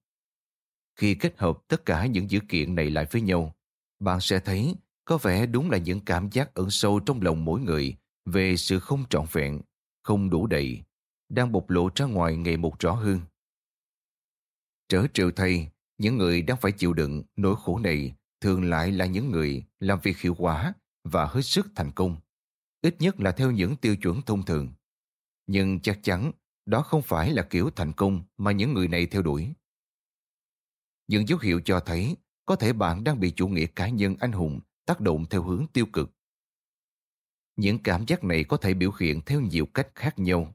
Khi 0.94 1.14
kết 1.14 1.38
hợp 1.38 1.58
tất 1.68 1.86
cả 1.86 2.06
những 2.06 2.30
dữ 2.30 2.40
kiện 2.48 2.74
này 2.74 2.90
lại 2.90 3.06
với 3.10 3.22
nhau, 3.22 3.56
bạn 4.00 4.20
sẽ 4.20 4.40
thấy 4.40 4.74
có 5.04 5.18
vẻ 5.18 5.46
đúng 5.46 5.70
là 5.70 5.78
những 5.78 6.00
cảm 6.00 6.30
giác 6.30 6.54
ẩn 6.54 6.70
sâu 6.70 7.00
trong 7.00 7.22
lòng 7.22 7.44
mỗi 7.44 7.60
người 7.60 7.96
về 8.24 8.56
sự 8.56 8.78
không 8.78 9.04
trọn 9.10 9.26
vẹn, 9.32 9.60
không 10.06 10.30
đủ 10.30 10.46
đầy, 10.46 10.84
đang 11.28 11.52
bộc 11.52 11.70
lộ 11.70 11.88
ra 11.94 12.06
ngoài 12.06 12.36
ngày 12.36 12.56
một 12.56 12.78
rõ 12.78 12.92
hơn. 12.92 13.20
Trở 14.88 15.06
triệu 15.14 15.30
thay, 15.30 15.70
những 15.98 16.18
người 16.18 16.42
đang 16.42 16.56
phải 16.60 16.72
chịu 16.72 16.92
đựng 16.92 17.22
nỗi 17.36 17.56
khổ 17.64 17.78
này 17.78 18.14
thường 18.40 18.64
lại 18.64 18.92
là 18.92 19.06
những 19.06 19.30
người 19.30 19.64
làm 19.80 19.98
việc 20.02 20.18
hiệu 20.18 20.34
quả 20.38 20.72
và 21.04 21.26
hết 21.26 21.42
sức 21.42 21.66
thành 21.74 21.92
công, 21.92 22.16
ít 22.82 22.96
nhất 22.98 23.20
là 23.20 23.32
theo 23.32 23.50
những 23.50 23.76
tiêu 23.76 23.96
chuẩn 23.96 24.22
thông 24.22 24.42
thường. 24.42 24.68
Nhưng 25.46 25.80
chắc 25.80 26.00
chắn 26.02 26.32
đó 26.66 26.82
không 26.82 27.02
phải 27.02 27.32
là 27.32 27.42
kiểu 27.42 27.70
thành 27.70 27.92
công 27.92 28.22
mà 28.36 28.52
những 28.52 28.74
người 28.74 28.88
này 28.88 29.06
theo 29.06 29.22
đuổi. 29.22 29.52
Những 31.08 31.28
dấu 31.28 31.38
hiệu 31.38 31.60
cho 31.64 31.80
thấy 31.80 32.16
có 32.44 32.56
thể 32.56 32.72
bạn 32.72 33.04
đang 33.04 33.20
bị 33.20 33.30
chủ 33.30 33.48
nghĩa 33.48 33.66
cá 33.66 33.88
nhân 33.88 34.16
anh 34.20 34.32
hùng 34.32 34.60
tác 34.84 35.00
động 35.00 35.24
theo 35.30 35.42
hướng 35.42 35.66
tiêu 35.72 35.86
cực. 35.92 36.10
Những 37.56 37.78
cảm 37.78 38.04
giác 38.06 38.24
này 38.24 38.44
có 38.44 38.56
thể 38.56 38.74
biểu 38.74 38.90
hiện 39.00 39.20
theo 39.26 39.40
nhiều 39.40 39.66
cách 39.66 39.88
khác 39.94 40.18
nhau, 40.18 40.54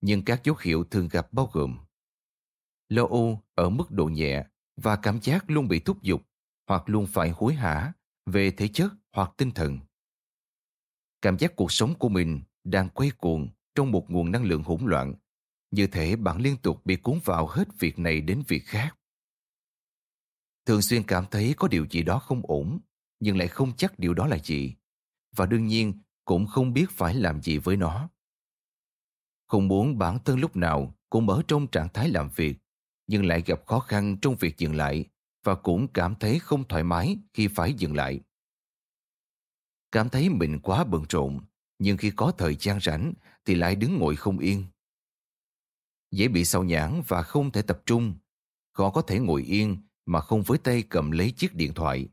nhưng 0.00 0.24
các 0.24 0.40
dấu 0.44 0.56
hiệu 0.60 0.84
thường 0.84 1.08
gặp 1.08 1.32
bao 1.32 1.50
gồm 1.52 1.78
lo 2.90 3.06
âu 3.06 3.42
ở 3.54 3.70
mức 3.70 3.90
độ 3.90 4.04
nhẹ 4.04 4.44
và 4.76 4.96
cảm 4.96 5.18
giác 5.22 5.50
luôn 5.50 5.68
bị 5.68 5.80
thúc 5.80 6.02
giục 6.02 6.22
hoặc 6.66 6.82
luôn 6.86 7.06
phải 7.06 7.30
hối 7.30 7.54
hả 7.54 7.92
về 8.26 8.50
thể 8.50 8.68
chất 8.68 8.92
hoặc 9.12 9.32
tinh 9.36 9.50
thần. 9.50 9.78
Cảm 11.22 11.38
giác 11.38 11.56
cuộc 11.56 11.72
sống 11.72 11.94
của 11.98 12.08
mình 12.08 12.40
đang 12.64 12.88
quay 12.88 13.10
cuồng 13.10 13.48
trong 13.74 13.92
một 13.92 14.10
nguồn 14.10 14.30
năng 14.30 14.44
lượng 14.44 14.62
hỗn 14.62 14.80
loạn, 14.84 15.14
như 15.70 15.86
thể 15.86 16.16
bạn 16.16 16.40
liên 16.40 16.56
tục 16.56 16.86
bị 16.86 16.96
cuốn 16.96 17.18
vào 17.24 17.46
hết 17.46 17.68
việc 17.78 17.98
này 17.98 18.20
đến 18.20 18.42
việc 18.48 18.64
khác. 18.64 18.96
Thường 20.66 20.82
xuyên 20.82 21.02
cảm 21.02 21.24
thấy 21.30 21.54
có 21.56 21.68
điều 21.68 21.86
gì 21.90 22.02
đó 22.02 22.18
không 22.18 22.42
ổn, 22.44 22.78
nhưng 23.20 23.36
lại 23.36 23.48
không 23.48 23.72
chắc 23.76 23.98
điều 23.98 24.14
đó 24.14 24.26
là 24.26 24.38
gì, 24.38 24.74
và 25.36 25.46
đương 25.46 25.66
nhiên 25.66 25.92
cũng 26.30 26.46
không 26.46 26.72
biết 26.72 26.90
phải 26.90 27.14
làm 27.14 27.42
gì 27.42 27.58
với 27.58 27.76
nó. 27.76 28.08
Không 29.46 29.68
muốn 29.68 29.98
bản 29.98 30.18
thân 30.24 30.40
lúc 30.40 30.56
nào 30.56 30.94
cũng 31.08 31.28
ở 31.28 31.42
trong 31.48 31.66
trạng 31.66 31.88
thái 31.94 32.08
làm 32.08 32.30
việc, 32.36 32.56
nhưng 33.06 33.26
lại 33.26 33.42
gặp 33.46 33.66
khó 33.66 33.80
khăn 33.80 34.16
trong 34.22 34.36
việc 34.36 34.58
dừng 34.58 34.76
lại 34.76 35.04
và 35.44 35.54
cũng 35.54 35.88
cảm 35.88 36.14
thấy 36.14 36.38
không 36.38 36.68
thoải 36.68 36.84
mái 36.84 37.16
khi 37.34 37.48
phải 37.48 37.72
dừng 37.72 37.96
lại. 37.96 38.20
Cảm 39.92 40.08
thấy 40.08 40.28
mình 40.28 40.60
quá 40.62 40.84
bận 40.84 41.04
rộn, 41.08 41.40
nhưng 41.78 41.96
khi 41.96 42.12
có 42.16 42.32
thời 42.38 42.56
gian 42.60 42.80
rảnh 42.80 43.12
thì 43.44 43.54
lại 43.54 43.76
đứng 43.76 43.98
ngồi 43.98 44.16
không 44.16 44.38
yên. 44.38 44.64
Dễ 46.10 46.28
bị 46.28 46.44
sao 46.44 46.64
nhãn 46.64 47.02
và 47.08 47.22
không 47.22 47.50
thể 47.50 47.62
tập 47.62 47.82
trung, 47.86 48.14
khó 48.72 48.90
có 48.90 49.02
thể 49.02 49.18
ngồi 49.18 49.42
yên 49.42 49.76
mà 50.06 50.20
không 50.20 50.42
với 50.42 50.58
tay 50.58 50.82
cầm 50.82 51.10
lấy 51.10 51.30
chiếc 51.30 51.54
điện 51.54 51.74
thoại. 51.74 52.08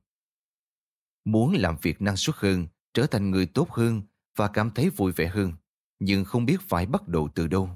Muốn 1.25 1.53
làm 1.53 1.77
việc 1.81 2.01
năng 2.01 2.17
suất 2.17 2.35
hơn, 2.35 2.67
trở 2.97 3.07
thành 3.07 3.31
người 3.31 3.45
tốt 3.45 3.71
hơn 3.71 4.01
và 4.35 4.47
cảm 4.47 4.71
thấy 4.71 4.89
vui 4.89 5.11
vẻ 5.11 5.27
hơn, 5.27 5.53
nhưng 5.99 6.25
không 6.25 6.45
biết 6.45 6.61
phải 6.61 6.85
bắt 6.85 7.07
đầu 7.07 7.29
từ 7.35 7.47
đâu. 7.47 7.69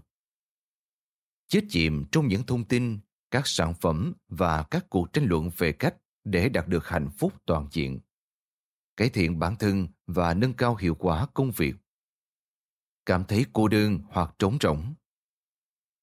Chết 1.48 1.62
chìm 1.70 2.06
trong 2.12 2.28
những 2.28 2.46
thông 2.46 2.66
tin 2.66 3.00
các 3.32 3.48
sản 3.48 3.74
phẩm 3.74 4.14
và 4.28 4.64
các 4.64 4.86
cuộc 4.90 5.14
tranh 5.14 5.26
luận 5.26 5.50
về 5.58 5.72
cách 5.72 5.96
để 6.24 6.50
đạt 6.50 6.68
được 6.68 6.88
hạnh 6.88 7.10
phúc 7.18 7.34
toàn 7.46 7.68
diện 7.72 8.00
cải 8.98 9.10
thiện 9.10 9.40
bản 9.40 9.56
thân 9.56 9.88
và 10.08 10.34
nâng 10.34 10.54
cao 10.54 10.76
hiệu 10.76 10.96
quả 10.96 11.28
công 11.34 11.52
việc. 11.52 11.76
Cảm 13.06 13.24
thấy 13.26 13.46
cô 13.54 13.68
đơn 13.68 14.00
hoặc 14.10 14.36
trống 14.40 14.58
rỗng. 14.62 14.94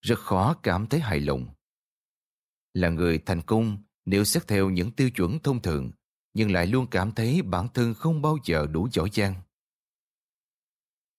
Rất 0.00 0.18
khó 0.18 0.54
cảm 0.62 0.86
thấy 0.86 1.00
hài 1.00 1.20
lòng. 1.20 1.48
Là 2.74 2.88
người 2.88 3.18
thành 3.18 3.42
công 3.42 3.82
nếu 4.04 4.24
xét 4.24 4.48
theo 4.48 4.70
những 4.70 4.92
tiêu 4.92 5.10
chuẩn 5.10 5.38
thông 5.38 5.62
thường 5.62 5.90
nhưng 6.38 6.52
lại 6.52 6.66
luôn 6.66 6.86
cảm 6.90 7.12
thấy 7.12 7.42
bản 7.42 7.68
thân 7.74 7.94
không 7.94 8.22
bao 8.22 8.38
giờ 8.44 8.66
đủ 8.66 8.88
giỏi 8.92 9.10
giang 9.12 9.34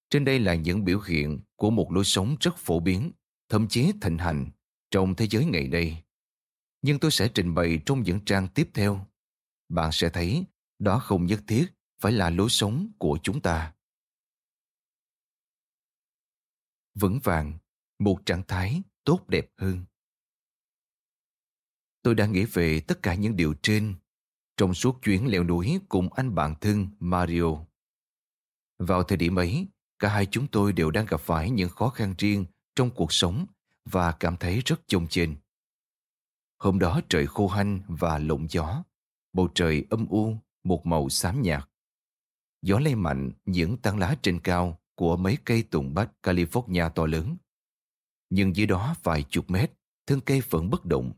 trên 0.09 0.25
đây 0.25 0.39
là 0.39 0.55
những 0.55 0.85
biểu 0.85 0.99
hiện 1.01 1.39
của 1.55 1.69
một 1.69 1.91
lối 1.91 2.05
sống 2.05 2.35
rất 2.39 2.57
phổ 2.57 2.79
biến 2.79 3.11
thậm 3.49 3.67
chí 3.67 3.91
thịnh 4.01 4.17
hành 4.17 4.51
trong 4.91 5.15
thế 5.15 5.27
giới 5.27 5.45
ngày 5.45 5.67
nay. 5.67 6.03
Nhưng 6.81 6.99
tôi 6.99 7.11
sẽ 7.11 7.29
trình 7.33 7.53
bày 7.53 7.81
trong 7.85 8.03
những 8.03 8.19
trang 8.25 8.47
tiếp 8.47 8.69
theo. 8.73 9.07
Bạn 9.69 9.89
sẽ 9.93 10.09
thấy 10.09 10.45
đó 10.79 10.99
không 10.99 11.25
nhất 11.25 11.39
thiết 11.47 11.67
phải 12.01 12.11
là 12.11 12.29
lối 12.29 12.49
sống 12.49 12.91
của 12.97 13.19
chúng 13.23 13.41
ta. 13.41 13.73
Vững 16.95 17.19
vàng, 17.23 17.57
một 17.99 18.19
trạng 18.25 18.43
thái 18.47 18.81
tốt 19.03 19.27
đẹp 19.27 19.51
hơn. 19.57 19.85
Tôi 22.01 22.15
đã 22.15 22.25
nghĩ 22.25 22.45
về 22.45 22.79
tất 22.79 22.99
cả 23.03 23.15
những 23.15 23.35
điều 23.35 23.53
trên 23.61 23.95
trong 24.59 24.73
suốt 24.73 25.01
chuyến 25.01 25.31
leo 25.31 25.43
núi 25.43 25.79
cùng 25.89 26.13
anh 26.13 26.35
bạn 26.35 26.55
thân 26.61 26.87
Mario. 26.99 27.57
Vào 28.79 29.03
thời 29.03 29.17
điểm 29.17 29.35
ấy, 29.35 29.67
cả 29.99 30.09
hai 30.09 30.25
chúng 30.25 30.47
tôi 30.47 30.73
đều 30.73 30.91
đang 30.91 31.05
gặp 31.05 31.21
phải 31.21 31.49
những 31.49 31.69
khó 31.69 31.89
khăn 31.89 32.15
riêng 32.17 32.45
trong 32.75 32.91
cuộc 32.91 33.13
sống 33.13 33.45
và 33.85 34.11
cảm 34.11 34.37
thấy 34.37 34.61
rất 34.65 34.87
chông 34.87 35.07
chênh. 35.07 35.35
Hôm 36.57 36.79
đó 36.79 37.01
trời 37.09 37.27
khô 37.27 37.47
hanh 37.47 37.81
và 37.87 38.17
lộng 38.17 38.47
gió, 38.49 38.83
bầu 39.33 39.49
trời 39.55 39.85
âm 39.89 40.07
u, 40.07 40.37
một 40.63 40.85
màu 40.85 41.09
xám 41.09 41.41
nhạt. 41.41 41.69
Gió 42.61 42.79
lay 42.79 42.95
mạnh 42.95 43.31
những 43.45 43.77
tán 43.77 43.97
lá 43.97 44.15
trên 44.21 44.39
cao 44.39 44.79
của 44.95 45.17
mấy 45.17 45.37
cây 45.45 45.63
tùng 45.63 45.93
bách 45.93 46.11
California 46.23 46.89
to 46.89 47.05
lớn. 47.05 47.37
Nhưng 48.29 48.55
dưới 48.55 48.67
đó 48.67 48.95
vài 49.03 49.23
chục 49.29 49.49
mét, 49.49 49.71
thân 50.07 50.21
cây 50.21 50.41
vẫn 50.49 50.69
bất 50.69 50.85
động. 50.85 51.13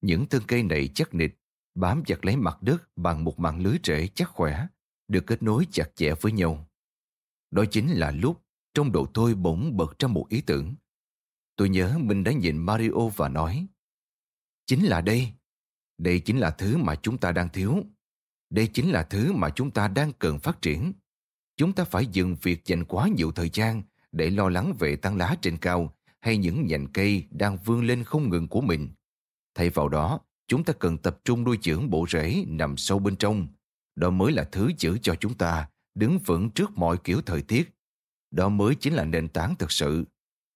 Những 0.00 0.26
thân 0.26 0.42
cây 0.46 0.62
này 0.62 0.88
chắc 0.94 1.14
nịch, 1.14 1.38
bám 1.76 2.04
chặt 2.04 2.24
lấy 2.24 2.36
mặt 2.36 2.62
đất 2.62 2.96
bằng 2.96 3.24
một 3.24 3.38
mạng 3.38 3.60
lưới 3.60 3.78
rễ 3.84 4.08
chắc 4.14 4.30
khỏe, 4.30 4.66
được 5.08 5.26
kết 5.26 5.42
nối 5.42 5.66
chặt 5.70 5.96
chẽ 5.96 6.14
với 6.20 6.32
nhau. 6.32 6.68
Đó 7.50 7.64
chính 7.70 7.88
là 7.88 8.10
lúc 8.10 8.42
trong 8.74 8.92
đầu 8.92 9.06
tôi 9.14 9.34
bỗng 9.34 9.76
bật 9.76 9.98
ra 9.98 10.08
một 10.08 10.26
ý 10.28 10.40
tưởng. 10.40 10.74
Tôi 11.56 11.68
nhớ 11.68 11.98
mình 11.98 12.24
đã 12.24 12.32
nhìn 12.32 12.58
Mario 12.58 13.08
và 13.16 13.28
nói 13.28 13.66
Chính 14.66 14.84
là 14.84 15.00
đây. 15.00 15.32
Đây 15.98 16.20
chính 16.20 16.38
là 16.38 16.50
thứ 16.50 16.76
mà 16.76 16.94
chúng 16.94 17.18
ta 17.18 17.32
đang 17.32 17.48
thiếu. 17.48 17.84
Đây 18.50 18.66
chính 18.66 18.90
là 18.90 19.02
thứ 19.02 19.32
mà 19.32 19.50
chúng 19.50 19.70
ta 19.70 19.88
đang 19.88 20.12
cần 20.12 20.38
phát 20.38 20.62
triển. 20.62 20.92
Chúng 21.56 21.72
ta 21.72 21.84
phải 21.84 22.06
dừng 22.06 22.36
việc 22.42 22.64
dành 22.64 22.84
quá 22.84 23.08
nhiều 23.16 23.32
thời 23.32 23.50
gian 23.52 23.82
để 24.12 24.30
lo 24.30 24.48
lắng 24.48 24.74
về 24.78 24.96
tăng 24.96 25.16
lá 25.16 25.36
trên 25.42 25.56
cao 25.56 25.94
hay 26.20 26.36
những 26.36 26.66
nhành 26.66 26.86
cây 26.92 27.26
đang 27.30 27.56
vươn 27.56 27.84
lên 27.84 28.04
không 28.04 28.30
ngừng 28.30 28.48
của 28.48 28.60
mình. 28.60 28.88
Thay 29.54 29.70
vào 29.70 29.88
đó, 29.88 30.20
chúng 30.48 30.64
ta 30.64 30.72
cần 30.72 30.98
tập 30.98 31.20
trung 31.24 31.44
nuôi 31.44 31.58
dưỡng 31.62 31.90
bộ 31.90 32.06
rễ 32.08 32.44
nằm 32.48 32.76
sâu 32.76 32.98
bên 32.98 33.16
trong. 33.16 33.48
Đó 33.96 34.10
mới 34.10 34.32
là 34.32 34.44
thứ 34.52 34.70
giữ 34.78 34.98
cho 35.02 35.14
chúng 35.14 35.34
ta 35.34 35.68
đứng 35.94 36.18
vững 36.18 36.50
trước 36.50 36.70
mọi 36.74 36.96
kiểu 37.04 37.20
thời 37.20 37.42
tiết. 37.42 37.70
Đó 38.30 38.48
mới 38.48 38.74
chính 38.74 38.94
là 38.94 39.04
nền 39.04 39.28
tảng 39.28 39.56
thực 39.56 39.72
sự. 39.72 40.04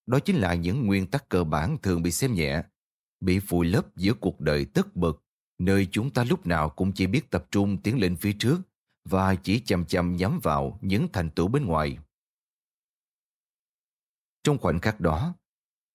Đó 0.07 0.18
chính 0.18 0.37
là 0.37 0.55
những 0.55 0.87
nguyên 0.87 1.07
tắc 1.07 1.29
cơ 1.29 1.44
bản 1.44 1.76
thường 1.83 2.03
bị 2.03 2.11
xem 2.11 2.35
nhẹ 2.35 2.62
bị 3.20 3.38
vùi 3.38 3.66
lấp 3.66 3.96
giữa 3.96 4.14
cuộc 4.14 4.40
đời 4.40 4.64
tất 4.64 4.96
bật, 4.96 5.22
nơi 5.59 5.88
chúng 5.92 6.11
ta 6.11 6.24
lúc 6.24 6.46
nào 6.46 6.68
cũng 6.68 6.92
chỉ 6.92 7.07
biết 7.07 7.31
tập 7.31 7.46
trung 7.50 7.83
tiến 7.83 7.98
lên 7.98 8.16
phía 8.16 8.33
trước 8.38 8.61
và 9.05 9.35
chỉ 9.35 9.61
chầm 9.61 9.85
chầm 9.85 10.16
nhắm 10.16 10.40
vào 10.42 10.79
những 10.83 11.09
thành 11.12 11.31
tựu 11.31 11.48
bên 11.48 11.66
ngoài. 11.66 11.98
Trong 14.42 14.59
khoảnh 14.59 14.81
khắc 14.81 15.00
đó, 15.00 15.35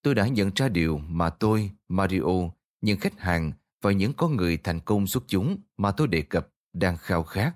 tôi 0.01 0.15
đã 0.15 0.27
nhận 0.27 0.51
ra 0.55 0.69
điều 0.69 0.97
mà 0.97 1.29
tôi, 1.29 1.71
Mario, 1.87 2.49
những 2.81 2.99
khách 2.99 3.19
hàng 3.19 3.51
và 3.85 3.91
những 3.91 4.13
con 4.13 4.35
người 4.35 4.57
thành 4.57 4.79
công 4.79 5.07
xuất 5.07 5.23
chúng 5.27 5.57
mà 5.77 5.91
tôi 5.91 6.07
đề 6.07 6.21
cập 6.21 6.49
đang 6.73 6.97
khao 6.97 7.23
khát. 7.23 7.55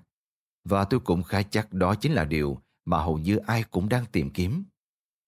Và 0.64 0.84
tôi 0.84 1.00
cũng 1.00 1.22
khá 1.22 1.42
chắc 1.42 1.72
đó 1.72 1.94
chính 1.94 2.12
là 2.12 2.24
điều 2.24 2.58
mà 2.84 3.02
hầu 3.02 3.18
như 3.18 3.36
ai 3.36 3.64
cũng 3.70 3.88
đang 3.88 4.06
tìm 4.12 4.30
kiếm. 4.30 4.64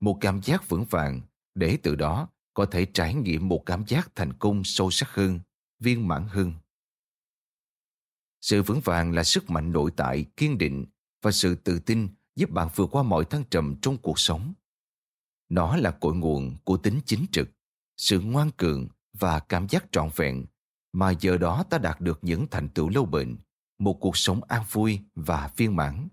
Một 0.01 0.19
cảm 0.21 0.43
giác 0.43 0.69
vững 0.69 0.85
vàng 0.85 1.21
để 1.55 1.79
từ 1.83 1.95
đó 1.95 2.29
có 2.55 2.67
thể 2.67 2.85
trải 2.85 3.15
nghiệm 3.15 3.49
một 3.49 3.63
cảm 3.67 3.85
giác 3.87 4.13
thành 4.15 4.33
công 4.33 4.65
sâu 4.65 4.91
sắc 4.91 5.09
hơn, 5.09 5.41
viên 5.81 6.09
mãn 6.09 6.27
hơn. 6.29 6.53
Sự 8.41 8.63
vững 8.63 8.81
vàng 8.81 9.13
là 9.13 9.25
sức 9.25 9.51
mạnh 9.51 9.73
nội 9.73 9.91
tại, 9.97 10.27
kiên 10.37 10.59
định 10.59 10.87
và 11.23 11.33
sự 11.33 11.55
tự 11.55 11.79
tin 11.79 12.09
giúp 12.37 12.51
bạn 12.51 12.69
vượt 12.75 12.89
qua 12.93 13.03
mọi 13.03 13.25
thăng 13.25 13.45
trầm 13.51 13.77
trong 13.83 13.99
cuộc 13.99 14.19
sống. 14.19 14.55
Nó 15.49 15.77
là 15.77 15.91
cội 15.91 16.15
nguồn 16.15 16.57
của 16.65 16.77
tính 16.77 17.01
chính 17.07 17.27
trực, 17.33 17.49
sự 17.97 18.21
ngoan 18.21 18.51
cường 18.51 18.89
và 19.13 19.39
cảm 19.39 19.69
giác 19.69 19.85
trọn 19.93 20.09
vẹn 20.17 20.45
mà 20.93 21.11
giờ 21.11 21.39
đó 21.39 21.65
ta 21.71 21.79
đạt 21.79 22.01
được 22.01 22.19
những 22.23 22.47
thành 22.51 22.69
tựu 22.69 22.89
lâu 22.89 23.05
bền, 23.07 23.37
một 23.79 23.99
cuộc 24.01 24.17
sống 24.17 24.41
an 24.43 24.65
vui 24.71 25.01
và 25.15 25.51
viên 25.57 25.77
mãn. 25.77 26.09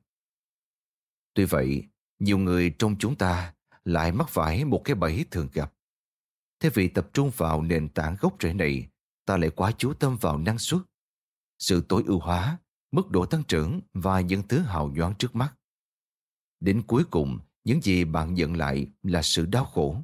Tuy 1.33 1.45
vậy, 1.45 1.83
nhiều 2.19 2.37
người 2.37 2.75
trong 2.79 2.95
chúng 2.99 3.15
ta 3.15 3.53
lại 3.83 4.11
mắc 4.11 4.29
phải 4.29 4.65
một 4.65 4.81
cái 4.85 4.95
bẫy 4.95 5.25
thường 5.31 5.49
gặp. 5.53 5.73
Thế 6.59 6.69
vì 6.73 6.87
tập 6.87 7.09
trung 7.13 7.31
vào 7.37 7.61
nền 7.61 7.89
tảng 7.89 8.15
gốc 8.19 8.35
rễ 8.39 8.53
này, 8.53 8.87
ta 9.25 9.37
lại 9.37 9.49
quá 9.49 9.71
chú 9.77 9.93
tâm 9.93 10.17
vào 10.21 10.37
năng 10.37 10.59
suất, 10.59 10.81
sự 11.59 11.85
tối 11.89 12.03
ưu 12.07 12.19
hóa, 12.19 12.57
mức 12.91 13.09
độ 13.09 13.25
tăng 13.25 13.43
trưởng 13.43 13.81
và 13.93 14.21
những 14.21 14.47
thứ 14.47 14.59
hào 14.59 14.87
nhoáng 14.87 15.13
trước 15.19 15.35
mắt. 15.35 15.53
Đến 16.59 16.83
cuối 16.87 17.03
cùng, 17.11 17.39
những 17.63 17.81
gì 17.81 18.03
bạn 18.03 18.33
nhận 18.33 18.57
lại 18.57 18.87
là 19.03 19.21
sự 19.21 19.45
đau 19.45 19.65
khổ. 19.65 20.01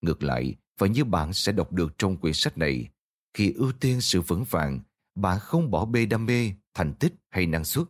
Ngược 0.00 0.22
lại, 0.22 0.56
và 0.78 0.86
như 0.86 1.04
bạn 1.04 1.32
sẽ 1.32 1.52
đọc 1.52 1.72
được 1.72 1.92
trong 1.98 2.16
quyển 2.16 2.34
sách 2.34 2.58
này, 2.58 2.88
khi 3.34 3.52
ưu 3.52 3.72
tiên 3.72 4.00
sự 4.00 4.20
vững 4.20 4.44
vàng, 4.44 4.80
bạn 5.14 5.38
không 5.40 5.70
bỏ 5.70 5.84
bê 5.84 6.06
đam 6.06 6.26
mê, 6.26 6.52
thành 6.74 6.94
tích 6.94 7.14
hay 7.30 7.46
năng 7.46 7.64
suất. 7.64 7.86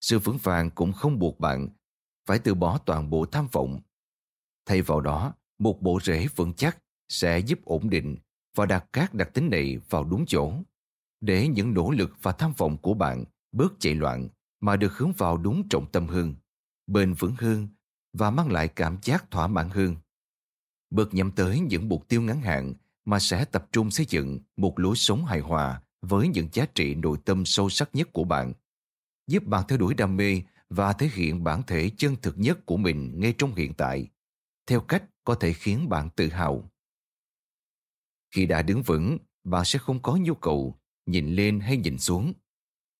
Sự 0.00 0.18
vững 0.18 0.38
vàng 0.42 0.70
cũng 0.70 0.92
không 0.92 1.18
buộc 1.18 1.40
bạn 1.40 1.68
phải 2.26 2.38
từ 2.38 2.54
bỏ 2.54 2.78
toàn 2.78 3.10
bộ 3.10 3.26
tham 3.26 3.48
vọng. 3.52 3.80
Thay 4.66 4.82
vào 4.82 5.00
đó, 5.00 5.34
một 5.58 5.82
bộ 5.82 6.00
rễ 6.02 6.26
vững 6.36 6.54
chắc 6.54 6.78
sẽ 7.08 7.38
giúp 7.38 7.58
ổn 7.64 7.90
định 7.90 8.16
và 8.54 8.66
đặt 8.66 8.86
các 8.92 9.14
đặc 9.14 9.30
tính 9.34 9.50
này 9.50 9.78
vào 9.90 10.04
đúng 10.04 10.24
chỗ 10.26 10.52
để 11.20 11.48
những 11.48 11.74
nỗ 11.74 11.90
lực 11.90 12.10
và 12.22 12.32
tham 12.32 12.52
vọng 12.56 12.78
của 12.78 12.94
bạn 12.94 13.24
bớt 13.52 13.72
chạy 13.78 13.94
loạn 13.94 14.28
mà 14.60 14.76
được 14.76 14.92
hướng 14.96 15.12
vào 15.12 15.36
đúng 15.36 15.68
trọng 15.68 15.92
tâm 15.92 16.06
hơn, 16.06 16.34
bền 16.86 17.14
vững 17.14 17.34
hơn 17.38 17.68
và 18.12 18.30
mang 18.30 18.52
lại 18.52 18.68
cảm 18.68 18.98
giác 19.02 19.30
thỏa 19.30 19.46
mãn 19.46 19.70
hơn. 19.70 19.96
Bước 20.90 21.14
nhắm 21.14 21.30
tới 21.30 21.60
những 21.60 21.88
mục 21.88 22.08
tiêu 22.08 22.22
ngắn 22.22 22.40
hạn 22.40 22.74
mà 23.06 23.18
sẽ 23.18 23.44
tập 23.44 23.68
trung 23.72 23.90
xây 23.90 24.06
dựng 24.08 24.40
một 24.56 24.78
lối 24.78 24.96
sống 24.96 25.24
hài 25.24 25.40
hòa 25.40 25.82
với 26.02 26.28
những 26.28 26.48
giá 26.52 26.66
trị 26.74 26.94
nội 26.94 27.18
tâm 27.24 27.44
sâu 27.44 27.70
sắc 27.70 27.90
nhất 27.92 28.08
của 28.12 28.24
bạn, 28.24 28.52
giúp 29.26 29.44
bạn 29.46 29.64
theo 29.68 29.78
đuổi 29.78 29.94
đam 29.94 30.16
mê 30.16 30.42
và 30.70 30.92
thể 30.92 31.08
hiện 31.12 31.44
bản 31.44 31.62
thể 31.66 31.90
chân 31.96 32.16
thực 32.22 32.38
nhất 32.38 32.66
của 32.66 32.76
mình 32.76 33.20
ngay 33.20 33.34
trong 33.38 33.54
hiện 33.54 33.74
tại, 33.74 34.08
theo 34.66 34.80
cách 34.80 35.04
có 35.24 35.34
thể 35.34 35.52
khiến 35.52 35.88
bạn 35.88 36.10
tự 36.16 36.28
hào. 36.28 36.70
Khi 38.34 38.46
đã 38.46 38.62
đứng 38.62 38.82
vững, 38.82 39.18
bạn 39.44 39.64
sẽ 39.64 39.78
không 39.78 40.02
có 40.02 40.16
nhu 40.16 40.34
cầu 40.34 40.78
nhìn 41.06 41.34
lên 41.34 41.60
hay 41.60 41.76
nhìn 41.76 41.98
xuống. 41.98 42.32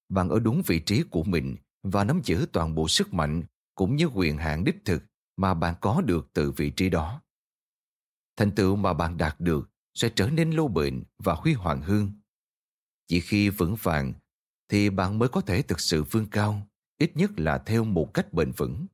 Bạn 0.09 0.29
ở 0.29 0.39
đúng 0.39 0.63
vị 0.67 0.79
trí 0.79 1.03
của 1.03 1.25
mình 1.25 1.57
và 1.83 2.05
nắm 2.05 2.21
giữ 2.25 2.47
toàn 2.53 2.75
bộ 2.75 2.89
sức 2.89 3.15
mạnh 3.15 3.43
cũng 3.75 3.97
như 3.97 4.07
quyền 4.07 4.37
hạn 4.37 4.65
đích 4.65 4.85
thực 4.85 5.03
mà 5.37 5.55
bạn 5.55 5.75
có 5.81 6.01
được 6.01 6.29
từ 6.33 6.51
vị 6.51 6.71
trí 6.71 6.89
đó. 6.89 7.23
Thành 8.37 8.51
tựu 8.51 8.77
mà 8.77 8.93
bạn 8.93 9.17
đạt 9.17 9.41
được 9.41 9.71
sẽ 9.97 10.09
trở 10.17 10.31
nên 10.31 10.51
lâu 10.51 10.69
bền 10.69 11.05
và 11.19 11.35
huy 11.35 11.53
hoàng 11.53 11.83
hơn. 11.83 12.13
Chỉ 13.07 13.21
khi 13.21 13.49
vững 13.49 13.77
vàng 13.83 14.15
thì 14.69 14.91
bạn 14.91 15.19
mới 15.19 15.29
có 15.29 15.41
thể 15.41 15.63
thực 15.63 15.81
sự 15.81 16.05
vươn 16.05 16.27
cao, 16.31 16.69
ít 16.99 17.17
nhất 17.17 17.31
là 17.37 17.59
theo 17.59 17.85
một 17.85 18.15
cách 18.15 18.33
bền 18.33 18.53
vững. 18.53 18.87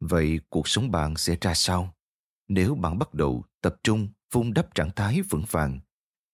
Vậy 0.00 0.40
cuộc 0.48 0.68
sống 0.68 0.90
bạn 0.90 1.16
sẽ 1.16 1.36
ra 1.40 1.54
sao 1.54 1.96
nếu 2.48 2.74
bạn 2.74 2.98
bắt 2.98 3.14
đầu 3.14 3.44
tập 3.60 3.76
trung 3.82 4.08
vun 4.32 4.54
đắp 4.54 4.74
trạng 4.74 4.90
thái 4.96 5.22
vững 5.22 5.44
vàng 5.50 5.80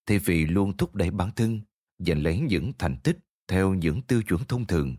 thay 0.06 0.18
vì 0.18 0.46
luôn 0.46 0.76
thúc 0.76 0.94
đẩy 0.94 1.10
bản 1.10 1.30
thân 1.36 1.60
giành 1.98 2.22
lấy 2.22 2.40
những 2.40 2.72
thành 2.78 2.96
tích 3.02 3.18
theo 3.48 3.74
những 3.74 4.02
tiêu 4.02 4.22
chuẩn 4.22 4.44
thông 4.44 4.66
thường. 4.66 4.96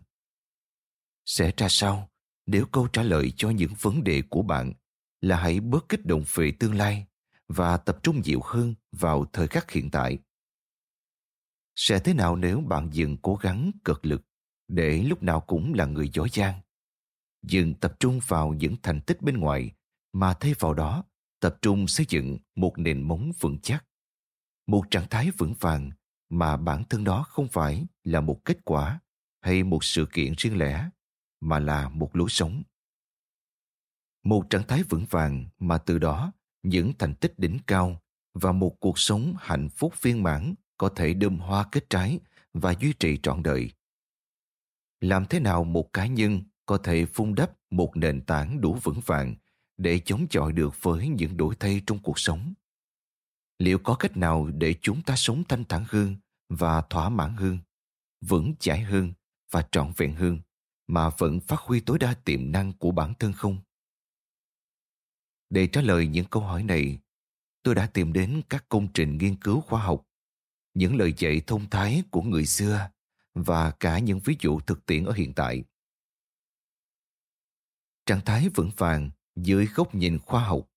Sẽ 1.24 1.52
ra 1.56 1.66
sao 1.70 2.10
nếu 2.46 2.66
câu 2.66 2.88
trả 2.92 3.02
lời 3.02 3.32
cho 3.36 3.50
những 3.50 3.72
vấn 3.80 4.04
đề 4.04 4.22
của 4.30 4.42
bạn 4.42 4.72
là 5.20 5.36
hãy 5.36 5.60
bớt 5.60 5.88
kích 5.88 6.06
động 6.06 6.24
về 6.34 6.52
tương 6.58 6.74
lai 6.74 7.06
và 7.54 7.76
tập 7.76 7.98
trung 8.02 8.24
dịu 8.24 8.40
hơn 8.44 8.74
vào 8.92 9.24
thời 9.32 9.48
khắc 9.48 9.70
hiện 9.70 9.90
tại. 9.90 10.18
Sẽ 11.76 11.98
thế 11.98 12.14
nào 12.14 12.36
nếu 12.36 12.60
bạn 12.60 12.90
dừng 12.92 13.16
cố 13.22 13.34
gắng 13.34 13.70
cực 13.84 14.06
lực, 14.06 14.22
để 14.68 15.02
lúc 15.02 15.22
nào 15.22 15.40
cũng 15.40 15.74
là 15.74 15.86
người 15.86 16.10
giỏi 16.12 16.28
giang? 16.32 16.60
Dừng 17.42 17.74
tập 17.74 17.96
trung 18.00 18.20
vào 18.26 18.54
những 18.54 18.76
thành 18.82 19.00
tích 19.00 19.22
bên 19.22 19.38
ngoài, 19.38 19.70
mà 20.12 20.34
thay 20.34 20.54
vào 20.58 20.74
đó, 20.74 21.04
tập 21.40 21.58
trung 21.62 21.86
xây 21.86 22.06
dựng 22.08 22.38
một 22.56 22.78
nền 22.78 23.02
móng 23.02 23.32
vững 23.40 23.58
chắc 23.62 23.84
một 24.66 24.84
trạng 24.90 25.08
thái 25.10 25.30
vững 25.30 25.54
vàng 25.60 25.90
mà 26.28 26.56
bản 26.56 26.84
thân 26.90 27.04
đó 27.04 27.24
không 27.28 27.48
phải 27.48 27.86
là 28.04 28.20
một 28.20 28.44
kết 28.44 28.58
quả 28.64 29.00
hay 29.40 29.62
một 29.62 29.84
sự 29.84 30.06
kiện 30.12 30.32
riêng 30.36 30.58
lẻ, 30.58 30.90
mà 31.40 31.58
là 31.58 31.88
một 31.88 32.16
lối 32.16 32.28
sống 32.30 32.62
một 34.24 34.46
trạng 34.50 34.66
thái 34.68 34.82
vững 34.82 35.04
vàng 35.10 35.46
mà 35.58 35.78
từ 35.78 35.98
đó 35.98 36.32
những 36.62 36.92
thành 36.98 37.14
tích 37.14 37.38
đỉnh 37.38 37.58
cao 37.66 38.02
và 38.34 38.52
một 38.52 38.76
cuộc 38.80 38.98
sống 38.98 39.34
hạnh 39.38 39.68
phúc 39.68 39.94
viên 40.02 40.22
mãn 40.22 40.54
có 40.76 40.88
thể 40.88 41.14
đơm 41.14 41.38
hoa 41.38 41.66
kết 41.72 41.90
trái 41.90 42.18
và 42.54 42.74
duy 42.80 42.92
trì 42.92 43.18
trọn 43.22 43.42
đời. 43.42 43.70
Làm 45.00 45.24
thế 45.26 45.40
nào 45.40 45.64
một 45.64 45.92
cá 45.92 46.06
nhân 46.06 46.42
có 46.66 46.78
thể 46.78 47.06
phun 47.06 47.34
đắp 47.34 47.50
một 47.70 47.96
nền 47.96 48.20
tảng 48.20 48.60
đủ 48.60 48.78
vững 48.82 49.00
vàng 49.06 49.34
để 49.76 49.98
chống 49.98 50.26
chọi 50.30 50.52
được 50.52 50.82
với 50.82 51.08
những 51.08 51.36
đổi 51.36 51.54
thay 51.60 51.82
trong 51.86 51.98
cuộc 51.98 52.18
sống? 52.18 52.54
Liệu 53.58 53.78
có 53.78 53.94
cách 53.94 54.16
nào 54.16 54.46
để 54.46 54.74
chúng 54.82 55.02
ta 55.02 55.16
sống 55.16 55.44
thanh 55.48 55.64
thản 55.64 55.84
hơn 55.88 56.16
và 56.48 56.82
thỏa 56.90 57.08
mãn 57.08 57.36
hơn, 57.36 57.58
vững 58.20 58.54
chãi 58.58 58.80
hơn 58.80 59.12
và 59.50 59.68
trọn 59.72 59.92
vẹn 59.96 60.14
hơn 60.14 60.40
mà 60.86 61.10
vẫn 61.18 61.40
phát 61.40 61.60
huy 61.60 61.80
tối 61.80 61.98
đa 61.98 62.14
tiềm 62.14 62.52
năng 62.52 62.72
của 62.72 62.90
bản 62.90 63.14
thân 63.18 63.32
không? 63.32 63.58
Để 65.52 65.66
trả 65.66 65.80
lời 65.80 66.06
những 66.06 66.26
câu 66.30 66.42
hỏi 66.42 66.62
này 66.62 66.98
tôi 67.62 67.74
đã 67.74 67.86
tìm 67.86 68.12
đến 68.12 68.42
các 68.48 68.64
công 68.68 68.88
trình 68.94 69.18
nghiên 69.18 69.36
cứu 69.36 69.60
khoa 69.60 69.82
học 69.82 70.06
những 70.74 70.96
lời 70.96 71.14
dạy 71.16 71.42
thông 71.46 71.70
thái 71.70 72.02
của 72.10 72.22
người 72.22 72.46
xưa 72.46 72.90
và 73.34 73.70
cả 73.70 73.98
những 73.98 74.20
ví 74.24 74.36
dụ 74.40 74.60
thực 74.60 74.86
tiễn 74.86 75.04
ở 75.04 75.12
hiện 75.12 75.32
tại 75.34 75.64
trạng 78.06 78.20
thái 78.24 78.48
vững 78.48 78.70
vàng 78.76 79.10
dưới 79.36 79.66
góc 79.66 79.94
nhìn 79.94 80.18
khoa 80.18 80.44
học 80.44 80.68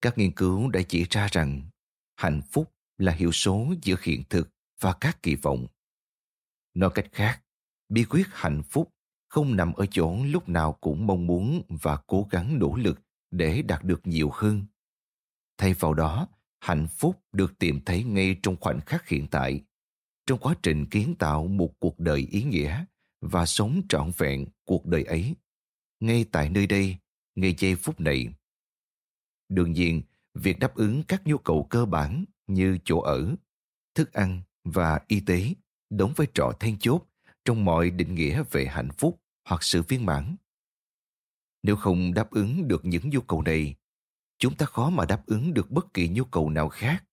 các 0.00 0.18
nghiên 0.18 0.32
cứu 0.32 0.70
đã 0.70 0.80
chỉ 0.88 1.06
ra 1.10 1.28
rằng 1.32 1.62
hạnh 2.16 2.42
phúc 2.52 2.74
là 2.98 3.12
hiệu 3.12 3.32
số 3.32 3.74
giữa 3.82 3.96
hiện 4.02 4.22
thực 4.30 4.48
và 4.80 4.94
các 5.00 5.22
kỳ 5.22 5.34
vọng. 5.34 5.66
Nói 6.74 6.90
cách 6.94 7.08
khác, 7.12 7.42
bí 7.88 8.04
quyết 8.04 8.26
hạnh 8.30 8.62
phúc 8.62 8.94
không 9.30 9.56
nằm 9.56 9.72
ở 9.72 9.86
chỗ 9.90 10.16
lúc 10.24 10.48
nào 10.48 10.72
cũng 10.72 11.06
mong 11.06 11.26
muốn 11.26 11.62
và 11.68 11.96
cố 12.06 12.26
gắng 12.30 12.58
nỗ 12.58 12.74
lực 12.74 13.00
để 13.30 13.62
đạt 13.62 13.84
được 13.84 14.00
nhiều 14.06 14.30
hơn. 14.32 14.64
Thay 15.58 15.74
vào 15.74 15.94
đó, 15.94 16.28
hạnh 16.60 16.86
phúc 16.88 17.16
được 17.32 17.58
tìm 17.58 17.80
thấy 17.86 18.04
ngay 18.04 18.36
trong 18.42 18.56
khoảnh 18.60 18.80
khắc 18.80 19.08
hiện 19.08 19.26
tại, 19.30 19.60
trong 20.26 20.38
quá 20.38 20.54
trình 20.62 20.86
kiến 20.86 21.14
tạo 21.18 21.46
một 21.46 21.70
cuộc 21.78 21.98
đời 21.98 22.28
ý 22.30 22.42
nghĩa 22.42 22.84
và 23.20 23.46
sống 23.46 23.82
trọn 23.88 24.10
vẹn 24.18 24.46
cuộc 24.64 24.86
đời 24.86 25.04
ấy. 25.04 25.34
Ngay 26.00 26.24
tại 26.32 26.48
nơi 26.48 26.66
đây, 26.66 26.96
ngay 27.34 27.54
giây 27.58 27.76
phút 27.76 28.00
này, 28.00 28.28
Đương 29.48 29.72
nhiên, 29.72 30.02
việc 30.34 30.58
đáp 30.58 30.74
ứng 30.74 31.02
các 31.08 31.22
nhu 31.24 31.38
cầu 31.38 31.66
cơ 31.70 31.84
bản 31.84 32.24
như 32.46 32.78
chỗ 32.84 33.00
ở, 33.00 33.34
thức 33.94 34.12
ăn 34.12 34.42
và 34.64 35.00
y 35.08 35.20
tế 35.20 35.54
đóng 35.90 36.12
vai 36.16 36.26
trò 36.34 36.52
then 36.60 36.76
chốt 36.78 37.09
trong 37.44 37.64
mọi 37.64 37.90
định 37.90 38.14
nghĩa 38.14 38.42
về 38.50 38.66
hạnh 38.66 38.90
phúc 38.98 39.22
hoặc 39.44 39.62
sự 39.62 39.82
viên 39.82 40.06
mãn. 40.06 40.36
Nếu 41.62 41.76
không 41.76 42.14
đáp 42.14 42.30
ứng 42.30 42.68
được 42.68 42.84
những 42.84 43.10
nhu 43.10 43.20
cầu 43.20 43.42
này, 43.42 43.74
chúng 44.38 44.56
ta 44.56 44.66
khó 44.66 44.90
mà 44.90 45.04
đáp 45.04 45.26
ứng 45.26 45.54
được 45.54 45.70
bất 45.70 45.94
kỳ 45.94 46.08
nhu 46.08 46.24
cầu 46.24 46.50
nào 46.50 46.68
khác. 46.68 47.04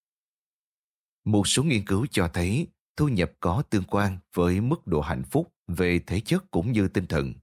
Một 1.25 1.47
số 1.47 1.63
nghiên 1.63 1.85
cứu 1.85 2.05
cho 2.11 2.29
thấy 2.33 2.67
thu 2.97 3.07
nhập 3.07 3.31
có 3.39 3.63
tương 3.69 3.83
quan 3.83 4.17
với 4.33 4.61
mức 4.61 4.87
độ 4.87 5.01
hạnh 5.01 5.23
phúc 5.23 5.53
về 5.67 5.99
thể 5.99 6.19
chất 6.19 6.51
cũng 6.51 6.71
như 6.71 6.87
tinh 6.87 7.05
thần. 7.07 7.33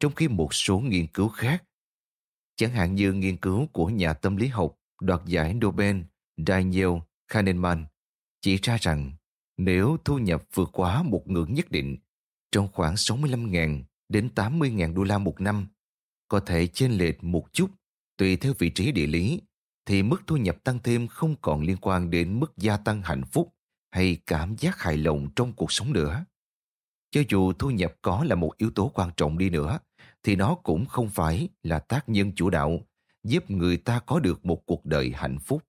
Trong 0.00 0.14
khi 0.14 0.28
một 0.28 0.54
số 0.54 0.80
nghiên 0.80 1.06
cứu 1.06 1.28
khác 1.28 1.64
chẳng 2.58 2.72
hạn 2.72 2.94
như 2.94 3.12
nghiên 3.12 3.36
cứu 3.36 3.66
của 3.72 3.86
nhà 3.86 4.12
tâm 4.12 4.36
lý 4.36 4.46
học 4.46 4.78
đoạt 5.00 5.20
giải 5.26 5.54
Nobel 5.54 6.00
Daniel 6.46 6.90
Kahneman 7.28 7.86
chỉ 8.40 8.56
ra 8.56 8.76
rằng 8.80 9.12
nếu 9.58 9.96
thu 10.04 10.18
nhập 10.18 10.42
vượt 10.54 10.68
quá 10.72 11.02
một 11.02 11.28
ngưỡng 11.28 11.54
nhất 11.54 11.70
định, 11.70 11.96
trong 12.52 12.68
khoảng 12.72 12.94
65.000 12.94 13.82
đến 14.08 14.30
80.000 14.34 14.94
đô 14.94 15.02
la 15.02 15.18
một 15.18 15.40
năm, 15.40 15.66
có 16.28 16.40
thể 16.40 16.66
chênh 16.66 16.92
lệch 16.92 17.24
một 17.24 17.52
chút, 17.52 17.70
tùy 18.16 18.36
theo 18.36 18.52
vị 18.58 18.70
trí 18.70 18.92
địa 18.92 19.06
lý, 19.06 19.40
thì 19.86 20.02
mức 20.02 20.22
thu 20.26 20.36
nhập 20.36 20.56
tăng 20.64 20.78
thêm 20.78 21.06
không 21.06 21.36
còn 21.40 21.62
liên 21.62 21.76
quan 21.80 22.10
đến 22.10 22.40
mức 22.40 22.56
gia 22.56 22.76
tăng 22.76 23.02
hạnh 23.02 23.22
phúc 23.32 23.54
hay 23.90 24.18
cảm 24.26 24.56
giác 24.56 24.82
hài 24.82 24.96
lòng 24.96 25.28
trong 25.36 25.52
cuộc 25.52 25.72
sống 25.72 25.92
nữa. 25.92 26.24
Cho 27.10 27.20
dù 27.28 27.52
thu 27.52 27.70
nhập 27.70 27.94
có 28.02 28.24
là 28.24 28.34
một 28.34 28.56
yếu 28.56 28.70
tố 28.70 28.90
quan 28.94 29.10
trọng 29.16 29.38
đi 29.38 29.50
nữa, 29.50 29.78
thì 30.22 30.36
nó 30.36 30.54
cũng 30.54 30.86
không 30.86 31.08
phải 31.08 31.48
là 31.62 31.78
tác 31.78 32.08
nhân 32.08 32.32
chủ 32.36 32.50
đạo, 32.50 32.80
giúp 33.24 33.50
người 33.50 33.76
ta 33.76 34.00
có 34.06 34.20
được 34.20 34.46
một 34.46 34.62
cuộc 34.66 34.84
đời 34.84 35.12
hạnh 35.14 35.38
phúc. 35.38 35.62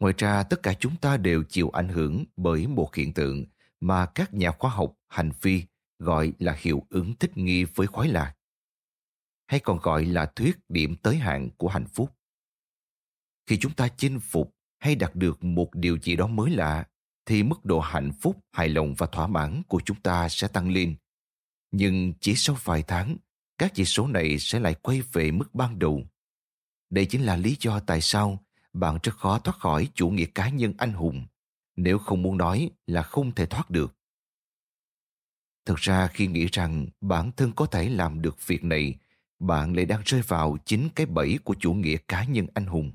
Ngoài 0.00 0.14
ra, 0.18 0.42
tất 0.42 0.62
cả 0.62 0.74
chúng 0.74 0.96
ta 0.96 1.16
đều 1.16 1.42
chịu 1.48 1.70
ảnh 1.70 1.88
hưởng 1.88 2.24
bởi 2.36 2.66
một 2.66 2.94
hiện 2.94 3.12
tượng 3.12 3.44
mà 3.80 4.06
các 4.06 4.34
nhà 4.34 4.50
khoa 4.50 4.70
học 4.70 4.94
hành 5.08 5.30
vi 5.40 5.64
gọi 5.98 6.32
là 6.38 6.56
hiệu 6.58 6.86
ứng 6.90 7.14
thích 7.14 7.36
nghi 7.36 7.64
với 7.64 7.86
khoái 7.86 8.08
lạc, 8.08 8.34
hay 9.46 9.60
còn 9.60 9.78
gọi 9.78 10.04
là 10.04 10.26
thuyết 10.26 10.56
điểm 10.68 10.96
tới 10.96 11.16
hạn 11.16 11.50
của 11.56 11.68
hạnh 11.68 11.86
phúc. 11.86 12.10
Khi 13.46 13.56
chúng 13.56 13.72
ta 13.72 13.88
chinh 13.96 14.20
phục 14.20 14.54
hay 14.78 14.94
đạt 14.94 15.14
được 15.14 15.44
một 15.44 15.74
điều 15.74 15.98
gì 15.98 16.16
đó 16.16 16.26
mới 16.26 16.50
lạ, 16.50 16.84
thì 17.26 17.42
mức 17.42 17.64
độ 17.64 17.80
hạnh 17.80 18.12
phúc, 18.20 18.36
hài 18.52 18.68
lòng 18.68 18.94
và 18.94 19.06
thỏa 19.06 19.26
mãn 19.26 19.62
của 19.68 19.80
chúng 19.84 20.00
ta 20.00 20.28
sẽ 20.28 20.48
tăng 20.48 20.70
lên 20.70 20.96
nhưng 21.76 22.12
chỉ 22.20 22.34
sau 22.36 22.56
vài 22.64 22.82
tháng 22.82 23.16
các 23.58 23.72
chỉ 23.74 23.84
số 23.84 24.06
này 24.06 24.38
sẽ 24.38 24.60
lại 24.60 24.74
quay 24.82 25.02
về 25.12 25.30
mức 25.30 25.54
ban 25.54 25.78
đầu. 25.78 26.02
Đây 26.90 27.06
chính 27.06 27.24
là 27.24 27.36
lý 27.36 27.56
do 27.60 27.80
tại 27.80 28.00
sao 28.00 28.44
bạn 28.74 28.98
rất 29.02 29.16
khó 29.16 29.38
thoát 29.38 29.58
khỏi 29.58 29.88
chủ 29.94 30.10
nghĩa 30.10 30.26
cá 30.26 30.48
nhân 30.48 30.72
anh 30.78 30.92
hùng, 30.92 31.26
nếu 31.76 31.98
không 31.98 32.22
muốn 32.22 32.36
nói 32.36 32.70
là 32.86 33.02
không 33.02 33.34
thể 33.34 33.46
thoát 33.46 33.70
được. 33.70 33.96
Thực 35.66 35.78
ra 35.78 36.06
khi 36.06 36.26
nghĩ 36.26 36.46
rằng 36.46 36.86
bản 37.00 37.32
thân 37.36 37.52
có 37.56 37.66
thể 37.66 37.88
làm 37.88 38.22
được 38.22 38.46
việc 38.46 38.64
này, 38.64 38.98
bạn 39.38 39.76
lại 39.76 39.84
đang 39.84 40.02
rơi 40.04 40.22
vào 40.22 40.56
chính 40.64 40.88
cái 40.94 41.06
bẫy 41.06 41.38
của 41.44 41.54
chủ 41.60 41.74
nghĩa 41.74 41.96
cá 42.08 42.24
nhân 42.24 42.46
anh 42.54 42.66
hùng. 42.66 42.92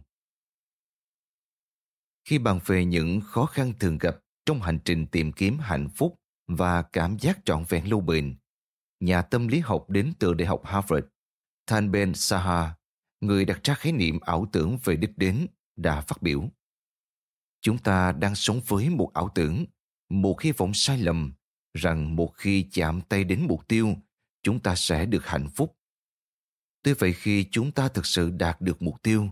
Khi 2.26 2.38
bàn 2.38 2.60
về 2.66 2.86
những 2.86 3.22
khó 3.22 3.46
khăn 3.46 3.74
thường 3.80 3.98
gặp 3.98 4.20
trong 4.46 4.62
hành 4.62 4.80
trình 4.86 5.08
tìm 5.08 5.32
kiếm 5.32 5.58
hạnh 5.60 5.90
phúc 5.96 6.20
và 6.48 6.82
cảm 6.82 7.18
giác 7.20 7.40
trọn 7.46 7.64
vẹn 7.70 7.90
lâu 7.90 8.02
bền, 8.02 8.36
nhà 9.00 9.22
tâm 9.22 9.48
lý 9.48 9.60
học 9.60 9.90
đến 9.90 10.14
từ 10.20 10.34
Đại 10.34 10.48
học 10.48 10.62
Harvard, 10.66 11.06
than 11.68 11.92
Ben 11.92 12.14
Saha, 12.16 12.76
người 13.22 13.46
đặt 13.46 13.64
ra 13.64 13.74
khái 13.74 13.92
niệm 13.92 14.20
ảo 14.20 14.48
tưởng 14.52 14.78
về 14.84 14.96
đích 14.96 15.18
đến, 15.18 15.48
đã 15.82 16.02
phát 16.02 16.22
biểu. 16.22 16.50
Chúng 17.62 17.78
ta 17.78 18.12
đang 18.12 18.36
sống 18.36 18.62
với 18.68 18.90
một 18.90 19.12
ảo 19.14 19.30
tưởng, 19.36 19.66
một 20.10 20.42
hy 20.42 20.52
vọng 20.52 20.74
sai 20.74 20.98
lầm 20.98 21.34
rằng 21.74 22.16
một 22.16 22.32
khi 22.36 22.68
chạm 22.72 23.02
tay 23.02 23.24
đến 23.24 23.46
mục 23.48 23.68
tiêu, 23.68 23.96
chúng 24.44 24.60
ta 24.60 24.76
sẽ 24.76 25.06
được 25.06 25.26
hạnh 25.26 25.50
phúc. 25.56 25.76
Tuy 26.84 26.94
vậy 26.94 27.14
khi 27.14 27.46
chúng 27.52 27.72
ta 27.72 27.88
thực 27.88 28.06
sự 28.06 28.32
đạt 28.32 28.62
được 28.62 28.82
mục 28.82 29.04
tiêu, 29.04 29.30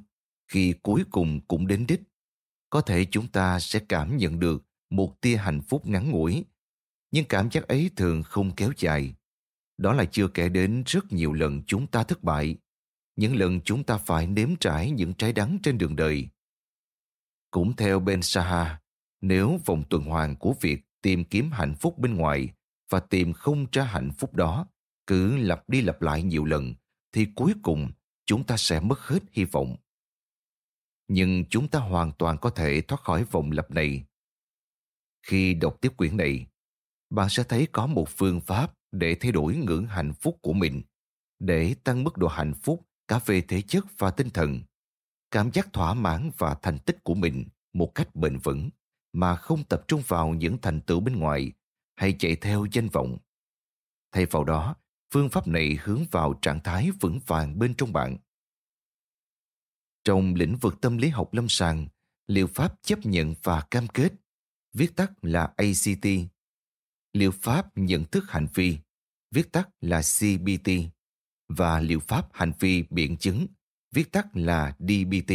khi 0.47 0.73
cuối 0.81 1.03
cùng 1.11 1.41
cũng 1.47 1.67
đến 1.67 1.85
đích, 1.87 2.01
có 2.69 2.81
thể 2.81 3.05
chúng 3.11 3.27
ta 3.27 3.59
sẽ 3.59 3.79
cảm 3.89 4.17
nhận 4.17 4.39
được 4.39 4.63
một 4.89 5.21
tia 5.21 5.37
hạnh 5.37 5.61
phúc 5.61 5.87
ngắn 5.87 6.11
ngủi, 6.11 6.45
nhưng 7.11 7.25
cảm 7.25 7.51
giác 7.51 7.67
ấy 7.67 7.91
thường 7.95 8.23
không 8.23 8.55
kéo 8.55 8.71
dài. 8.77 9.13
Đó 9.77 9.93
là 9.93 10.05
chưa 10.05 10.27
kể 10.27 10.49
đến 10.49 10.83
rất 10.85 11.11
nhiều 11.11 11.33
lần 11.33 11.63
chúng 11.67 11.87
ta 11.87 12.03
thất 12.03 12.23
bại, 12.23 12.57
những 13.15 13.35
lần 13.35 13.61
chúng 13.61 13.83
ta 13.83 13.97
phải 13.97 14.27
nếm 14.27 14.55
trải 14.55 14.91
những 14.91 15.13
trái 15.13 15.33
đắng 15.33 15.57
trên 15.63 15.77
đường 15.77 15.95
đời. 15.95 16.29
Cũng 17.51 17.75
theo 17.75 17.99
Ben 17.99 18.21
Saha, 18.21 18.79
nếu 19.21 19.59
vòng 19.65 19.83
tuần 19.89 20.03
hoàn 20.03 20.35
của 20.35 20.53
việc 20.61 20.81
tìm 21.01 21.25
kiếm 21.25 21.51
hạnh 21.51 21.75
phúc 21.75 21.97
bên 21.97 22.15
ngoài 22.15 22.49
và 22.89 22.99
tìm 22.99 23.33
không 23.33 23.65
ra 23.71 23.83
hạnh 23.83 24.11
phúc 24.11 24.33
đó 24.33 24.67
cứ 25.07 25.37
lặp 25.37 25.69
đi 25.69 25.81
lặp 25.81 26.01
lại 26.01 26.23
nhiều 26.23 26.45
lần 26.45 26.73
thì 27.11 27.27
cuối 27.35 27.53
cùng 27.63 27.91
chúng 28.25 28.43
ta 28.43 28.57
sẽ 28.57 28.79
mất 28.79 28.99
hết 28.99 29.19
hy 29.31 29.43
vọng. 29.43 29.75
Nhưng 31.07 31.45
chúng 31.49 31.67
ta 31.67 31.79
hoàn 31.79 32.11
toàn 32.11 32.37
có 32.37 32.49
thể 32.49 32.81
thoát 32.81 33.01
khỏi 33.01 33.23
vòng 33.23 33.51
lặp 33.51 33.71
này. 33.71 34.03
Khi 35.23 35.53
đọc 35.53 35.77
tiếp 35.81 35.91
quyển 35.97 36.17
này, 36.17 36.47
bạn 37.09 37.29
sẽ 37.29 37.43
thấy 37.43 37.67
có 37.71 37.87
một 37.87 38.09
phương 38.09 38.41
pháp 38.41 38.73
để 38.91 39.15
thay 39.19 39.31
đổi 39.31 39.55
ngưỡng 39.55 39.85
hạnh 39.85 40.13
phúc 40.13 40.39
của 40.41 40.53
mình, 40.53 40.81
để 41.39 41.75
tăng 41.83 42.03
mức 42.03 42.17
độ 42.17 42.27
hạnh 42.27 42.53
phúc 42.53 42.87
cả 43.07 43.19
về 43.25 43.41
thể 43.41 43.61
chất 43.61 43.85
và 43.97 44.11
tinh 44.11 44.29
thần, 44.29 44.61
cảm 45.31 45.51
giác 45.51 45.73
thỏa 45.73 45.93
mãn 45.93 46.31
và 46.37 46.55
thành 46.61 46.79
tích 46.79 47.03
của 47.03 47.13
mình 47.13 47.45
một 47.73 47.91
cách 47.95 48.15
bền 48.15 48.37
vững 48.37 48.69
mà 49.13 49.35
không 49.35 49.63
tập 49.63 49.83
trung 49.87 50.01
vào 50.07 50.33
những 50.33 50.57
thành 50.61 50.81
tựu 50.81 50.99
bên 50.99 51.19
ngoài 51.19 51.51
hay 51.95 52.15
chạy 52.19 52.35
theo 52.35 52.65
danh 52.71 52.89
vọng. 52.89 53.17
Thay 54.11 54.25
vào 54.25 54.43
đó, 54.43 54.75
phương 55.13 55.29
pháp 55.29 55.47
này 55.47 55.77
hướng 55.83 56.05
vào 56.11 56.39
trạng 56.41 56.59
thái 56.63 56.91
vững 56.91 57.19
vàng 57.27 57.59
bên 57.59 57.75
trong 57.75 57.93
bạn. 57.93 58.17
Trong 60.03 60.33
lĩnh 60.33 60.55
vực 60.55 60.81
tâm 60.81 60.97
lý 60.97 61.09
học 61.09 61.33
lâm 61.33 61.49
sàng, 61.49 61.87
liệu 62.27 62.47
pháp 62.47 62.73
chấp 62.81 62.99
nhận 63.05 63.35
và 63.43 63.61
cam 63.71 63.87
kết, 63.87 64.13
viết 64.73 64.95
tắt 64.95 65.11
là 65.21 65.53
ACT. 65.57 66.07
Liệu 67.13 67.31
pháp 67.31 67.77
nhận 67.77 68.05
thức 68.05 68.23
hành 68.29 68.47
vi, 68.53 68.77
viết 69.31 69.51
tắt 69.51 69.69
là 69.81 70.01
CBT. 70.01 70.71
Và 71.49 71.79
liệu 71.79 71.99
pháp 71.99 72.29
hành 72.33 72.51
vi 72.59 72.83
biện 72.89 73.17
chứng, 73.17 73.47
viết 73.97 74.11
tắt 74.11 74.27
là 74.33 74.75
DBT. 74.79 75.33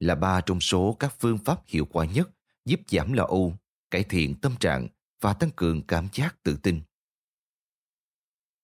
Là 0.00 0.14
ba 0.14 0.40
trong 0.40 0.60
số 0.60 0.96
các 0.98 1.14
phương 1.18 1.38
pháp 1.38 1.60
hiệu 1.66 1.84
quả 1.84 2.04
nhất 2.04 2.30
giúp 2.64 2.80
giảm 2.88 3.12
lo 3.12 3.24
âu, 3.24 3.56
cải 3.90 4.04
thiện 4.04 4.34
tâm 4.34 4.56
trạng 4.60 4.88
và 5.20 5.32
tăng 5.32 5.50
cường 5.56 5.82
cảm 5.82 6.08
giác 6.12 6.42
tự 6.42 6.56
tin. 6.62 6.80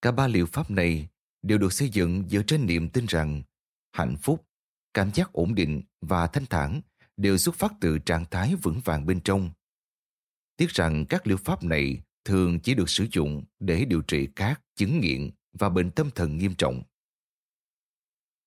Cả 0.03 0.13
ba 0.13 0.27
liệu 0.27 0.47
pháp 0.47 0.71
này 0.71 1.09
đều 1.43 1.59
được 1.59 1.73
xây 1.73 1.89
dựng 1.89 2.29
dựa 2.31 2.43
trên 2.43 2.67
niềm 2.67 2.89
tin 2.89 3.07
rằng 3.07 3.43
hạnh 3.93 4.17
phúc, 4.23 4.47
cảm 4.95 5.11
giác 5.15 5.33
ổn 5.33 5.55
định 5.55 5.83
và 6.01 6.27
thanh 6.27 6.47
thản 6.47 6.81
đều 7.17 7.39
xuất 7.39 7.55
phát 7.55 7.73
từ 7.81 7.99
trạng 7.99 8.25
thái 8.31 8.55
vững 8.57 8.81
vàng 8.85 9.07
bên 9.07 9.21
trong. 9.21 9.51
Tiếc 10.57 10.71
rằng 10.71 11.07
các 11.07 11.27
liệu 11.27 11.37
pháp 11.37 11.65
này 11.65 12.03
thường 12.25 12.61
chỉ 12.61 12.75
được 12.75 12.91
sử 12.91 13.07
dụng 13.13 13.45
để 13.61 13.85
điều 13.85 14.03
trị 14.03 14.29
các 14.37 14.61
chứng 14.77 15.01
nghiện 15.01 15.31
và 15.53 15.69
bệnh 15.69 15.91
tâm 15.91 16.11
thần 16.11 16.39
nghiêm 16.39 16.55
trọng. 16.55 16.83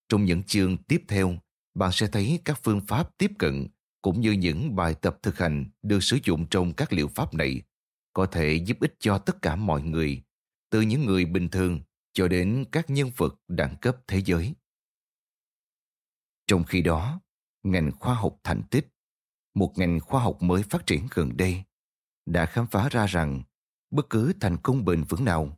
Trong 0.10 0.26
những 0.26 0.44
chương 0.44 0.78
tiếp 0.78 1.04
theo, 1.08 1.38
bạn 1.74 1.92
sẽ 1.94 2.08
thấy 2.08 2.40
các 2.46 2.60
phương 2.64 2.82
pháp 2.88 3.18
tiếp 3.18 3.32
cận 3.40 3.68
cũng 4.02 4.22
như 4.22 4.32
những 4.32 4.76
bài 4.76 4.96
tập 5.02 5.18
thực 5.22 5.38
hành 5.38 5.66
được 5.82 6.04
sử 6.04 6.20
dụng 6.24 6.46
trong 6.50 6.74
các 6.74 6.94
liệu 6.94 7.08
pháp 7.08 7.34
này 7.34 7.62
có 8.14 8.26
thể 8.26 8.54
giúp 8.66 8.78
ích 8.80 8.96
cho 9.00 9.18
tất 9.18 9.42
cả 9.42 9.56
mọi 9.56 9.82
người, 9.82 10.24
từ 10.70 10.82
những 10.82 11.06
người 11.06 11.26
bình 11.26 11.50
thường 11.50 11.82
cho 12.14 12.28
đến 12.28 12.66
các 12.72 12.90
nhân 12.90 13.12
vật 13.18 13.36
đẳng 13.48 13.76
cấp 13.82 13.98
thế 14.08 14.22
giới. 14.26 14.54
Trong 16.48 16.64
khi 16.64 16.82
đó, 16.82 17.22
ngành 17.64 17.92
khoa 17.92 18.16
học 18.16 18.38
thành 18.44 18.64
tích, 18.72 18.88
một 19.54 19.74
ngành 19.76 20.00
khoa 20.00 20.22
học 20.22 20.42
mới 20.42 20.64
phát 20.64 20.86
triển 20.86 21.08
gần 21.12 21.38
đây, 21.38 21.64
đã 22.26 22.46
khám 22.46 22.68
phá 22.68 22.90
ra 22.90 23.06
rằng 23.06 23.44
bất 23.92 24.10
cứ 24.10 24.34
thành 24.40 24.58
công 24.58 24.86
bền 24.86 25.04
vững 25.04 25.26
nào 25.26 25.58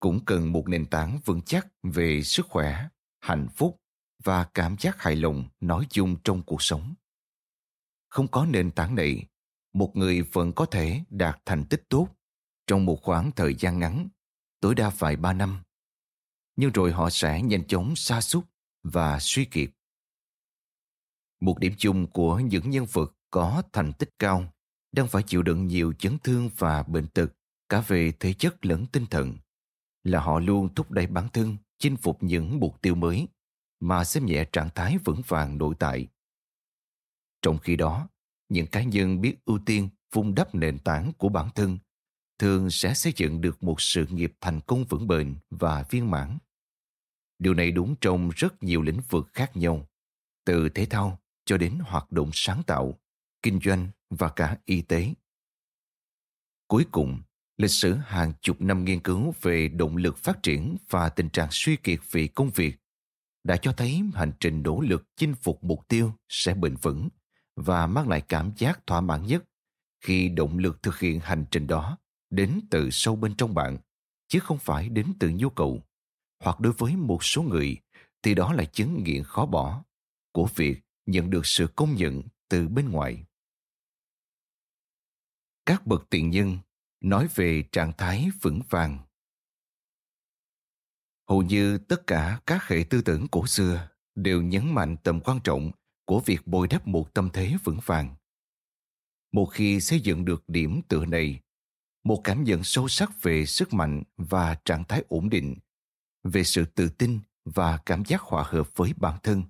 cũng 0.00 0.24
cần 0.24 0.52
một 0.52 0.68
nền 0.68 0.86
tảng 0.86 1.18
vững 1.24 1.40
chắc 1.42 1.66
về 1.82 2.22
sức 2.22 2.46
khỏe, 2.48 2.88
hạnh 3.22 3.48
phúc 3.56 3.80
và 4.24 4.44
cảm 4.44 4.76
giác 4.78 5.02
hài 5.02 5.16
lòng 5.16 5.48
nói 5.60 5.86
chung 5.90 6.16
trong 6.24 6.42
cuộc 6.42 6.62
sống. 6.62 6.94
Không 8.08 8.28
có 8.28 8.46
nền 8.46 8.70
tảng 8.70 8.94
này, 8.94 9.26
một 9.72 9.96
người 9.96 10.22
vẫn 10.22 10.52
có 10.52 10.66
thể 10.66 11.00
đạt 11.10 11.40
thành 11.44 11.64
tích 11.64 11.82
tốt 11.88 12.08
trong 12.66 12.84
một 12.84 13.02
khoảng 13.02 13.32
thời 13.32 13.54
gian 13.54 13.78
ngắn, 13.78 14.08
tối 14.60 14.74
đa 14.74 14.90
vài 14.98 15.16
ba 15.16 15.32
năm. 15.32 15.62
Nhưng 16.56 16.70
rồi 16.72 16.92
họ 16.92 17.10
sẽ 17.10 17.42
nhanh 17.42 17.66
chóng 17.66 17.96
sa 17.96 18.20
sút 18.20 18.44
và 18.82 19.18
suy 19.20 19.44
kiệt. 19.44 19.70
Một 21.40 21.58
điểm 21.58 21.72
chung 21.78 22.06
của 22.06 22.38
những 22.38 22.70
nhân 22.70 22.86
vật 22.92 23.14
có 23.30 23.62
thành 23.72 23.92
tích 23.92 24.10
cao 24.18 24.52
đang 24.92 25.08
phải 25.08 25.22
chịu 25.26 25.42
đựng 25.42 25.66
nhiều 25.66 25.92
chấn 25.92 26.18
thương 26.18 26.50
và 26.56 26.82
bệnh 26.82 27.06
tật 27.06 27.26
cả 27.68 27.80
về 27.80 28.12
thể 28.20 28.32
chất 28.32 28.66
lẫn 28.66 28.86
tinh 28.86 29.06
thần 29.06 29.36
là 30.04 30.20
họ 30.20 30.38
luôn 30.38 30.74
thúc 30.74 30.90
đẩy 30.90 31.06
bản 31.06 31.28
thân 31.32 31.56
chinh 31.82 31.96
phục 31.96 32.22
những 32.22 32.60
mục 32.60 32.82
tiêu 32.82 32.94
mới 32.94 33.28
mà 33.80 34.04
xem 34.04 34.26
nhẹ 34.26 34.44
trạng 34.52 34.70
thái 34.74 34.98
vững 35.04 35.22
vàng 35.26 35.58
nội 35.58 35.74
tại 35.78 36.08
trong 37.42 37.58
khi 37.58 37.76
đó, 37.76 38.08
những 38.48 38.66
cá 38.66 38.82
nhân 38.82 39.20
biết 39.20 39.44
ưu 39.44 39.58
tiên 39.66 39.88
vun 40.12 40.34
đắp 40.34 40.54
nền 40.54 40.78
tảng 40.78 41.12
của 41.18 41.28
bản 41.28 41.48
thân 41.54 41.78
thường 42.38 42.70
sẽ 42.70 42.94
xây 42.94 43.12
dựng 43.16 43.40
được 43.40 43.62
một 43.62 43.80
sự 43.80 44.06
nghiệp 44.06 44.32
thành 44.40 44.60
công 44.60 44.84
vững 44.84 45.08
bền 45.08 45.36
và 45.50 45.84
viên 45.90 46.10
mãn. 46.10 46.38
Điều 47.38 47.54
này 47.54 47.70
đúng 47.70 47.94
trong 48.00 48.30
rất 48.36 48.62
nhiều 48.62 48.82
lĩnh 48.82 49.00
vực 49.08 49.28
khác 49.32 49.56
nhau, 49.56 49.88
từ 50.44 50.68
thể 50.68 50.86
thao 50.86 51.18
cho 51.44 51.56
đến 51.56 51.78
hoạt 51.82 52.12
động 52.12 52.30
sáng 52.32 52.62
tạo, 52.66 52.98
kinh 53.42 53.60
doanh 53.64 53.88
và 54.10 54.28
cả 54.28 54.58
y 54.64 54.82
tế. 54.82 55.14
Cuối 56.68 56.86
cùng, 56.92 57.22
lịch 57.62 57.70
sử 57.70 57.94
hàng 57.94 58.32
chục 58.40 58.60
năm 58.60 58.84
nghiên 58.84 59.00
cứu 59.00 59.34
về 59.42 59.68
động 59.68 59.96
lực 59.96 60.18
phát 60.18 60.42
triển 60.42 60.76
và 60.90 61.08
tình 61.08 61.28
trạng 61.28 61.48
suy 61.50 61.76
kiệt 61.76 62.00
vì 62.10 62.28
công 62.28 62.50
việc 62.50 62.76
đã 63.44 63.56
cho 63.56 63.72
thấy 63.72 64.02
hành 64.14 64.32
trình 64.40 64.62
nỗ 64.62 64.80
lực 64.80 65.04
chinh 65.16 65.34
phục 65.34 65.64
mục 65.64 65.88
tiêu 65.88 66.12
sẽ 66.28 66.54
bền 66.54 66.76
vững 66.76 67.08
và 67.56 67.86
mang 67.86 68.08
lại 68.08 68.20
cảm 68.28 68.52
giác 68.56 68.86
thỏa 68.86 69.00
mãn 69.00 69.26
nhất 69.26 69.44
khi 70.04 70.28
động 70.28 70.58
lực 70.58 70.82
thực 70.82 70.98
hiện 70.98 71.20
hành 71.20 71.44
trình 71.50 71.66
đó 71.66 71.98
đến 72.30 72.60
từ 72.70 72.90
sâu 72.90 73.16
bên 73.16 73.34
trong 73.34 73.54
bạn, 73.54 73.78
chứ 74.28 74.40
không 74.40 74.58
phải 74.58 74.88
đến 74.88 75.12
từ 75.20 75.30
nhu 75.34 75.50
cầu. 75.50 75.82
Hoặc 76.44 76.60
đối 76.60 76.72
với 76.72 76.96
một 76.96 77.24
số 77.24 77.42
người, 77.42 77.76
thì 78.22 78.34
đó 78.34 78.52
là 78.52 78.64
chứng 78.64 79.04
nghiện 79.04 79.24
khó 79.24 79.46
bỏ 79.46 79.84
của 80.32 80.48
việc 80.54 80.80
nhận 81.06 81.30
được 81.30 81.46
sự 81.46 81.66
công 81.76 81.94
nhận 81.94 82.22
từ 82.48 82.68
bên 82.68 82.90
ngoài. 82.90 83.24
Các 85.66 85.86
bậc 85.86 86.06
tiền 86.10 86.30
nhân 86.30 86.58
nói 87.02 87.28
về 87.34 87.64
trạng 87.72 87.92
thái 87.98 88.30
vững 88.42 88.60
vàng 88.70 88.98
hầu 91.32 91.42
như 91.42 91.78
tất 91.78 92.06
cả 92.06 92.40
các 92.46 92.68
hệ 92.68 92.84
tư 92.90 93.02
tưởng 93.02 93.26
cổ 93.28 93.46
xưa 93.46 93.88
đều 94.14 94.42
nhấn 94.42 94.74
mạnh 94.74 94.96
tầm 95.02 95.20
quan 95.20 95.40
trọng 95.44 95.70
của 96.04 96.20
việc 96.20 96.46
bồi 96.46 96.68
đắp 96.68 96.86
một 96.86 97.14
tâm 97.14 97.30
thế 97.32 97.56
vững 97.64 97.78
vàng. 97.86 98.14
Một 99.32 99.46
khi 99.46 99.80
xây 99.80 100.00
dựng 100.00 100.24
được 100.24 100.44
điểm 100.48 100.80
tựa 100.88 101.06
này, 101.06 101.40
một 102.04 102.20
cảm 102.24 102.44
nhận 102.44 102.64
sâu 102.64 102.88
sắc 102.88 103.22
về 103.22 103.46
sức 103.46 103.72
mạnh 103.72 104.02
và 104.16 104.56
trạng 104.64 104.84
thái 104.84 105.04
ổn 105.08 105.30
định, 105.30 105.56
về 106.24 106.44
sự 106.44 106.64
tự 106.64 106.88
tin 106.88 107.20
và 107.44 107.78
cảm 107.86 108.04
giác 108.04 108.20
hòa 108.20 108.44
hợp 108.46 108.76
với 108.76 108.92
bản 108.96 109.18
thân, 109.22 109.42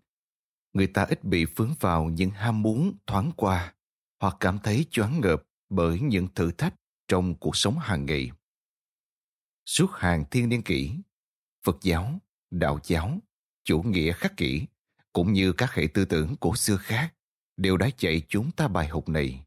người 0.73 0.87
ta 0.87 1.03
ít 1.03 1.25
bị 1.25 1.45
vướng 1.45 1.75
vào 1.81 2.09
những 2.09 2.31
ham 2.31 2.63
muốn 2.63 2.97
thoáng 3.07 3.33
qua 3.37 3.75
hoặc 4.21 4.37
cảm 4.41 4.59
thấy 4.59 4.87
choáng 4.91 5.21
ngợp 5.21 5.43
bởi 5.69 6.01
những 6.01 6.29
thử 6.35 6.51
thách 6.51 6.75
trong 7.13 7.35
cuộc 7.35 7.57
sống 7.57 7.79
hàng 7.79 8.07
ngày. 8.07 8.31
Suốt 9.67 9.91
hàng 9.93 10.25
thiên 10.31 10.49
niên 10.49 10.63
kỷ, 10.63 10.93
Phật 11.65 11.77
giáo, 11.83 12.19
Đạo 12.51 12.79
giáo, 12.85 13.19
chủ 13.65 13.83
nghĩa 13.83 14.13
khắc 14.13 14.37
kỷ, 14.37 14.67
cũng 15.13 15.33
như 15.33 15.53
các 15.53 15.75
hệ 15.75 15.87
tư 15.95 16.05
tưởng 16.05 16.35
cổ 16.41 16.57
xưa 16.57 16.77
khác, 16.77 17.15
đều 17.57 17.77
đã 17.77 17.91
dạy 17.99 18.23
chúng 18.29 18.51
ta 18.51 18.69
bài 18.69 18.89
học 18.89 19.09
này. 19.09 19.45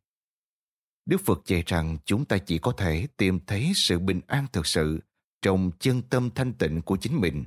Đức 1.06 1.22
Phật 1.26 1.42
dạy 1.46 1.64
rằng 1.66 1.98
chúng 2.06 2.26
ta 2.26 2.38
chỉ 2.38 2.58
có 2.58 2.72
thể 2.72 3.08
tìm 3.18 3.40
thấy 3.48 3.72
sự 3.76 4.00
bình 4.00 4.22
an 4.28 4.48
thực 4.54 4.68
sự 4.68 5.00
trong 5.42 5.72
chân 5.80 6.02
tâm 6.02 6.30
thanh 6.36 6.54
tịnh 6.54 6.82
của 6.82 6.98
chính 6.98 7.22
mình, 7.22 7.46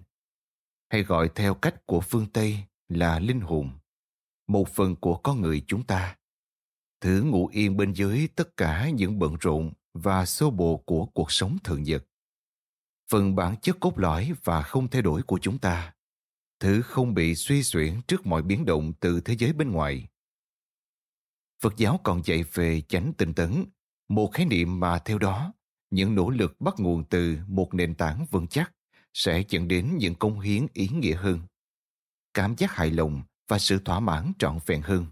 hay 0.89 1.03
gọi 1.03 1.31
theo 1.35 1.55
cách 1.55 1.87
của 1.87 2.01
phương 2.01 2.27
Tây 2.33 2.59
là 2.89 3.19
linh 3.19 3.41
hồn, 3.41 3.71
một 4.47 4.69
phần 4.69 4.97
của 4.97 5.17
con 5.17 5.41
người 5.41 5.63
chúng 5.67 5.85
ta. 5.87 6.17
Thử 7.01 7.23
ngủ 7.23 7.47
yên 7.47 7.77
bên 7.77 7.93
dưới 7.93 8.29
tất 8.35 8.57
cả 8.57 8.91
những 8.91 9.19
bận 9.19 9.37
rộn 9.41 9.73
và 9.99 10.27
xô 10.27 10.51
bồ 10.51 10.77
của 10.77 11.07
cuộc 11.07 11.33
sống 11.33 11.59
thường 11.65 11.83
nhật. 11.83 12.05
Phần 13.11 13.35
bản 13.35 13.57
chất 13.63 13.77
cốt 13.81 13.99
lõi 13.99 14.33
và 14.45 14.63
không 14.63 14.89
thay 14.89 15.03
đổi 15.03 15.23
của 15.23 15.39
chúng 15.43 15.59
ta, 15.59 15.95
thứ 16.61 16.83
không 16.83 17.15
bị 17.15 17.35
suy 17.35 17.63
xuyển 17.63 18.01
trước 18.09 18.27
mọi 18.27 18.43
biến 18.43 18.65
động 18.65 18.93
từ 19.01 19.21
thế 19.21 19.37
giới 19.37 19.53
bên 19.53 19.71
ngoài. 19.73 20.09
Phật 21.61 21.77
giáo 21.77 22.01
còn 22.05 22.23
dạy 22.25 22.45
về 22.53 22.81
chánh 22.81 23.13
tinh 23.19 23.35
tấn, 23.35 23.65
một 24.09 24.31
khái 24.33 24.47
niệm 24.47 24.81
mà 24.81 24.99
theo 24.99 25.19
đó, 25.19 25.53
những 25.91 26.15
nỗ 26.15 26.31
lực 26.31 26.61
bắt 26.61 26.75
nguồn 26.79 27.05
từ 27.05 27.39
một 27.47 27.75
nền 27.75 27.95
tảng 27.95 28.27
vững 28.31 28.47
chắc 28.47 28.73
sẽ 29.15 29.45
dẫn 29.49 29.69
đến 29.69 29.97
những 29.99 30.15
công 30.15 30.41
hiến 30.41 30.67
ý 30.73 30.89
nghĩa 30.89 31.15
hơn, 31.15 31.41
cảm 32.35 32.55
giác 32.57 32.73
hài 32.73 32.91
lòng 32.91 33.23
và 33.49 33.59
sự 33.59 33.79
thỏa 33.85 34.01
mãn 34.01 34.33
trọn 34.39 34.59
vẹn 34.67 34.83
hơn. 34.83 35.07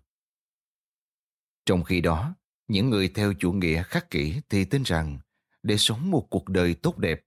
Trong 1.67 1.85
khi 1.85 2.01
đó, 2.01 2.35
những 2.69 2.91
người 2.91 3.09
theo 3.09 3.33
chủ 3.39 3.53
nghĩa 3.53 3.83
khắc 3.83 4.11
kỷ 4.11 4.41
thì 4.49 4.65
tin 4.65 4.83
rằng 4.83 5.19
để 5.63 5.77
sống 5.77 6.11
một 6.11 6.27
cuộc 6.31 6.49
đời 6.49 6.75
tốt 6.75 6.99
đẹp, 6.99 7.23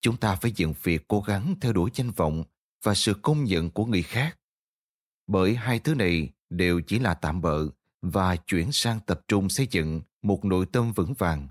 chúng 0.00 0.16
ta 0.16 0.34
phải 0.34 0.52
dừng 0.52 0.74
việc 0.82 1.08
cố 1.08 1.20
gắng 1.20 1.54
theo 1.60 1.72
đuổi 1.72 1.90
danh 1.94 2.10
vọng 2.10 2.44
và 2.82 2.94
sự 2.94 3.14
công 3.22 3.44
nhận 3.44 3.70
của 3.70 3.84
người 3.84 4.02
khác. 4.02 4.38
Bởi 5.26 5.54
hai 5.54 5.78
thứ 5.78 5.94
này 5.94 6.30
đều 6.50 6.80
chỉ 6.80 6.98
là 6.98 7.14
tạm 7.14 7.40
bợ 7.40 7.68
và 8.02 8.36
chuyển 8.36 8.72
sang 8.72 9.00
tập 9.06 9.20
trung 9.28 9.48
xây 9.48 9.66
dựng 9.70 10.00
một 10.22 10.44
nội 10.44 10.66
tâm 10.72 10.92
vững 10.92 11.14
vàng, 11.14 11.48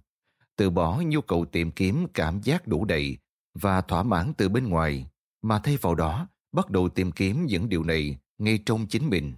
từ 0.56 0.70
bỏ 0.70 1.02
nhu 1.06 1.22
cầu 1.22 1.46
tìm 1.46 1.72
kiếm 1.72 2.08
cảm 2.14 2.42
giác 2.42 2.68
đủ 2.68 2.86
đầy 2.86 3.18
và 3.54 3.82
thỏa 3.82 4.04
mãn 4.04 4.34
từ 4.38 4.50
bên 4.50 4.70
ngoài, 4.70 5.08
mà 5.42 5.60
thay 5.60 5.78
vào 5.78 5.96
đó 5.96 6.28
bắt 6.52 6.70
đầu 6.70 6.90
tìm 6.90 7.12
kiếm 7.12 7.46
những 7.46 7.70
điều 7.70 7.84
này 7.84 8.18
ngay 8.38 8.60
trong 8.66 8.88
chính 8.88 9.10
mình. 9.10 9.34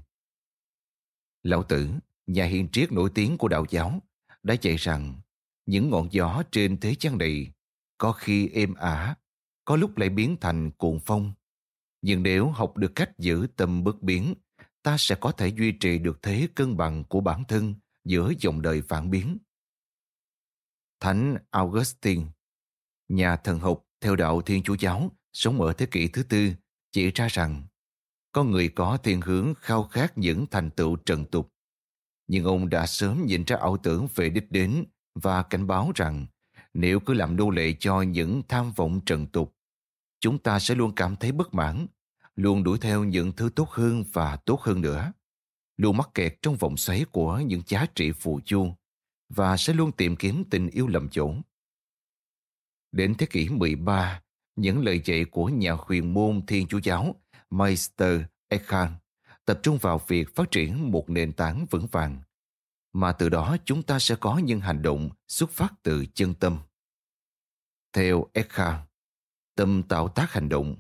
Lão 1.44 1.64
Tử, 1.64 1.90
nhà 2.30 2.46
hiền 2.46 2.68
triết 2.72 2.92
nổi 2.92 3.10
tiếng 3.16 3.38
của 3.38 3.48
đạo 3.48 3.66
giáo, 3.70 4.02
đã 4.44 4.56
dạy 4.62 4.76
rằng 4.76 5.22
những 5.66 5.90
ngọn 5.90 6.08
gió 6.12 6.44
trên 6.52 6.80
thế 6.80 6.96
gian 7.00 7.18
này 7.18 7.52
có 7.98 8.12
khi 8.12 8.50
êm 8.50 8.74
ả, 8.74 9.16
có 9.66 9.76
lúc 9.76 9.98
lại 9.98 10.10
biến 10.10 10.38
thành 10.42 10.72
cuộn 10.72 11.00
phong. 11.06 11.34
Nhưng 12.02 12.24
nếu 12.24 12.50
học 12.50 12.78
được 12.78 12.92
cách 12.96 13.12
giữ 13.18 13.48
tâm 13.56 13.84
bất 13.84 14.02
biến, 14.02 14.34
ta 14.84 14.96
sẽ 15.00 15.16
có 15.16 15.32
thể 15.32 15.48
duy 15.48 15.72
trì 15.72 16.00
được 16.00 16.22
thế 16.22 16.48
cân 16.56 16.78
bằng 16.78 17.04
của 17.04 17.22
bản 17.22 17.44
thân 17.48 17.76
giữa 18.06 18.32
dòng 18.40 18.62
đời 18.62 18.82
phản 18.82 19.10
biến. 19.10 19.38
Thánh 21.00 21.38
Augustine, 21.50 22.26
nhà 23.08 23.36
thần 23.36 23.60
học 23.60 23.86
theo 24.02 24.16
đạo 24.16 24.42
Thiên 24.42 24.64
Chúa 24.64 24.76
Giáo, 24.80 25.12
sống 25.34 25.62
ở 25.62 25.74
thế 25.74 25.86
kỷ 25.86 26.08
thứ 26.08 26.24
tư, 26.24 26.54
chỉ 26.92 27.12
ra 27.12 27.28
rằng 27.28 27.64
con 28.32 28.52
người 28.52 28.70
có 28.70 28.98
thiên 28.98 29.22
hướng 29.22 29.54
khao 29.60 29.84
khát 29.84 30.18
những 30.18 30.46
thành 30.52 30.70
tựu 30.70 30.96
trần 30.96 31.26
tục. 31.26 31.54
Nhưng 32.30 32.44
ông 32.44 32.70
đã 32.70 32.86
sớm 32.86 33.26
nhìn 33.26 33.44
ra 33.44 33.56
ảo 33.56 33.78
tưởng 33.78 34.08
về 34.16 34.30
đích 34.30 34.52
đến 34.52 34.84
và 35.16 35.44
cảnh 35.44 35.68
báo 35.68 35.92
rằng 35.96 36.26
nếu 36.74 37.00
cứ 37.00 37.14
làm 37.14 37.36
nô 37.36 37.50
lệ 37.50 37.74
cho 37.80 38.02
những 38.02 38.42
tham 38.48 38.72
vọng 38.72 39.00
trần 39.06 39.28
tục, 39.28 39.56
chúng 40.20 40.38
ta 40.38 40.60
sẽ 40.60 40.76
luôn 40.76 40.96
cảm 40.96 41.16
thấy 41.16 41.32
bất 41.32 41.54
mãn, 41.54 41.88
luôn 42.36 42.64
đuổi 42.64 42.78
theo 42.82 43.04
những 43.04 43.32
thứ 43.32 43.50
tốt 43.56 43.70
hơn 43.70 44.04
và 44.14 44.36
tốt 44.36 44.62
hơn 44.62 44.82
nữa, 44.82 45.14
luôn 45.78 45.98
mắc 45.98 46.10
kẹt 46.14 46.42
trong 46.42 46.56
vòng 46.56 46.78
xoáy 46.78 47.06
của 47.12 47.40
những 47.40 47.62
giá 47.68 47.86
trị 47.96 48.12
phù 48.12 48.40
du 48.46 48.74
và 49.30 49.58
sẽ 49.58 49.74
luôn 49.74 49.92
tìm 49.92 50.16
kiếm 50.16 50.44
tình 50.50 50.70
yêu 50.70 50.88
lầm 50.88 51.10
chỗ. 51.10 51.34
Đến 52.92 53.16
thế 53.18 53.26
kỷ 53.26 53.50
13, 53.50 54.22
những 54.56 54.86
lời 54.86 55.02
dạy 55.06 55.26
của 55.26 55.46
nhà 55.46 55.72
huyền 55.72 56.14
môn 56.14 56.46
Thiên 56.46 56.68
Chúa 56.68 56.80
Giáo 56.84 57.16
Meister 57.50 58.22
Eckhart 58.48 58.92
tập 59.50 59.60
trung 59.64 59.78
vào 59.78 60.02
việc 60.08 60.36
phát 60.36 60.52
triển 60.52 60.92
một 60.92 61.10
nền 61.10 61.34
tảng 61.34 61.66
vững 61.70 61.88
vàng, 61.88 62.22
mà 62.94 63.12
từ 63.12 63.30
đó 63.30 63.58
chúng 63.66 63.84
ta 63.84 64.00
sẽ 64.00 64.16
có 64.20 64.38
những 64.38 64.60
hành 64.60 64.82
động 64.82 65.10
xuất 65.28 65.50
phát 65.50 65.74
từ 65.84 66.06
chân 66.14 66.34
tâm. 66.34 66.58
Theo 67.94 68.26
Eckhart, 68.34 68.80
tâm 69.56 69.84
tạo 69.84 70.08
tác 70.08 70.32
hành 70.32 70.50
động, 70.50 70.76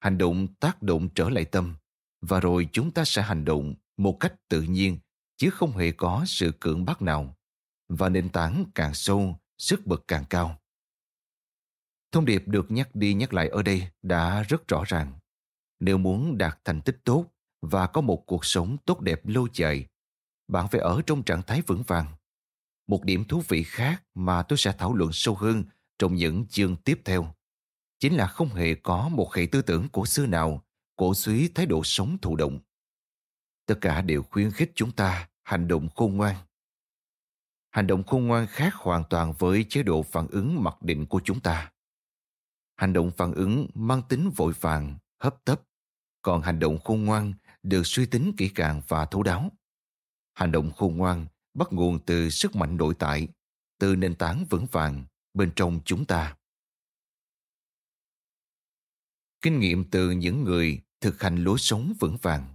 hành 0.00 0.18
động 0.18 0.46
tác 0.60 0.82
động 0.82 1.08
trở 1.14 1.28
lại 1.28 1.44
tâm, 1.44 1.74
và 2.20 2.40
rồi 2.40 2.68
chúng 2.72 2.90
ta 2.90 3.04
sẽ 3.04 3.22
hành 3.22 3.44
động 3.44 3.74
một 3.96 4.16
cách 4.20 4.34
tự 4.48 4.62
nhiên 4.62 4.98
chứ 5.36 5.50
không 5.50 5.76
hề 5.76 5.92
có 5.92 6.24
sự 6.26 6.52
cưỡng 6.60 6.84
bắt 6.84 7.02
nào 7.02 7.36
và 7.88 8.08
nền 8.08 8.28
tảng 8.28 8.64
càng 8.74 8.94
sâu 8.94 9.38
sức 9.58 9.86
bật 9.86 10.04
càng 10.08 10.24
cao 10.30 10.60
thông 12.12 12.24
điệp 12.24 12.48
được 12.48 12.70
nhắc 12.70 12.94
đi 12.94 13.14
nhắc 13.14 13.34
lại 13.34 13.48
ở 13.48 13.62
đây 13.62 13.88
đã 14.02 14.42
rất 14.42 14.68
rõ 14.68 14.84
ràng 14.86 15.12
nếu 15.80 15.98
muốn 15.98 16.38
đạt 16.38 16.60
thành 16.64 16.80
tích 16.80 16.98
tốt 17.04 17.33
và 17.66 17.86
có 17.86 18.00
một 18.00 18.26
cuộc 18.26 18.44
sống 18.44 18.76
tốt 18.84 19.00
đẹp 19.00 19.26
lâu 19.26 19.48
dài. 19.52 19.86
Bạn 20.48 20.68
phải 20.68 20.80
ở 20.80 21.02
trong 21.06 21.22
trạng 21.22 21.42
thái 21.42 21.62
vững 21.62 21.82
vàng. 21.82 22.06
Một 22.86 23.04
điểm 23.04 23.24
thú 23.24 23.42
vị 23.48 23.62
khác 23.62 24.02
mà 24.14 24.42
tôi 24.42 24.58
sẽ 24.58 24.72
thảo 24.78 24.94
luận 24.94 25.10
sâu 25.12 25.34
hơn 25.34 25.64
trong 25.98 26.14
những 26.14 26.46
chương 26.46 26.76
tiếp 26.76 27.00
theo, 27.04 27.34
chính 27.98 28.16
là 28.16 28.26
không 28.26 28.48
hề 28.48 28.74
có 28.74 29.08
một 29.08 29.34
hệ 29.34 29.46
tư 29.46 29.62
tưởng 29.62 29.88
cổ 29.92 30.06
xưa 30.06 30.26
nào 30.26 30.64
cổ 30.96 31.14
suý 31.14 31.48
thái 31.48 31.66
độ 31.66 31.84
sống 31.84 32.18
thụ 32.22 32.36
động. 32.36 32.58
Tất 33.66 33.74
cả 33.80 34.02
đều 34.02 34.22
khuyến 34.22 34.50
khích 34.50 34.72
chúng 34.74 34.92
ta 34.92 35.28
hành 35.42 35.68
động 35.68 35.88
khôn 35.94 36.16
ngoan. 36.16 36.36
Hành 37.70 37.86
động 37.86 38.04
khôn 38.04 38.26
ngoan 38.26 38.46
khác 38.46 38.74
hoàn 38.74 39.02
toàn 39.10 39.32
với 39.38 39.64
chế 39.68 39.82
độ 39.82 40.02
phản 40.02 40.26
ứng 40.28 40.62
mặc 40.62 40.82
định 40.82 41.06
của 41.06 41.20
chúng 41.24 41.40
ta. 41.40 41.72
Hành 42.76 42.92
động 42.92 43.10
phản 43.10 43.32
ứng 43.32 43.68
mang 43.74 44.02
tính 44.08 44.30
vội 44.36 44.52
vàng, 44.60 44.98
hấp 45.18 45.44
tấp, 45.44 45.60
còn 46.22 46.42
hành 46.42 46.58
động 46.58 46.78
khôn 46.84 47.04
ngoan 47.04 47.32
được 47.64 47.82
suy 47.84 48.06
tính 48.06 48.32
kỹ 48.36 48.50
càng 48.54 48.82
và 48.88 49.04
thấu 49.04 49.22
đáo. 49.22 49.52
Hành 50.34 50.52
động 50.52 50.72
khôn 50.72 50.96
ngoan 50.96 51.26
bắt 51.54 51.68
nguồn 51.70 51.98
từ 52.06 52.30
sức 52.30 52.56
mạnh 52.56 52.76
nội 52.76 52.94
tại, 52.98 53.28
từ 53.78 53.96
nền 53.96 54.14
tảng 54.14 54.44
vững 54.50 54.66
vàng 54.72 55.04
bên 55.34 55.52
trong 55.56 55.80
chúng 55.84 56.04
ta. 56.04 56.36
Kinh 59.42 59.60
nghiệm 59.60 59.90
từ 59.90 60.10
những 60.10 60.44
người 60.44 60.80
thực 61.00 61.22
hành 61.22 61.44
lối 61.44 61.58
sống 61.58 61.92
vững 62.00 62.16
vàng. 62.22 62.54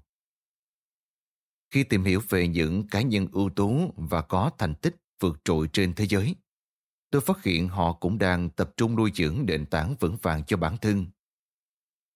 Khi 1.70 1.84
tìm 1.84 2.04
hiểu 2.04 2.22
về 2.30 2.48
những 2.48 2.88
cá 2.88 3.02
nhân 3.02 3.28
ưu 3.32 3.50
tú 3.50 3.94
và 3.98 4.22
có 4.22 4.52
thành 4.58 4.76
tích 4.76 4.96
vượt 5.20 5.42
trội 5.44 5.70
trên 5.74 5.94
thế 5.94 6.08
giới, 6.08 6.36
tôi 7.10 7.22
phát 7.22 7.44
hiện 7.44 7.68
họ 7.68 7.94
cũng 7.94 8.18
đang 8.18 8.50
tập 8.50 8.74
trung 8.78 8.96
nuôi 8.96 9.12
dưỡng 9.16 9.46
nền 9.48 9.66
tảng 9.66 9.96
vững 10.00 10.18
vàng 10.22 10.44
cho 10.48 10.58
bản 10.58 10.78
thân. 10.78 11.06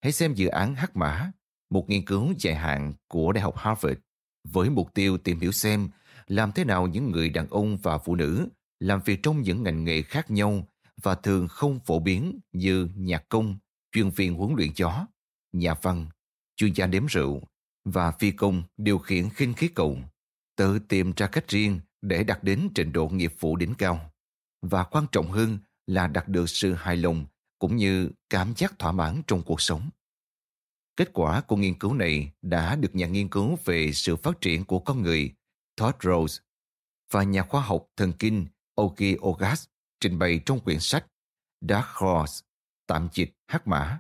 Hãy 0.01 0.11
xem 0.11 0.33
dự 0.33 0.47
án 0.47 0.75
hắc 0.75 0.95
mã 0.95 1.31
một 1.73 1.89
nghiên 1.89 2.05
cứu 2.05 2.33
dài 2.39 2.55
hạn 2.55 2.93
của 3.07 3.31
đại 3.31 3.41
học 3.43 3.57
harvard 3.57 3.99
với 4.43 4.69
mục 4.69 4.93
tiêu 4.93 5.17
tìm 5.17 5.39
hiểu 5.39 5.51
xem 5.51 5.89
làm 6.27 6.51
thế 6.51 6.63
nào 6.63 6.87
những 6.87 7.11
người 7.11 7.29
đàn 7.29 7.47
ông 7.49 7.77
và 7.77 7.97
phụ 7.97 8.15
nữ 8.15 8.47
làm 8.79 9.01
việc 9.05 9.23
trong 9.23 9.41
những 9.41 9.63
ngành 9.63 9.83
nghề 9.83 10.01
khác 10.01 10.31
nhau 10.31 10.67
và 11.03 11.15
thường 11.15 11.47
không 11.47 11.79
phổ 11.79 11.99
biến 11.99 12.39
như 12.51 12.89
nhạc 12.95 13.29
công, 13.29 13.57
chuyên 13.91 14.09
viên 14.09 14.33
huấn 14.33 14.53
luyện 14.57 14.73
chó, 14.73 15.07
nhà 15.53 15.73
văn, 15.81 16.05
chuyên 16.55 16.73
gia 16.73 16.87
đếm 16.87 17.05
rượu 17.05 17.41
và 17.85 18.11
phi 18.11 18.31
công 18.31 18.63
điều 18.77 18.97
khiển 18.97 19.29
khinh 19.29 19.53
khí 19.53 19.67
cầu, 19.67 19.97
tự 20.55 20.79
tìm 20.79 21.13
ra 21.15 21.27
cách 21.27 21.47
riêng 21.47 21.79
để 22.01 22.23
đạt 22.23 22.43
đến 22.43 22.69
trình 22.75 22.91
độ 22.91 23.09
nghiệp 23.09 23.33
vụ 23.39 23.55
đỉnh 23.55 23.73
cao. 23.77 24.11
Và 24.61 24.83
quan 24.83 25.05
trọng 25.11 25.31
hơn 25.31 25.57
là 25.87 26.07
đạt 26.07 26.27
được 26.27 26.49
sự 26.49 26.73
hài 26.73 26.97
lòng 26.97 27.25
cũng 27.59 27.75
như 27.75 28.11
cảm 28.29 28.53
giác 28.57 28.79
thỏa 28.79 28.91
mãn 28.91 29.21
trong 29.27 29.41
cuộc 29.41 29.61
sống. 29.61 29.89
Kết 30.97 31.09
quả 31.13 31.41
của 31.41 31.55
nghiên 31.55 31.79
cứu 31.79 31.93
này 31.93 32.31
đã 32.41 32.75
được 32.75 32.95
nhà 32.95 33.07
nghiên 33.07 33.29
cứu 33.29 33.57
về 33.65 33.91
sự 33.93 34.15
phát 34.15 34.41
triển 34.41 34.65
của 34.65 34.79
con 34.79 35.01
người 35.01 35.33
Todd 35.75 35.95
Rose 36.03 36.41
và 37.11 37.23
nhà 37.23 37.43
khoa 37.43 37.61
học 37.61 37.87
thần 37.97 38.13
kinh 38.19 38.45
Oki 38.75 39.17
Ogas 39.19 39.65
trình 39.99 40.19
bày 40.19 40.39
trong 40.45 40.59
quyển 40.59 40.79
sách 40.79 41.05
Dark 41.61 41.87
Horse, 41.87 42.45
tạm 42.87 43.07
dịch 43.13 43.31
hắc 43.47 43.67
mã. 43.67 43.99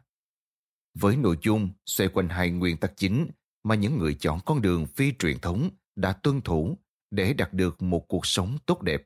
Với 0.93 1.17
nội 1.17 1.37
dung 1.41 1.69
xoay 1.85 2.09
quanh 2.09 2.29
hai 2.29 2.49
nguyên 2.49 2.77
tắc 2.77 2.93
chính 2.97 3.31
mà 3.63 3.75
những 3.75 3.97
người 3.97 4.15
chọn 4.19 4.39
con 4.45 4.61
đường 4.61 4.85
phi 4.85 5.13
truyền 5.19 5.39
thống 5.39 5.69
đã 5.95 6.13
tuân 6.13 6.41
thủ 6.41 6.77
để 7.11 7.33
đạt 7.33 7.53
được 7.53 7.81
một 7.81 8.05
cuộc 8.07 8.25
sống 8.25 8.57
tốt 8.65 8.81
đẹp. 8.81 9.03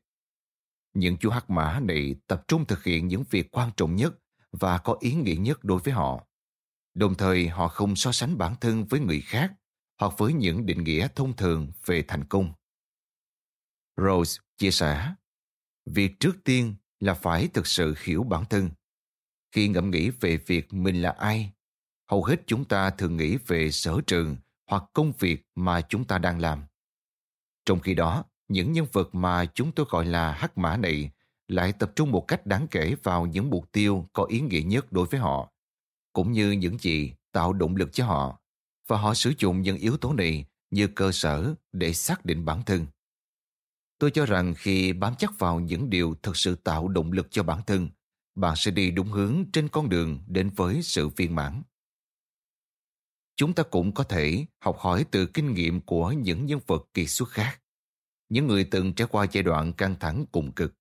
Những 0.94 1.18
chú 1.18 1.30
hắc 1.30 1.50
mã 1.50 1.80
này 1.80 2.16
tập 2.28 2.44
trung 2.48 2.66
thực 2.66 2.84
hiện 2.84 3.08
những 3.08 3.24
việc 3.30 3.52
quan 3.52 3.72
trọng 3.78 3.96
nhất 3.96 4.14
và 4.52 4.78
có 4.78 4.98
ý 5.00 5.14
nghĩa 5.14 5.36
nhất 5.36 5.64
đối 5.64 5.80
với 5.80 5.94
họ. 5.94 6.28
Đồng 6.98 7.16
thời 7.16 7.48
họ 7.48 7.68
không 7.68 7.96
so 7.96 8.12
sánh 8.12 8.38
bản 8.38 8.56
thân 8.62 8.86
với 8.86 9.00
người 9.00 9.22
khác 9.22 9.54
hoặc 10.00 10.14
với 10.18 10.34
những 10.34 10.66
định 10.66 10.84
nghĩa 10.84 11.08
thông 11.16 11.36
thường 11.36 11.72
về 11.86 12.04
thành 12.08 12.24
công. 12.24 12.54
Rose 13.98 14.42
chia 14.58 14.72
sẻ, 14.72 15.14
việc 15.86 16.20
trước 16.20 16.44
tiên 16.44 16.76
là 17.00 17.14
phải 17.14 17.48
thực 17.48 17.68
sự 17.68 17.96
hiểu 18.04 18.24
bản 18.24 18.46
thân. 18.46 18.70
Khi 19.52 19.68
ngẫm 19.68 19.92
nghĩ 19.92 20.10
về 20.10 20.38
việc 20.38 20.74
mình 20.74 21.02
là 21.02 21.10
ai 21.10 21.52
hầu 22.10 22.24
hết 22.24 22.42
chúng 22.48 22.66
ta 22.66 22.90
thường 22.90 23.18
nghĩ 23.18 23.38
về 23.48 23.72
sở 23.72 24.02
trường 24.08 24.38
hoặc 24.70 24.84
công 24.94 25.14
việc 25.20 25.46
mà 25.56 25.82
chúng 25.82 26.06
ta 26.06 26.18
đang 26.18 26.40
làm. 26.40 26.64
Trong 27.66 27.80
khi 27.80 27.94
đó, 27.94 28.24
những 28.48 28.74
nhân 28.74 28.86
vật 28.92 29.16
mà 29.16 29.46
chúng 29.46 29.72
tôi 29.72 29.86
gọi 29.90 30.06
là 30.06 30.32
hắc 30.32 30.58
mã 30.58 30.78
này 30.78 31.12
lại 31.48 31.74
tập 31.74 31.92
trung 31.96 32.12
một 32.12 32.26
cách 32.28 32.46
đáng 32.46 32.68
kể 32.72 32.96
vào 33.04 33.26
những 33.26 33.50
mục 33.50 33.72
tiêu 33.72 34.10
có 34.14 34.24
ý 34.24 34.42
nghĩa 34.42 34.62
nhất 34.62 34.92
đối 34.92 35.08
với 35.08 35.20
họ, 35.20 35.52
cũng 36.18 36.32
như 36.32 36.52
những 36.52 36.78
gì 36.78 37.14
tạo 37.32 37.54
động 37.54 37.76
lực 37.76 37.90
cho 37.94 38.06
họ, 38.06 38.40
và 38.88 38.98
họ 38.98 39.14
sử 39.14 39.34
dụng 39.38 39.62
những 39.62 39.78
yếu 39.78 39.98
tố 39.98 40.14
này 40.14 40.46
như 40.72 40.88
cơ 40.88 41.12
sở 41.12 41.56
để 41.72 41.94
xác 41.94 42.26
định 42.26 42.46
bản 42.46 42.64
thân. 42.66 42.86
Tôi 44.00 44.12
cho 44.12 44.26
rằng 44.26 44.54
khi 44.58 44.94
bám 44.94 45.14
chắc 45.18 45.40
vào 45.40 45.60
những 45.60 45.90
điều 45.90 46.16
thực 46.24 46.38
sự 46.38 46.56
tạo 46.56 46.88
động 46.88 47.12
lực 47.12 47.28
cho 47.32 47.44
bản 47.44 47.62
thân, 47.68 47.90
bạn 48.36 48.56
sẽ 48.56 48.72
đi 48.72 48.92
đúng 48.92 49.08
hướng 49.08 49.46
trên 49.54 49.70
con 49.70 49.90
đường 49.90 50.24
đến 50.28 50.50
với 50.56 50.82
sự 50.84 51.08
viên 51.08 51.36
mãn. 51.36 51.62
Chúng 53.36 53.54
ta 53.54 53.64
cũng 53.64 53.94
có 53.94 54.04
thể 54.04 54.46
học 54.60 54.78
hỏi 54.80 55.06
từ 55.12 55.26
kinh 55.26 55.54
nghiệm 55.54 55.82
của 55.82 56.12
những 56.12 56.46
nhân 56.46 56.60
vật 56.68 56.86
kỳ 56.94 57.08
xuất 57.08 57.30
khác. 57.30 57.62
Những 58.30 58.48
người 58.48 58.64
từng 58.64 58.94
trải 58.94 59.08
qua 59.12 59.26
giai 59.32 59.44
đoạn 59.44 59.74
căng 59.74 59.96
thẳng 60.00 60.26
cùng 60.32 60.52
cực 60.52 60.74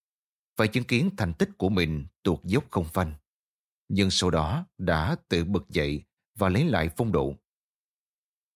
và 0.56 0.66
chứng 0.66 0.84
kiến 0.84 1.10
thành 1.16 1.34
tích 1.34 1.50
của 1.58 1.68
mình 1.68 2.06
tuột 2.22 2.44
dốc 2.44 2.64
không 2.70 2.84
phanh. 2.84 3.14
Nhưng 3.88 4.10
sau 4.10 4.30
đó 4.30 4.66
đã 4.78 5.16
tự 5.28 5.44
bật 5.44 5.68
dậy 5.68 6.04
và 6.38 6.48
lấy 6.48 6.64
lại 6.64 6.90
phong 6.96 7.12
độ. 7.12 7.34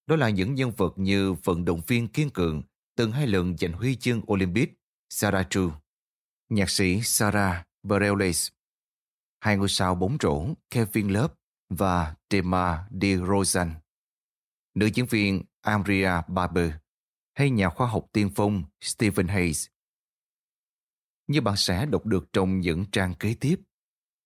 Đó 0.06 0.16
là 0.16 0.30
những 0.30 0.54
nhân 0.54 0.72
vật 0.76 0.92
như 0.96 1.32
vận 1.32 1.64
động 1.64 1.80
viên 1.86 2.08
kiên 2.08 2.30
cường 2.30 2.62
từng 2.96 3.12
hai 3.12 3.26
lần 3.26 3.56
giành 3.56 3.72
huy 3.72 3.96
chương 3.96 4.32
Olympic 4.32 4.78
Sarah 5.10 5.46
True, 5.50 5.70
nhạc 6.48 6.70
sĩ 6.70 7.00
Sarah 7.02 7.66
Bareilles, 7.82 8.48
hai 9.40 9.56
ngôi 9.56 9.68
sao 9.68 9.94
bóng 9.94 10.16
rổ 10.20 10.46
Kevin 10.70 11.08
Love 11.08 11.34
và 11.68 12.14
Dema 12.30 12.88
DeRozan, 12.90 13.70
nữ 14.74 14.86
diễn 14.86 15.06
viên 15.06 15.42
Amria 15.60 16.10
Barber 16.28 16.70
hay 17.34 17.50
nhà 17.50 17.68
khoa 17.68 17.86
học 17.86 18.06
tiên 18.12 18.30
phong 18.34 18.64
Stephen 18.80 19.28
Hayes. 19.28 19.66
Như 21.26 21.40
bạn 21.40 21.56
sẽ 21.56 21.86
đọc 21.86 22.06
được 22.06 22.32
trong 22.32 22.60
những 22.60 22.84
trang 22.92 23.14
kế 23.14 23.34
tiếp, 23.40 23.60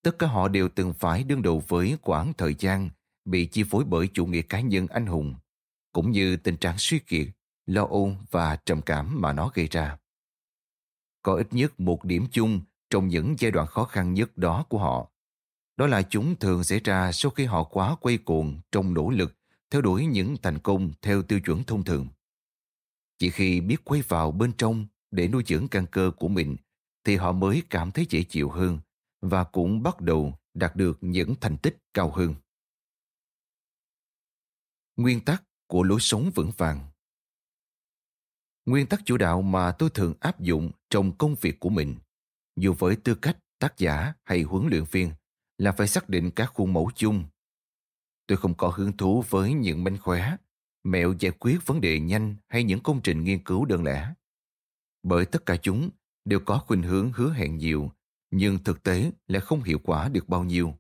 tất 0.05 0.19
cả 0.19 0.27
họ 0.27 0.49
đều 0.49 0.69
từng 0.69 0.93
phải 0.93 1.25
đương 1.25 1.43
đầu 1.43 1.63
với 1.69 1.97
quãng 2.03 2.33
thời 2.39 2.55
gian 2.59 2.91
bị 3.25 3.47
chi 3.47 3.65
phối 3.71 3.85
bởi 3.85 4.09
chủ 4.15 4.27
nghĩa 4.27 4.43
cá 4.43 4.61
nhân 4.61 4.87
anh 4.87 5.07
hùng, 5.07 5.35
cũng 5.93 6.11
như 6.11 6.37
tình 6.37 6.57
trạng 6.57 6.79
suy 6.79 6.99
kiệt, 6.99 7.27
lo 7.67 7.85
âu 7.85 8.17
và 8.31 8.57
trầm 8.57 8.83
cảm 8.83 9.21
mà 9.21 9.33
nó 9.33 9.51
gây 9.55 9.69
ra. 9.71 9.99
Có 11.23 11.35
ít 11.35 11.47
nhất 11.51 11.81
một 11.81 12.05
điểm 12.05 12.27
chung 12.33 12.61
trong 12.91 13.09
những 13.09 13.35
giai 13.39 13.51
đoạn 13.51 13.67
khó 13.67 13.85
khăn 13.85 14.15
nhất 14.15 14.39
đó 14.39 14.65
của 14.69 14.79
họ. 14.79 15.11
Đó 15.77 15.87
là 15.87 16.03
chúng 16.03 16.37
thường 16.37 16.65
xảy 16.65 16.81
ra 16.81 17.13
sau 17.13 17.31
khi 17.31 17.45
họ 17.45 17.65
quá 17.65 17.97
quay 18.01 18.19
cuồng 18.19 18.61
trong 18.73 18.95
nỗ 18.95 19.11
lực 19.11 19.35
theo 19.71 19.81
đuổi 19.81 20.07
những 20.07 20.37
thành 20.43 20.59
công 20.59 20.93
theo 21.03 21.23
tiêu 21.23 21.41
chuẩn 21.41 21.65
thông 21.65 21.85
thường. 21.85 22.09
Chỉ 23.19 23.31
khi 23.31 23.61
biết 23.61 23.85
quay 23.85 24.03
vào 24.03 24.33
bên 24.33 24.53
trong 24.53 24.87
để 25.11 25.29
nuôi 25.29 25.43
dưỡng 25.47 25.69
căn 25.69 25.87
cơ 25.87 26.11
của 26.19 26.29
mình 26.29 26.57
thì 27.05 27.17
họ 27.17 27.33
mới 27.33 27.63
cảm 27.71 27.91
thấy 27.91 28.07
dễ 28.11 28.23
chịu 28.23 28.51
hơn 28.51 28.79
và 29.31 29.45
cũng 29.45 29.83
bắt 29.83 30.01
đầu 30.01 30.39
đạt 30.55 30.77
được 30.77 30.99
những 31.01 31.35
thành 31.41 31.57
tích 31.59 31.77
cao 31.95 32.11
hơn. 32.11 32.35
Nguyên 34.97 35.21
tắc 35.21 35.43
của 35.67 35.83
lối 35.83 36.01
sống 36.01 36.31
vững 36.35 36.51
vàng 36.57 36.91
Nguyên 38.67 38.87
tắc 38.87 39.01
chủ 39.05 39.17
đạo 39.17 39.43
mà 39.43 39.73
tôi 39.73 39.91
thường 39.91 40.15
áp 40.21 40.41
dụng 40.41 40.71
trong 40.91 41.17
công 41.19 41.35
việc 41.41 41.61
của 41.61 41.69
mình, 41.69 41.95
dù 42.57 42.75
với 42.79 42.97
tư 42.97 43.15
cách 43.15 43.39
tác 43.59 43.79
giả 43.79 44.13
hay 44.25 44.43
huấn 44.43 44.69
luyện 44.69 44.85
viên, 44.91 45.13
là 45.59 45.73
phải 45.73 45.89
xác 45.89 46.09
định 46.09 46.31
các 46.31 46.47
khuôn 46.55 46.73
mẫu 46.73 46.91
chung. 46.95 47.25
Tôi 48.27 48.39
không 48.39 48.55
có 48.55 48.69
hứng 48.69 48.97
thú 48.97 49.25
với 49.29 49.53
những 49.53 49.85
manh 49.85 49.99
khóe, 49.99 50.37
mẹo 50.85 51.15
giải 51.19 51.33
quyết 51.39 51.59
vấn 51.67 51.81
đề 51.81 52.01
nhanh 52.01 52.37
hay 52.49 52.65
những 52.65 52.81
công 52.83 53.01
trình 53.03 53.25
nghiên 53.25 53.45
cứu 53.45 53.65
đơn 53.65 53.85
lẻ. 53.85 54.15
Bởi 55.03 55.27
tất 55.27 55.47
cả 55.47 55.57
chúng 55.57 55.91
đều 56.25 56.41
có 56.41 56.59
khuynh 56.59 56.83
hướng 56.83 57.13
hứa 57.13 57.33
hẹn 57.33 57.57
nhiều, 57.57 57.91
nhưng 58.37 58.65
thực 58.65 58.83
tế 58.83 59.11
lại 59.27 59.41
không 59.41 59.63
hiệu 59.63 59.79
quả 59.85 60.09
được 60.09 60.29
bao 60.29 60.45
nhiêu. 60.45 60.75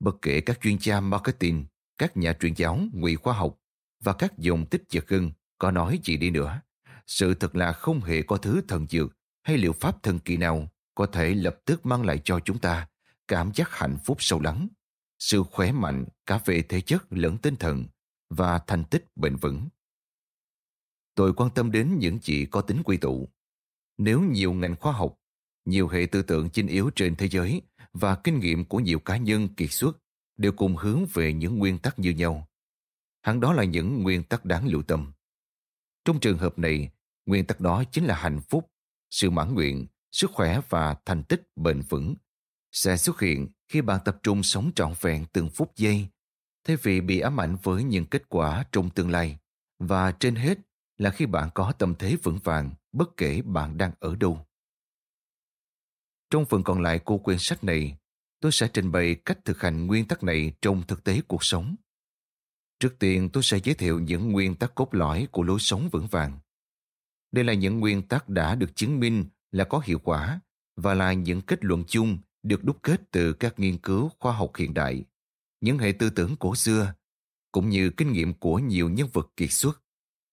Bất 0.00 0.16
kể 0.22 0.40
các 0.40 0.60
chuyên 0.62 0.78
gia 0.80 1.00
marketing, 1.00 1.66
các 1.98 2.16
nhà 2.16 2.32
truyền 2.40 2.54
giáo 2.54 2.80
ngụy 2.92 3.16
khoa 3.16 3.34
học 3.34 3.60
và 4.00 4.12
các 4.12 4.38
dòng 4.38 4.66
tích 4.66 4.82
giật 4.88 5.06
gân 5.06 5.32
có 5.58 5.70
nói 5.70 6.00
gì 6.04 6.16
đi 6.16 6.30
nữa, 6.30 6.60
sự 7.06 7.34
thật 7.34 7.56
là 7.56 7.72
không 7.72 8.00
hề 8.00 8.22
có 8.22 8.36
thứ 8.36 8.60
thần 8.68 8.86
dược 8.86 9.16
hay 9.42 9.58
liệu 9.58 9.72
pháp 9.72 10.02
thần 10.02 10.18
kỳ 10.18 10.36
nào 10.36 10.68
có 10.94 11.06
thể 11.06 11.34
lập 11.34 11.58
tức 11.64 11.86
mang 11.86 12.04
lại 12.04 12.20
cho 12.24 12.40
chúng 12.40 12.58
ta 12.58 12.88
cảm 13.28 13.50
giác 13.54 13.70
hạnh 13.70 13.98
phúc 14.04 14.16
sâu 14.20 14.40
lắng, 14.40 14.68
sự 15.18 15.42
khỏe 15.42 15.72
mạnh 15.72 16.04
cả 16.26 16.40
về 16.44 16.62
thể 16.62 16.80
chất 16.80 17.04
lẫn 17.10 17.38
tinh 17.38 17.56
thần 17.56 17.86
và 18.30 18.58
thành 18.66 18.84
tích 18.84 19.04
bền 19.16 19.36
vững. 19.36 19.68
Tôi 21.14 21.34
quan 21.34 21.50
tâm 21.50 21.70
đến 21.70 21.98
những 21.98 22.18
chị 22.18 22.46
có 22.46 22.60
tính 22.60 22.82
quy 22.84 22.96
tụ. 22.96 23.28
Nếu 23.98 24.20
nhiều 24.20 24.52
ngành 24.52 24.76
khoa 24.76 24.92
học, 24.92 25.18
nhiều 25.68 25.88
hệ 25.88 26.06
tư 26.12 26.22
tưởng 26.22 26.50
chính 26.50 26.66
yếu 26.66 26.90
trên 26.96 27.16
thế 27.16 27.28
giới 27.28 27.62
và 27.92 28.16
kinh 28.24 28.38
nghiệm 28.38 28.64
của 28.64 28.80
nhiều 28.80 28.98
cá 28.98 29.16
nhân 29.16 29.48
kiệt 29.48 29.72
xuất 29.72 29.98
đều 30.36 30.52
cùng 30.52 30.76
hướng 30.76 31.06
về 31.06 31.32
những 31.32 31.58
nguyên 31.58 31.78
tắc 31.78 31.98
như 31.98 32.10
nhau, 32.10 32.48
hẳn 33.22 33.40
đó 33.40 33.52
là 33.52 33.64
những 33.64 34.02
nguyên 34.02 34.22
tắc 34.22 34.44
đáng 34.44 34.68
lưu 34.68 34.82
tâm. 34.82 35.12
Trong 36.04 36.20
trường 36.20 36.38
hợp 36.38 36.58
này, 36.58 36.90
nguyên 37.26 37.44
tắc 37.44 37.60
đó 37.60 37.84
chính 37.92 38.04
là 38.04 38.14
hạnh 38.14 38.40
phúc, 38.40 38.70
sự 39.10 39.30
mãn 39.30 39.54
nguyện, 39.54 39.86
sức 40.12 40.30
khỏe 40.30 40.60
và 40.68 40.96
thành 41.04 41.22
tích 41.22 41.42
bền 41.56 41.80
vững 41.80 42.14
sẽ 42.72 42.96
xuất 42.96 43.20
hiện 43.20 43.48
khi 43.68 43.80
bạn 43.80 44.00
tập 44.04 44.18
trung 44.22 44.42
sống 44.42 44.70
trọn 44.74 44.92
vẹn 45.00 45.26
từng 45.32 45.50
phút 45.50 45.76
giây 45.76 46.08
thay 46.64 46.76
vì 46.76 47.00
bị 47.00 47.20
ám 47.20 47.40
ảnh 47.40 47.56
với 47.62 47.84
những 47.84 48.06
kết 48.06 48.28
quả 48.28 48.64
trong 48.72 48.90
tương 48.90 49.10
lai. 49.10 49.38
Và 49.78 50.12
trên 50.12 50.34
hết 50.34 50.58
là 50.98 51.10
khi 51.10 51.26
bạn 51.26 51.50
có 51.54 51.72
tâm 51.72 51.94
thế 51.98 52.16
vững 52.22 52.38
vàng 52.44 52.70
bất 52.92 53.16
kể 53.16 53.42
bạn 53.42 53.78
đang 53.78 53.92
ở 54.00 54.16
đâu. 54.16 54.47
Trong 56.30 56.44
phần 56.44 56.62
còn 56.62 56.82
lại 56.82 56.98
của 56.98 57.18
quyển 57.18 57.38
sách 57.38 57.64
này, 57.64 57.96
tôi 58.40 58.52
sẽ 58.52 58.68
trình 58.72 58.92
bày 58.92 59.14
cách 59.14 59.38
thực 59.44 59.60
hành 59.60 59.86
nguyên 59.86 60.04
tắc 60.04 60.22
này 60.22 60.52
trong 60.62 60.82
thực 60.82 61.04
tế 61.04 61.20
cuộc 61.28 61.44
sống. 61.44 61.76
Trước 62.80 62.98
tiên 62.98 63.28
tôi 63.32 63.42
sẽ 63.42 63.60
giới 63.64 63.74
thiệu 63.74 64.00
những 64.00 64.32
nguyên 64.32 64.54
tắc 64.54 64.74
cốt 64.74 64.94
lõi 64.94 65.28
của 65.30 65.42
lối 65.42 65.58
sống 65.60 65.88
vững 65.92 66.06
vàng. 66.06 66.38
Đây 67.32 67.44
là 67.44 67.52
những 67.52 67.80
nguyên 67.80 68.02
tắc 68.02 68.28
đã 68.28 68.54
được 68.54 68.76
chứng 68.76 69.00
minh 69.00 69.24
là 69.52 69.64
có 69.64 69.82
hiệu 69.84 69.98
quả 69.98 70.40
và 70.76 70.94
là 70.94 71.12
những 71.12 71.40
kết 71.40 71.64
luận 71.64 71.84
chung 71.86 72.18
được 72.42 72.64
đúc 72.64 72.82
kết 72.82 73.00
từ 73.10 73.32
các 73.32 73.58
nghiên 73.58 73.78
cứu 73.78 74.10
khoa 74.18 74.32
học 74.32 74.52
hiện 74.56 74.74
đại 74.74 75.04
những 75.60 75.78
hệ 75.78 75.92
tư 75.92 76.10
tưởng 76.10 76.36
cổ 76.36 76.54
xưa, 76.54 76.94
cũng 77.52 77.68
như 77.68 77.90
kinh 77.90 78.12
nghiệm 78.12 78.34
của 78.34 78.58
nhiều 78.58 78.88
nhân 78.88 79.08
vật 79.12 79.30
kiệt 79.36 79.52
xuất, 79.52 79.82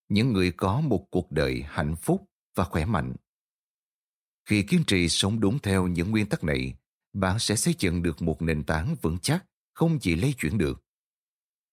những 0.10 0.34
người 0.34 0.52
có 0.52 0.82
một 0.82 1.08
cuộc 1.12 1.32
đời 1.32 1.64
hạnh 1.68 1.96
phúc 1.96 2.30
và 2.56 2.64
khỏe 2.64 2.86
mạnh. 2.86 3.14
Khi 4.46 4.64
kiên 4.64 4.84
trì 4.88 5.10
sống 5.10 5.39
đúng 5.39 5.60
theo 5.60 5.88
những 5.88 6.12
nguyên 6.12 6.30
tắc 6.30 6.43
này, 6.43 6.74
bạn 7.14 7.39
sẽ 7.39 7.56
xây 7.56 7.76
dựng 7.80 8.04
được 8.04 8.22
một 8.22 8.41
nền 8.41 8.64
tảng 8.64 8.96
vững 9.02 9.18
chắc, 9.22 9.46
không 9.74 10.00
chỉ 10.00 10.16
lay 10.16 10.34
chuyển 10.38 10.58
được. 10.58 10.84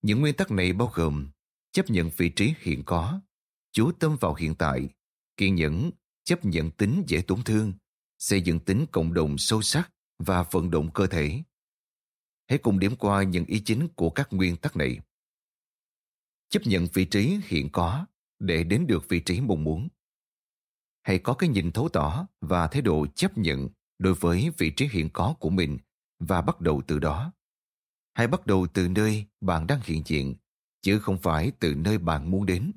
Những 0.03 0.21
nguyên 0.21 0.35
tắc 0.35 0.51
này 0.51 0.73
bao 0.73 0.91
gồm 0.95 1.31
chấp 1.73 1.91
nhận 1.91 2.11
vị 2.17 2.29
trí 2.29 2.55
hiện 2.59 2.83
có, 2.85 3.21
chú 3.73 3.93
tâm 3.93 4.17
vào 4.21 4.35
hiện 4.35 4.55
tại, 4.55 4.89
kiên 5.37 5.55
nhẫn, 5.55 5.91
chấp 6.25 6.45
nhận 6.45 6.71
tính 6.71 7.05
dễ 7.07 7.23
tổn 7.23 7.43
thương, 7.43 7.73
xây 8.19 8.41
dựng 8.41 8.61
tính 8.61 8.87
cộng 8.93 9.15
đồng 9.15 9.39
sâu 9.39 9.63
sắc 9.63 9.91
và 10.19 10.43
vận 10.51 10.71
động 10.71 10.91
cơ 10.93 11.07
thể. 11.07 11.43
Hãy 12.49 12.59
cùng 12.59 12.79
điểm 12.79 12.97
qua 12.97 13.23
những 13.23 13.45
ý 13.45 13.61
chính 13.61 13.89
của 13.89 14.11
các 14.11 14.29
nguyên 14.31 14.57
tắc 14.57 14.77
này. 14.77 14.99
Chấp 16.49 16.63
nhận 16.65 16.87
vị 16.93 17.05
trí 17.05 17.39
hiện 17.45 17.69
có 17.73 18.07
để 18.39 18.65
đến 18.65 18.87
được 18.87 19.09
vị 19.09 19.21
trí 19.21 19.41
mong 19.41 19.65
muốn. 19.65 19.89
Hãy 21.03 21.19
có 21.19 21.35
cái 21.35 21.49
nhìn 21.49 21.73
thấu 21.73 21.89
tỏ 21.89 22.27
và 22.41 22.67
thái 22.67 22.83
độ 22.83 23.07
chấp 23.07 23.39
nhận 23.39 23.69
đối 23.99 24.15
với 24.15 24.51
vị 24.59 24.71
trí 24.71 24.89
hiện 24.89 25.11
có 25.13 25.35
của 25.41 25.51
mình 25.51 25.79
và 26.19 26.41
bắt 26.41 26.61
đầu 26.61 26.83
từ 26.87 26.99
đó. 26.99 27.33
Hãy 28.15 28.27
bắt 28.27 28.47
đầu 28.47 28.67
từ 28.67 28.89
nơi 28.89 29.27
bạn 29.41 29.67
đang 29.67 29.81
hiện 29.85 30.03
diện, 30.07 30.35
chứ 30.83 30.99
không 30.99 31.19
phải 31.19 31.53
từ 31.61 31.75
nơi 31.75 31.99
bạn 31.99 32.31
muốn 32.31 32.47
đến. 32.47 32.73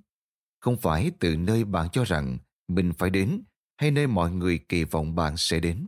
Không 0.59 0.78
phải 0.78 1.11
từ 1.19 1.36
nơi 1.36 1.63
bạn 1.63 1.89
cho 1.89 2.03
rằng 2.03 2.38
mình 2.67 2.93
phải 2.93 3.09
đến 3.09 3.41
hay 3.78 3.91
nơi 3.91 4.07
mọi 4.07 4.32
người 4.32 4.59
kỳ 4.69 4.84
vọng 4.84 5.15
bạn 5.15 5.38
sẽ 5.38 5.59
đến. 5.59 5.88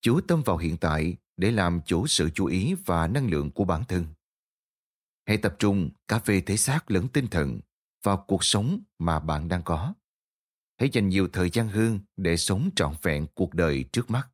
Chú 0.00 0.20
tâm 0.20 0.42
vào 0.42 0.56
hiện 0.56 0.76
tại 0.76 1.16
để 1.36 1.50
làm 1.50 1.80
chủ 1.86 2.06
sự 2.06 2.30
chú 2.30 2.46
ý 2.46 2.74
và 2.84 3.06
năng 3.06 3.30
lượng 3.30 3.50
của 3.50 3.64
bản 3.64 3.84
thân. 3.84 4.06
Hãy 5.26 5.36
tập 5.36 5.56
trung 5.58 5.90
cả 6.08 6.20
về 6.24 6.40
thể 6.40 6.56
xác 6.56 6.90
lẫn 6.90 7.08
tinh 7.08 7.26
thần 7.26 7.60
vào 8.02 8.24
cuộc 8.28 8.44
sống 8.44 8.80
mà 8.98 9.20
bạn 9.20 9.48
đang 9.48 9.62
có. 9.62 9.94
Hãy 10.78 10.88
dành 10.92 11.08
nhiều 11.08 11.28
thời 11.32 11.50
gian 11.50 11.68
hơn 11.68 12.00
để 12.16 12.36
sống 12.36 12.70
trọn 12.76 12.94
vẹn 13.02 13.26
cuộc 13.34 13.54
đời 13.54 13.84
trước 13.92 14.10
mắt, 14.10 14.28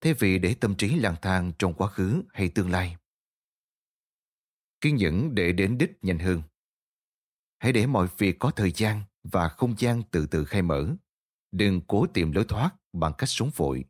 thay 0.00 0.14
vì 0.14 0.38
để 0.38 0.54
tâm 0.54 0.74
trí 0.74 0.94
lang 0.94 1.16
thang 1.22 1.52
trong 1.58 1.74
quá 1.74 1.88
khứ 1.88 2.22
hay 2.32 2.48
tương 2.48 2.70
lai. 2.70 2.96
Kiên 4.80 4.96
nhẫn 4.96 5.34
để 5.34 5.52
đến 5.52 5.78
đích 5.78 5.90
nhanh 6.02 6.18
hơn. 6.18 6.42
Hãy 7.58 7.72
để 7.72 7.86
mọi 7.86 8.08
việc 8.18 8.38
có 8.38 8.50
thời 8.50 8.72
gian 8.72 9.02
và 9.22 9.48
không 9.48 9.74
gian 9.78 10.02
từ 10.10 10.26
từ 10.26 10.44
khai 10.44 10.62
mở. 10.62 10.94
Đừng 11.52 11.80
cố 11.86 12.06
tìm 12.06 12.32
lối 12.32 12.44
thoát 12.44 12.70
bằng 12.92 13.12
cách 13.18 13.28
sống 13.28 13.50
vội. 13.56 13.84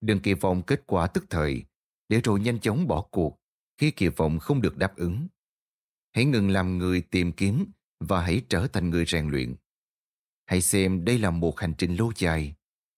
Đừng 0.00 0.20
kỳ 0.20 0.34
vọng 0.34 0.62
kết 0.62 0.82
quả 0.86 1.06
tức 1.06 1.24
thời 1.30 1.64
để 2.08 2.20
rồi 2.24 2.40
nhanh 2.40 2.60
chóng 2.60 2.86
bỏ 2.86 3.02
cuộc 3.10 3.40
khi 3.78 3.90
kỳ 3.90 4.08
vọng 4.08 4.38
không 4.38 4.62
được 4.62 4.76
đáp 4.76 4.96
ứng. 4.96 5.28
Hãy 6.12 6.24
ngừng 6.24 6.50
làm 6.50 6.78
người 6.78 7.00
tìm 7.00 7.32
kiếm 7.32 7.66
và 8.00 8.22
hãy 8.22 8.42
trở 8.48 8.66
thành 8.66 8.90
người 8.90 9.04
rèn 9.04 9.28
luyện. 9.28 9.54
Hãy 10.46 10.60
xem 10.60 11.04
đây 11.04 11.18
là 11.18 11.30
một 11.30 11.60
hành 11.60 11.74
trình 11.78 11.96
lâu 11.96 12.12
dài. 12.16 12.54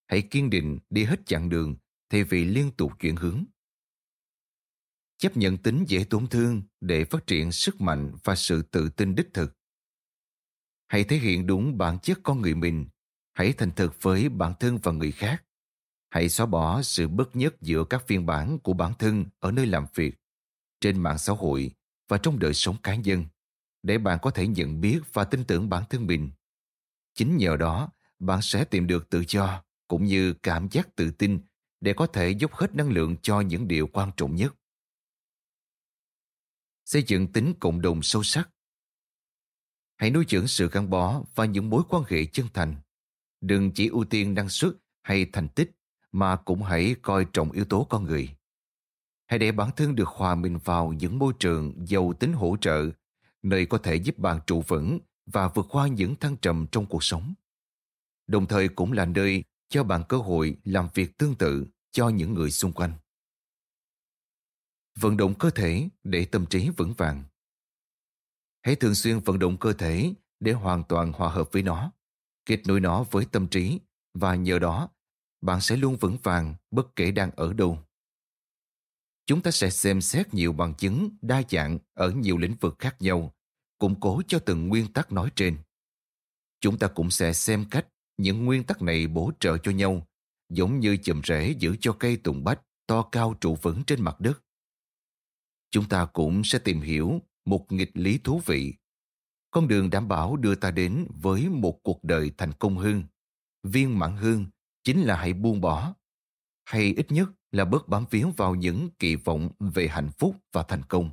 Hãy 0.07 0.23
kiên 0.23 0.51
định 0.51 0.79
đi 0.91 1.05
hết 1.05 1.27
chặng 1.27 1.49
đường 1.49 1.77
thay 2.11 2.25
vì 2.25 2.45
liên 2.45 2.71
tục 2.71 2.93
chuyển 3.01 3.17
hướng. 3.17 3.45
Chấp 5.19 5.37
nhận 5.37 5.57
tính 5.57 5.85
dễ 5.89 6.05
tổn 6.11 6.27
thương 6.27 6.63
để 6.81 7.05
phát 7.05 7.27
triển 7.27 7.53
sức 7.53 7.81
mạnh 7.81 8.13
và 8.25 8.35
sự 8.37 8.63
tự 8.63 8.89
tin 8.89 9.15
đích 9.15 9.35
thực. 9.35 9.57
Hãy 10.87 11.05
thể 11.05 11.17
hiện 11.17 11.47
đúng 11.47 11.79
bản 11.79 11.99
chất 12.03 12.19
con 12.23 12.41
người 12.41 12.55
mình. 12.55 12.87
Hãy 13.35 13.53
thành 13.53 13.71
thực 13.71 14.03
với 14.03 14.29
bản 14.29 14.53
thân 14.61 14.79
và 14.83 14.93
người 14.93 15.13
khác. 15.13 15.45
Hãy 16.11 16.29
xóa 16.29 16.47
bỏ 16.47 16.83
sự 16.83 17.09
bất 17.09 17.37
nhất 17.37 17.55
giữa 17.61 17.85
các 17.85 18.07
phiên 18.07 18.27
bản 18.27 18.59
của 18.59 18.73
bản 18.73 18.93
thân 18.99 19.25
ở 19.39 19.51
nơi 19.51 19.67
làm 19.67 19.87
việc, 19.95 20.15
trên 20.81 21.01
mạng 21.01 21.19
xã 21.19 21.33
hội 21.33 21.71
và 22.09 22.19
trong 22.19 22.39
đời 22.39 22.55
sống 22.55 22.77
cá 22.83 22.95
nhân 22.95 23.25
để 23.83 23.99
bạn 23.99 24.19
có 24.23 24.31
thể 24.31 24.47
nhận 24.47 24.81
biết 24.81 25.01
và 25.13 25.25
tin 25.25 25.45
tưởng 25.45 25.69
bản 25.69 25.85
thân 25.91 26.07
mình. 26.07 26.31
Chính 27.19 27.37
nhờ 27.37 27.57
đó, 27.57 27.91
bạn 28.19 28.43
sẽ 28.43 28.65
tìm 28.65 28.87
được 28.87 29.11
tự 29.11 29.25
do 29.29 29.63
cũng 29.89 30.05
như 30.05 30.35
cảm 30.43 30.69
giác 30.71 30.97
tự 30.97 31.11
tin 31.11 31.41
để 31.81 31.93
có 31.93 32.07
thể 32.07 32.31
dốc 32.31 32.55
hết 32.55 32.75
năng 32.75 32.91
lượng 32.91 33.17
cho 33.23 33.41
những 33.41 33.69
điều 33.69 33.87
quan 33.87 34.11
trọng 34.17 34.35
nhất. 34.35 34.55
Xây 36.85 37.03
dựng 37.07 37.33
tính 37.33 37.55
cộng 37.61 37.81
đồng 37.81 38.03
sâu 38.03 38.23
sắc 38.23 38.51
Hãy 39.97 40.11
nuôi 40.11 40.25
dưỡng 40.29 40.47
sự 40.47 40.69
gắn 40.73 40.91
bó 40.91 41.23
và 41.35 41.45
những 41.45 41.71
mối 41.71 41.83
quan 41.89 42.03
hệ 42.09 42.25
chân 42.25 42.47
thành. 42.55 42.75
Đừng 43.41 43.71
chỉ 43.71 43.89
ưu 43.89 44.05
tiên 44.05 44.35
năng 44.35 44.49
suất 44.49 44.73
hay 45.03 45.27
thành 45.33 45.49
tích 45.49 45.71
mà 46.13 46.37
cũng 46.37 46.63
hãy 46.63 46.97
coi 47.03 47.27
trọng 47.33 47.51
yếu 47.51 47.65
tố 47.65 47.87
con 47.91 48.05
người. 48.05 48.37
Hãy 49.27 49.39
để 49.39 49.53
bản 49.53 49.71
thân 49.77 49.95
được 49.95 50.09
hòa 50.09 50.35
mình 50.35 50.59
vào 50.65 50.93
những 50.93 51.19
môi 51.19 51.33
trường 51.39 51.87
giàu 51.87 52.13
tính 52.21 52.33
hỗ 52.33 52.57
trợ, 52.61 52.91
nơi 53.43 53.67
có 53.67 53.79
thể 53.79 53.95
giúp 53.97 54.19
bạn 54.19 54.41
trụ 54.47 54.63
vững 54.67 54.99
và 55.33 55.49
vượt 55.49 55.67
qua 55.71 55.87
những 55.87 56.17
thăng 56.17 56.37
trầm 56.37 56.67
trong 56.73 56.87
cuộc 56.87 57.05
sống. 57.05 57.35
Đồng 58.27 58.47
thời 58.47 58.69
cũng 58.69 58.93
là 58.93 59.05
nơi 59.05 59.45
cho 59.69 59.85
bạn 59.85 60.03
cơ 60.09 60.17
hội 60.17 60.57
làm 60.65 60.89
việc 60.95 61.19
tương 61.19 61.35
tự 61.35 61.67
cho 61.91 62.09
những 62.09 62.35
người 62.35 62.51
xung 62.51 62.73
quanh. 62.73 62.93
Vận 64.99 65.17
động 65.17 65.35
cơ 65.35 65.51
thể 65.51 65.89
để 66.05 66.25
tâm 66.25 66.47
trí 66.47 66.71
vững 66.77 66.95
vàng. 66.95 67.25
Hãy 68.63 68.77
thường 68.77 68.95
xuyên 68.95 69.21
vận 69.21 69.39
động 69.39 69.57
cơ 69.57 69.73
thể 69.73 70.13
để 70.41 70.53
hoàn 70.53 70.85
toàn 70.85 71.13
hòa 71.13 71.31
hợp 71.31 71.53
với 71.53 71.63
nó, 71.63 71.93
kết 72.47 72.61
nối 72.67 72.81
nó 72.81 73.03
với 73.11 73.25
tâm 73.25 73.49
trí 73.49 73.81
và 74.15 74.35
nhờ 74.35 74.59
đó 74.59 74.89
bạn 75.41 75.61
sẽ 75.61 75.77
luôn 75.77 75.97
vững 75.97 76.17
vàng 76.23 76.55
bất 76.71 76.97
kể 76.97 77.11
đang 77.11 77.31
ở 77.31 77.53
đâu. 77.53 77.79
Chúng 79.27 79.43
ta 79.43 79.51
sẽ 79.51 79.71
xem 79.71 80.01
xét 80.01 80.35
nhiều 80.35 80.53
bằng 80.53 80.75
chứng 80.75 81.11
đa 81.23 81.43
dạng 81.49 81.79
ở 81.95 82.11
nhiều 82.11 82.39
lĩnh 82.39 82.55
vực 82.61 82.77
khác 82.79 82.97
nhau, 83.03 83.35
củng 83.79 84.01
cố 84.01 84.23
cho 84.29 84.39
từng 84.39 84.69
nguyên 84.69 84.93
tắc 84.93 85.13
nói 85.13 85.31
trên. 85.37 85.59
Chúng 86.61 86.79
ta 86.79 86.89
cũng 86.89 87.11
sẽ 87.11 87.33
xem 87.33 87.65
cách 87.71 87.87
những 88.17 88.45
nguyên 88.45 88.65
tắc 88.65 88.83
này 88.83 89.07
bổ 89.07 89.33
trợ 89.41 89.59
cho 89.59 89.71
nhau, 89.73 90.07
giống 90.49 90.81
như 90.81 90.97
chùm 90.97 91.21
rễ 91.25 91.55
giữ 91.59 91.77
cho 91.81 91.93
cây 91.93 92.17
tùng 92.17 92.45
bách 92.45 92.61
to 92.87 93.03
cao 93.03 93.35
trụ 93.41 93.57
vững 93.63 93.83
trên 93.87 94.03
mặt 94.03 94.21
đất. 94.21 94.43
Chúng 95.71 95.89
ta 95.89 96.05
cũng 96.05 96.45
sẽ 96.45 96.59
tìm 96.59 96.81
hiểu 96.81 97.21
một 97.45 97.73
nghịch 97.73 97.91
lý 97.95 98.19
thú 98.19 98.41
vị. 98.47 98.75
Con 99.51 99.69
đường 99.69 99.91
đảm 99.91 100.09
bảo 100.09 100.37
đưa 100.37 100.55
ta 100.55 100.71
đến 100.71 101.07
với 101.09 101.49
một 101.49 101.81
cuộc 101.83 102.05
đời 102.05 102.33
thành 102.39 102.53
công 102.53 102.79
hơn, 102.79 103.05
viên 103.63 103.99
mãn 103.99 104.17
hơn 104.17 104.47
chính 104.85 105.01
là 105.01 105.17
hãy 105.17 105.33
buông 105.33 105.61
bỏ, 105.61 105.95
hay 106.65 106.95
ít 106.97 107.13
nhất 107.13 107.29
là 107.53 107.65
bớt 107.65 107.89
bám 107.89 108.05
víu 108.11 108.33
vào 108.37 108.55
những 108.55 108.91
kỳ 108.99 109.17
vọng 109.17 109.51
về 109.59 109.89
hạnh 109.89 110.11
phúc 110.19 110.37
và 110.53 110.63
thành 110.63 110.83
công. 110.83 111.11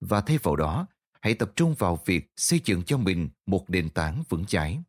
Và 0.00 0.20
thay 0.20 0.38
vào 0.38 0.56
đó, 0.56 0.86
hãy 1.24 1.34
tập 1.34 1.52
trung 1.56 1.74
vào 1.78 2.02
việc 2.06 2.32
xây 2.36 2.60
dựng 2.64 2.82
cho 2.82 2.98
mình 2.98 3.28
một 3.46 3.64
nền 3.70 3.90
tảng 3.90 4.22
vững 4.28 4.44
chãi. 4.46 4.82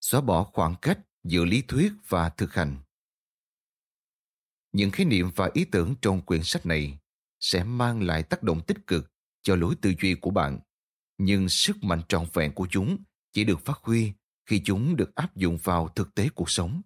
Xóa 0.00 0.20
bỏ 0.20 0.44
khoảng 0.44 0.74
cách 0.82 0.98
giữa 1.24 1.44
lý 1.44 1.62
thuyết 1.68 1.92
và 2.08 2.28
thực 2.28 2.54
hành. 2.54 2.76
Những 4.72 4.90
khái 4.90 5.06
niệm 5.06 5.30
và 5.36 5.50
ý 5.54 5.64
tưởng 5.64 5.94
trong 6.02 6.20
quyển 6.20 6.42
sách 6.42 6.66
này 6.66 6.98
sẽ 7.40 7.64
mang 7.64 8.02
lại 8.02 8.22
tác 8.22 8.42
động 8.42 8.60
tích 8.66 8.86
cực 8.86 9.12
cho 9.42 9.56
lối 9.56 9.74
tư 9.82 9.92
duy 10.02 10.14
của 10.14 10.30
bạn, 10.30 10.58
nhưng 11.18 11.48
sức 11.48 11.84
mạnh 11.84 12.02
trọn 12.08 12.26
vẹn 12.32 12.52
của 12.52 12.66
chúng 12.70 12.98
chỉ 13.32 13.44
được 13.44 13.60
phát 13.60 13.78
huy 13.82 14.12
khi 14.46 14.62
chúng 14.64 14.96
được 14.96 15.14
áp 15.14 15.36
dụng 15.36 15.58
vào 15.62 15.88
thực 15.88 16.14
tế 16.14 16.28
cuộc 16.28 16.50
sống. 16.50 16.82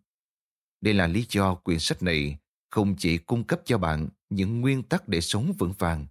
Đây 0.81 0.95
là 0.95 1.07
lý 1.07 1.27
do 1.29 1.55
quyển 1.55 1.79
sách 1.79 2.03
này 2.03 2.39
không 2.71 2.95
chỉ 2.99 3.19
cung 3.19 3.45
cấp 3.45 3.61
cho 3.65 3.79
bạn 3.79 4.09
những 4.31 4.61
nguyên 4.61 4.83
tắc 4.83 5.09
để 5.09 5.21
sống 5.21 5.53
vững 5.59 5.73
vàng, 5.79 6.07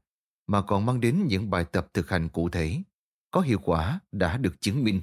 mà 0.47 0.61
còn 0.61 0.85
mang 0.85 1.01
đến 1.01 1.25
những 1.27 1.49
bài 1.49 1.65
tập 1.71 1.87
thực 1.93 2.09
hành 2.09 2.29
cụ 2.29 2.49
thể, 2.49 2.81
có 3.31 3.41
hiệu 3.41 3.59
quả 3.63 3.99
đã 4.11 4.37
được 4.37 4.61
chứng 4.61 4.83
minh, 4.83 5.01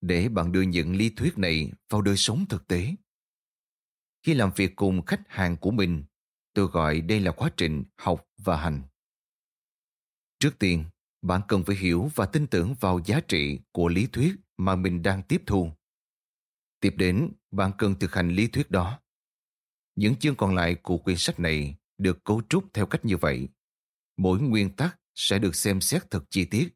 để 0.00 0.28
bạn 0.28 0.52
đưa 0.52 0.62
những 0.62 0.96
lý 0.96 1.10
thuyết 1.10 1.38
này 1.38 1.72
vào 1.90 2.02
đời 2.02 2.16
sống 2.16 2.44
thực 2.48 2.66
tế. 2.66 2.94
Khi 4.22 4.34
làm 4.34 4.50
việc 4.56 4.76
cùng 4.76 5.06
khách 5.06 5.20
hàng 5.28 5.56
của 5.56 5.70
mình, 5.70 6.04
tôi 6.54 6.66
gọi 6.66 7.00
đây 7.00 7.20
là 7.20 7.32
quá 7.32 7.50
trình 7.56 7.84
học 7.96 8.28
và 8.38 8.56
hành. 8.56 8.82
Trước 10.38 10.58
tiên, 10.58 10.84
bạn 11.22 11.40
cần 11.48 11.64
phải 11.64 11.76
hiểu 11.76 12.10
và 12.14 12.26
tin 12.26 12.46
tưởng 12.46 12.74
vào 12.80 13.00
giá 13.04 13.20
trị 13.20 13.60
của 13.72 13.88
lý 13.88 14.06
thuyết 14.06 14.36
mà 14.56 14.76
mình 14.76 15.02
đang 15.02 15.22
tiếp 15.22 15.42
thu. 15.46 15.70
Tiếp 16.80 16.94
đến, 16.96 17.32
bạn 17.50 17.72
cần 17.78 17.94
thực 17.94 18.14
hành 18.14 18.30
lý 18.30 18.46
thuyết 18.46 18.70
đó. 18.70 19.00
Những 19.94 20.16
chương 20.16 20.36
còn 20.36 20.54
lại 20.54 20.74
của 20.74 20.98
quyển 20.98 21.16
sách 21.16 21.40
này 21.40 21.76
được 21.98 22.24
cấu 22.24 22.42
trúc 22.48 22.64
theo 22.74 22.86
cách 22.86 23.04
như 23.04 23.16
vậy. 23.16 23.48
Mỗi 24.16 24.40
nguyên 24.40 24.76
tắc 24.76 25.00
sẽ 25.14 25.38
được 25.38 25.56
xem 25.56 25.80
xét 25.80 26.10
thật 26.10 26.24
chi 26.30 26.44
tiết 26.44 26.68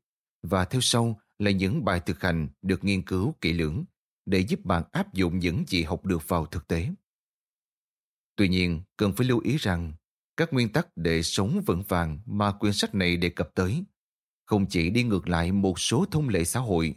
và 0.43 0.65
theo 0.65 0.81
sau 0.81 1.21
là 1.39 1.51
những 1.51 1.85
bài 1.85 2.01
thực 2.07 2.21
hành 2.21 2.49
được 2.63 2.85
nghiên 2.85 3.03
cứu 3.03 3.35
kỹ 3.41 3.53
lưỡng 3.53 3.85
để 4.27 4.39
giúp 4.39 4.65
bạn 4.65 4.83
áp 4.93 5.15
dụng 5.15 5.39
những 5.39 5.65
gì 5.69 5.83
học 5.83 6.05
được 6.05 6.29
vào 6.29 6.47
thực 6.47 6.69
tế. 6.69 6.89
Tuy 8.37 8.49
nhiên, 8.49 8.83
cần 8.97 9.13
phải 9.13 9.27
lưu 9.27 9.41
ý 9.41 9.57
rằng 9.57 9.93
các 10.37 10.53
nguyên 10.53 10.73
tắc 10.73 10.89
để 10.97 11.23
sống 11.23 11.63
vững 11.67 11.83
vàng 11.89 12.21
mà 12.27 12.53
quyển 12.53 12.73
sách 12.73 12.95
này 12.95 13.17
đề 13.17 13.29
cập 13.29 13.51
tới 13.55 13.85
không 14.51 14.67
chỉ 14.67 14.91
đi 14.91 15.03
ngược 15.03 15.29
lại 15.29 15.53
một 15.53 15.81
số 15.81 16.05
thông 16.11 16.29
lệ 16.29 16.45
xã 16.45 16.61
hội 16.61 16.95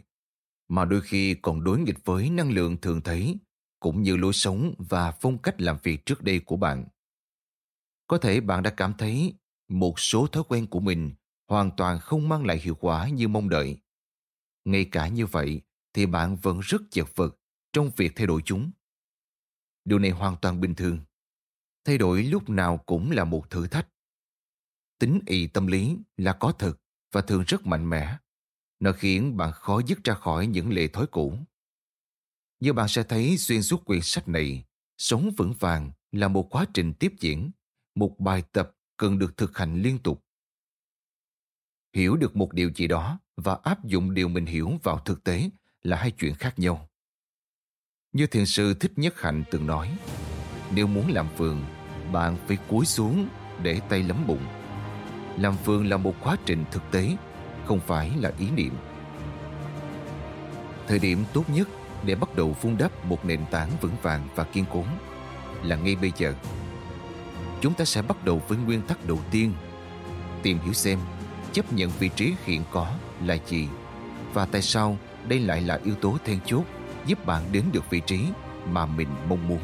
mà 0.68 0.84
đôi 0.84 1.00
khi 1.00 1.34
còn 1.34 1.64
đối 1.64 1.78
nghịch 1.78 2.04
với 2.04 2.30
năng 2.30 2.50
lượng 2.50 2.76
thường 2.80 3.00
thấy 3.00 3.38
cũng 3.80 4.02
như 4.02 4.16
lối 4.16 4.32
sống 4.32 4.74
và 4.78 5.12
phong 5.12 5.38
cách 5.38 5.60
làm 5.60 5.76
việc 5.82 6.06
trước 6.06 6.22
đây 6.22 6.40
của 6.40 6.56
bạn. 6.56 6.84
Có 8.06 8.18
thể 8.18 8.40
bạn 8.40 8.62
đã 8.62 8.70
cảm 8.70 8.94
thấy 8.98 9.34
một 9.74 10.00
số 10.00 10.26
thói 10.26 10.42
quen 10.48 10.66
của 10.66 10.80
mình 10.80 11.14
hoàn 11.48 11.70
toàn 11.76 12.00
không 12.00 12.28
mang 12.28 12.46
lại 12.46 12.58
hiệu 12.58 12.74
quả 12.74 13.08
như 13.08 13.28
mong 13.28 13.48
đợi. 13.48 13.78
Ngay 14.64 14.84
cả 14.84 15.08
như 15.08 15.26
vậy 15.26 15.62
thì 15.92 16.06
bạn 16.06 16.36
vẫn 16.36 16.60
rất 16.60 16.82
chật 16.90 17.08
vật 17.14 17.36
trong 17.72 17.90
việc 17.96 18.12
thay 18.16 18.26
đổi 18.26 18.42
chúng. 18.44 18.70
Điều 19.84 19.98
này 19.98 20.10
hoàn 20.10 20.36
toàn 20.42 20.60
bình 20.60 20.74
thường. 20.74 20.98
Thay 21.84 21.98
đổi 21.98 22.22
lúc 22.22 22.48
nào 22.48 22.76
cũng 22.76 23.10
là 23.10 23.24
một 23.24 23.50
thử 23.50 23.66
thách. 23.66 23.88
Tính 24.98 25.20
y 25.26 25.46
tâm 25.46 25.66
lý 25.66 25.96
là 26.16 26.32
có 26.32 26.52
thật 26.58 26.74
và 27.12 27.22
thường 27.22 27.44
rất 27.46 27.66
mạnh 27.66 27.90
mẽ. 27.90 28.18
Nó 28.80 28.92
khiến 28.92 29.36
bạn 29.36 29.52
khó 29.52 29.80
dứt 29.86 30.04
ra 30.04 30.14
khỏi 30.14 30.46
những 30.46 30.72
lệ 30.72 30.88
thói 30.88 31.06
cũ. 31.06 31.38
Như 32.60 32.72
bạn 32.72 32.88
sẽ 32.88 33.02
thấy 33.02 33.38
xuyên 33.38 33.62
suốt 33.62 33.84
quyển 33.84 34.00
sách 34.02 34.28
này, 34.28 34.64
sống 34.98 35.30
vững 35.36 35.52
vàng 35.58 35.92
là 36.12 36.28
một 36.28 36.46
quá 36.50 36.66
trình 36.74 36.94
tiếp 36.94 37.12
diễn, 37.20 37.50
một 37.94 38.16
bài 38.18 38.42
tập 38.52 38.73
cần 38.96 39.18
được 39.18 39.36
thực 39.36 39.58
hành 39.58 39.82
liên 39.82 39.98
tục. 39.98 40.24
Hiểu 41.94 42.16
được 42.16 42.36
một 42.36 42.52
điều 42.52 42.70
gì 42.74 42.86
đó 42.86 43.18
và 43.36 43.58
áp 43.62 43.84
dụng 43.84 44.14
điều 44.14 44.28
mình 44.28 44.46
hiểu 44.46 44.72
vào 44.82 44.98
thực 44.98 45.24
tế 45.24 45.50
là 45.82 45.96
hai 45.96 46.10
chuyện 46.10 46.34
khác 46.34 46.58
nhau. 46.58 46.88
Như 48.12 48.26
thiền 48.26 48.46
sư 48.46 48.74
Thích 48.74 48.92
Nhất 48.96 49.20
Hạnh 49.20 49.44
từng 49.50 49.66
nói, 49.66 49.98
nếu 50.74 50.86
muốn 50.86 51.12
làm 51.12 51.28
vườn, 51.36 51.64
bạn 52.12 52.36
phải 52.46 52.58
cúi 52.68 52.86
xuống 52.86 53.28
để 53.62 53.80
tay 53.88 54.02
lấm 54.02 54.26
bụng. 54.26 54.46
Làm 55.38 55.56
vườn 55.64 55.86
là 55.88 55.96
một 55.96 56.14
quá 56.22 56.36
trình 56.46 56.64
thực 56.70 56.82
tế, 56.90 57.16
không 57.66 57.80
phải 57.80 58.12
là 58.16 58.32
ý 58.38 58.50
niệm. 58.50 58.74
Thời 60.86 60.98
điểm 60.98 61.24
tốt 61.32 61.44
nhất 61.50 61.68
để 62.04 62.14
bắt 62.14 62.36
đầu 62.36 62.56
vun 62.62 62.76
đắp 62.78 63.04
một 63.04 63.24
nền 63.24 63.40
tảng 63.50 63.70
vững 63.80 63.96
vàng 64.02 64.28
và 64.34 64.44
kiên 64.44 64.64
cố 64.72 64.84
là 65.62 65.76
ngay 65.76 65.96
bây 65.96 66.12
giờ. 66.16 66.34
Chúng 67.64 67.74
ta 67.74 67.84
sẽ 67.84 68.02
bắt 68.02 68.24
đầu 68.24 68.42
với 68.48 68.58
nguyên 68.58 68.82
tắc 68.82 69.06
đầu 69.06 69.18
tiên, 69.30 69.54
tìm 70.42 70.58
hiểu 70.58 70.72
xem 70.72 70.98
chấp 71.52 71.72
nhận 71.72 71.90
vị 71.98 72.10
trí 72.16 72.32
hiện 72.44 72.62
có 72.72 72.92
là 73.24 73.36
gì 73.46 73.68
và 74.34 74.46
tại 74.46 74.62
sao 74.62 74.98
đây 75.28 75.40
lại 75.40 75.60
là 75.60 75.80
yếu 75.84 75.94
tố 75.94 76.18
then 76.24 76.38
chốt 76.46 76.64
giúp 77.06 77.26
bạn 77.26 77.42
đến 77.52 77.64
được 77.72 77.90
vị 77.90 78.00
trí 78.06 78.20
mà 78.70 78.86
mình 78.86 79.08
mong 79.28 79.48
muốn. 79.48 79.60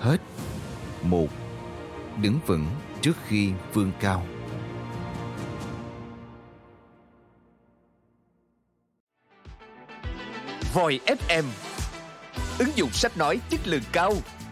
Hết. 0.00 0.16
Một. 1.02 1.28
Đứng 2.22 2.38
vững 2.46 2.66
trước 3.00 3.16
khi 3.26 3.50
vươn 3.74 3.92
cao. 4.00 4.26
Voi 10.74 11.00
FM 11.06 11.44
Ứng 12.58 12.70
dụng 12.74 12.90
sách 12.90 13.16
nói 13.16 13.40
chất 13.50 13.60
lượng 13.66 13.82
cao. 13.92 14.14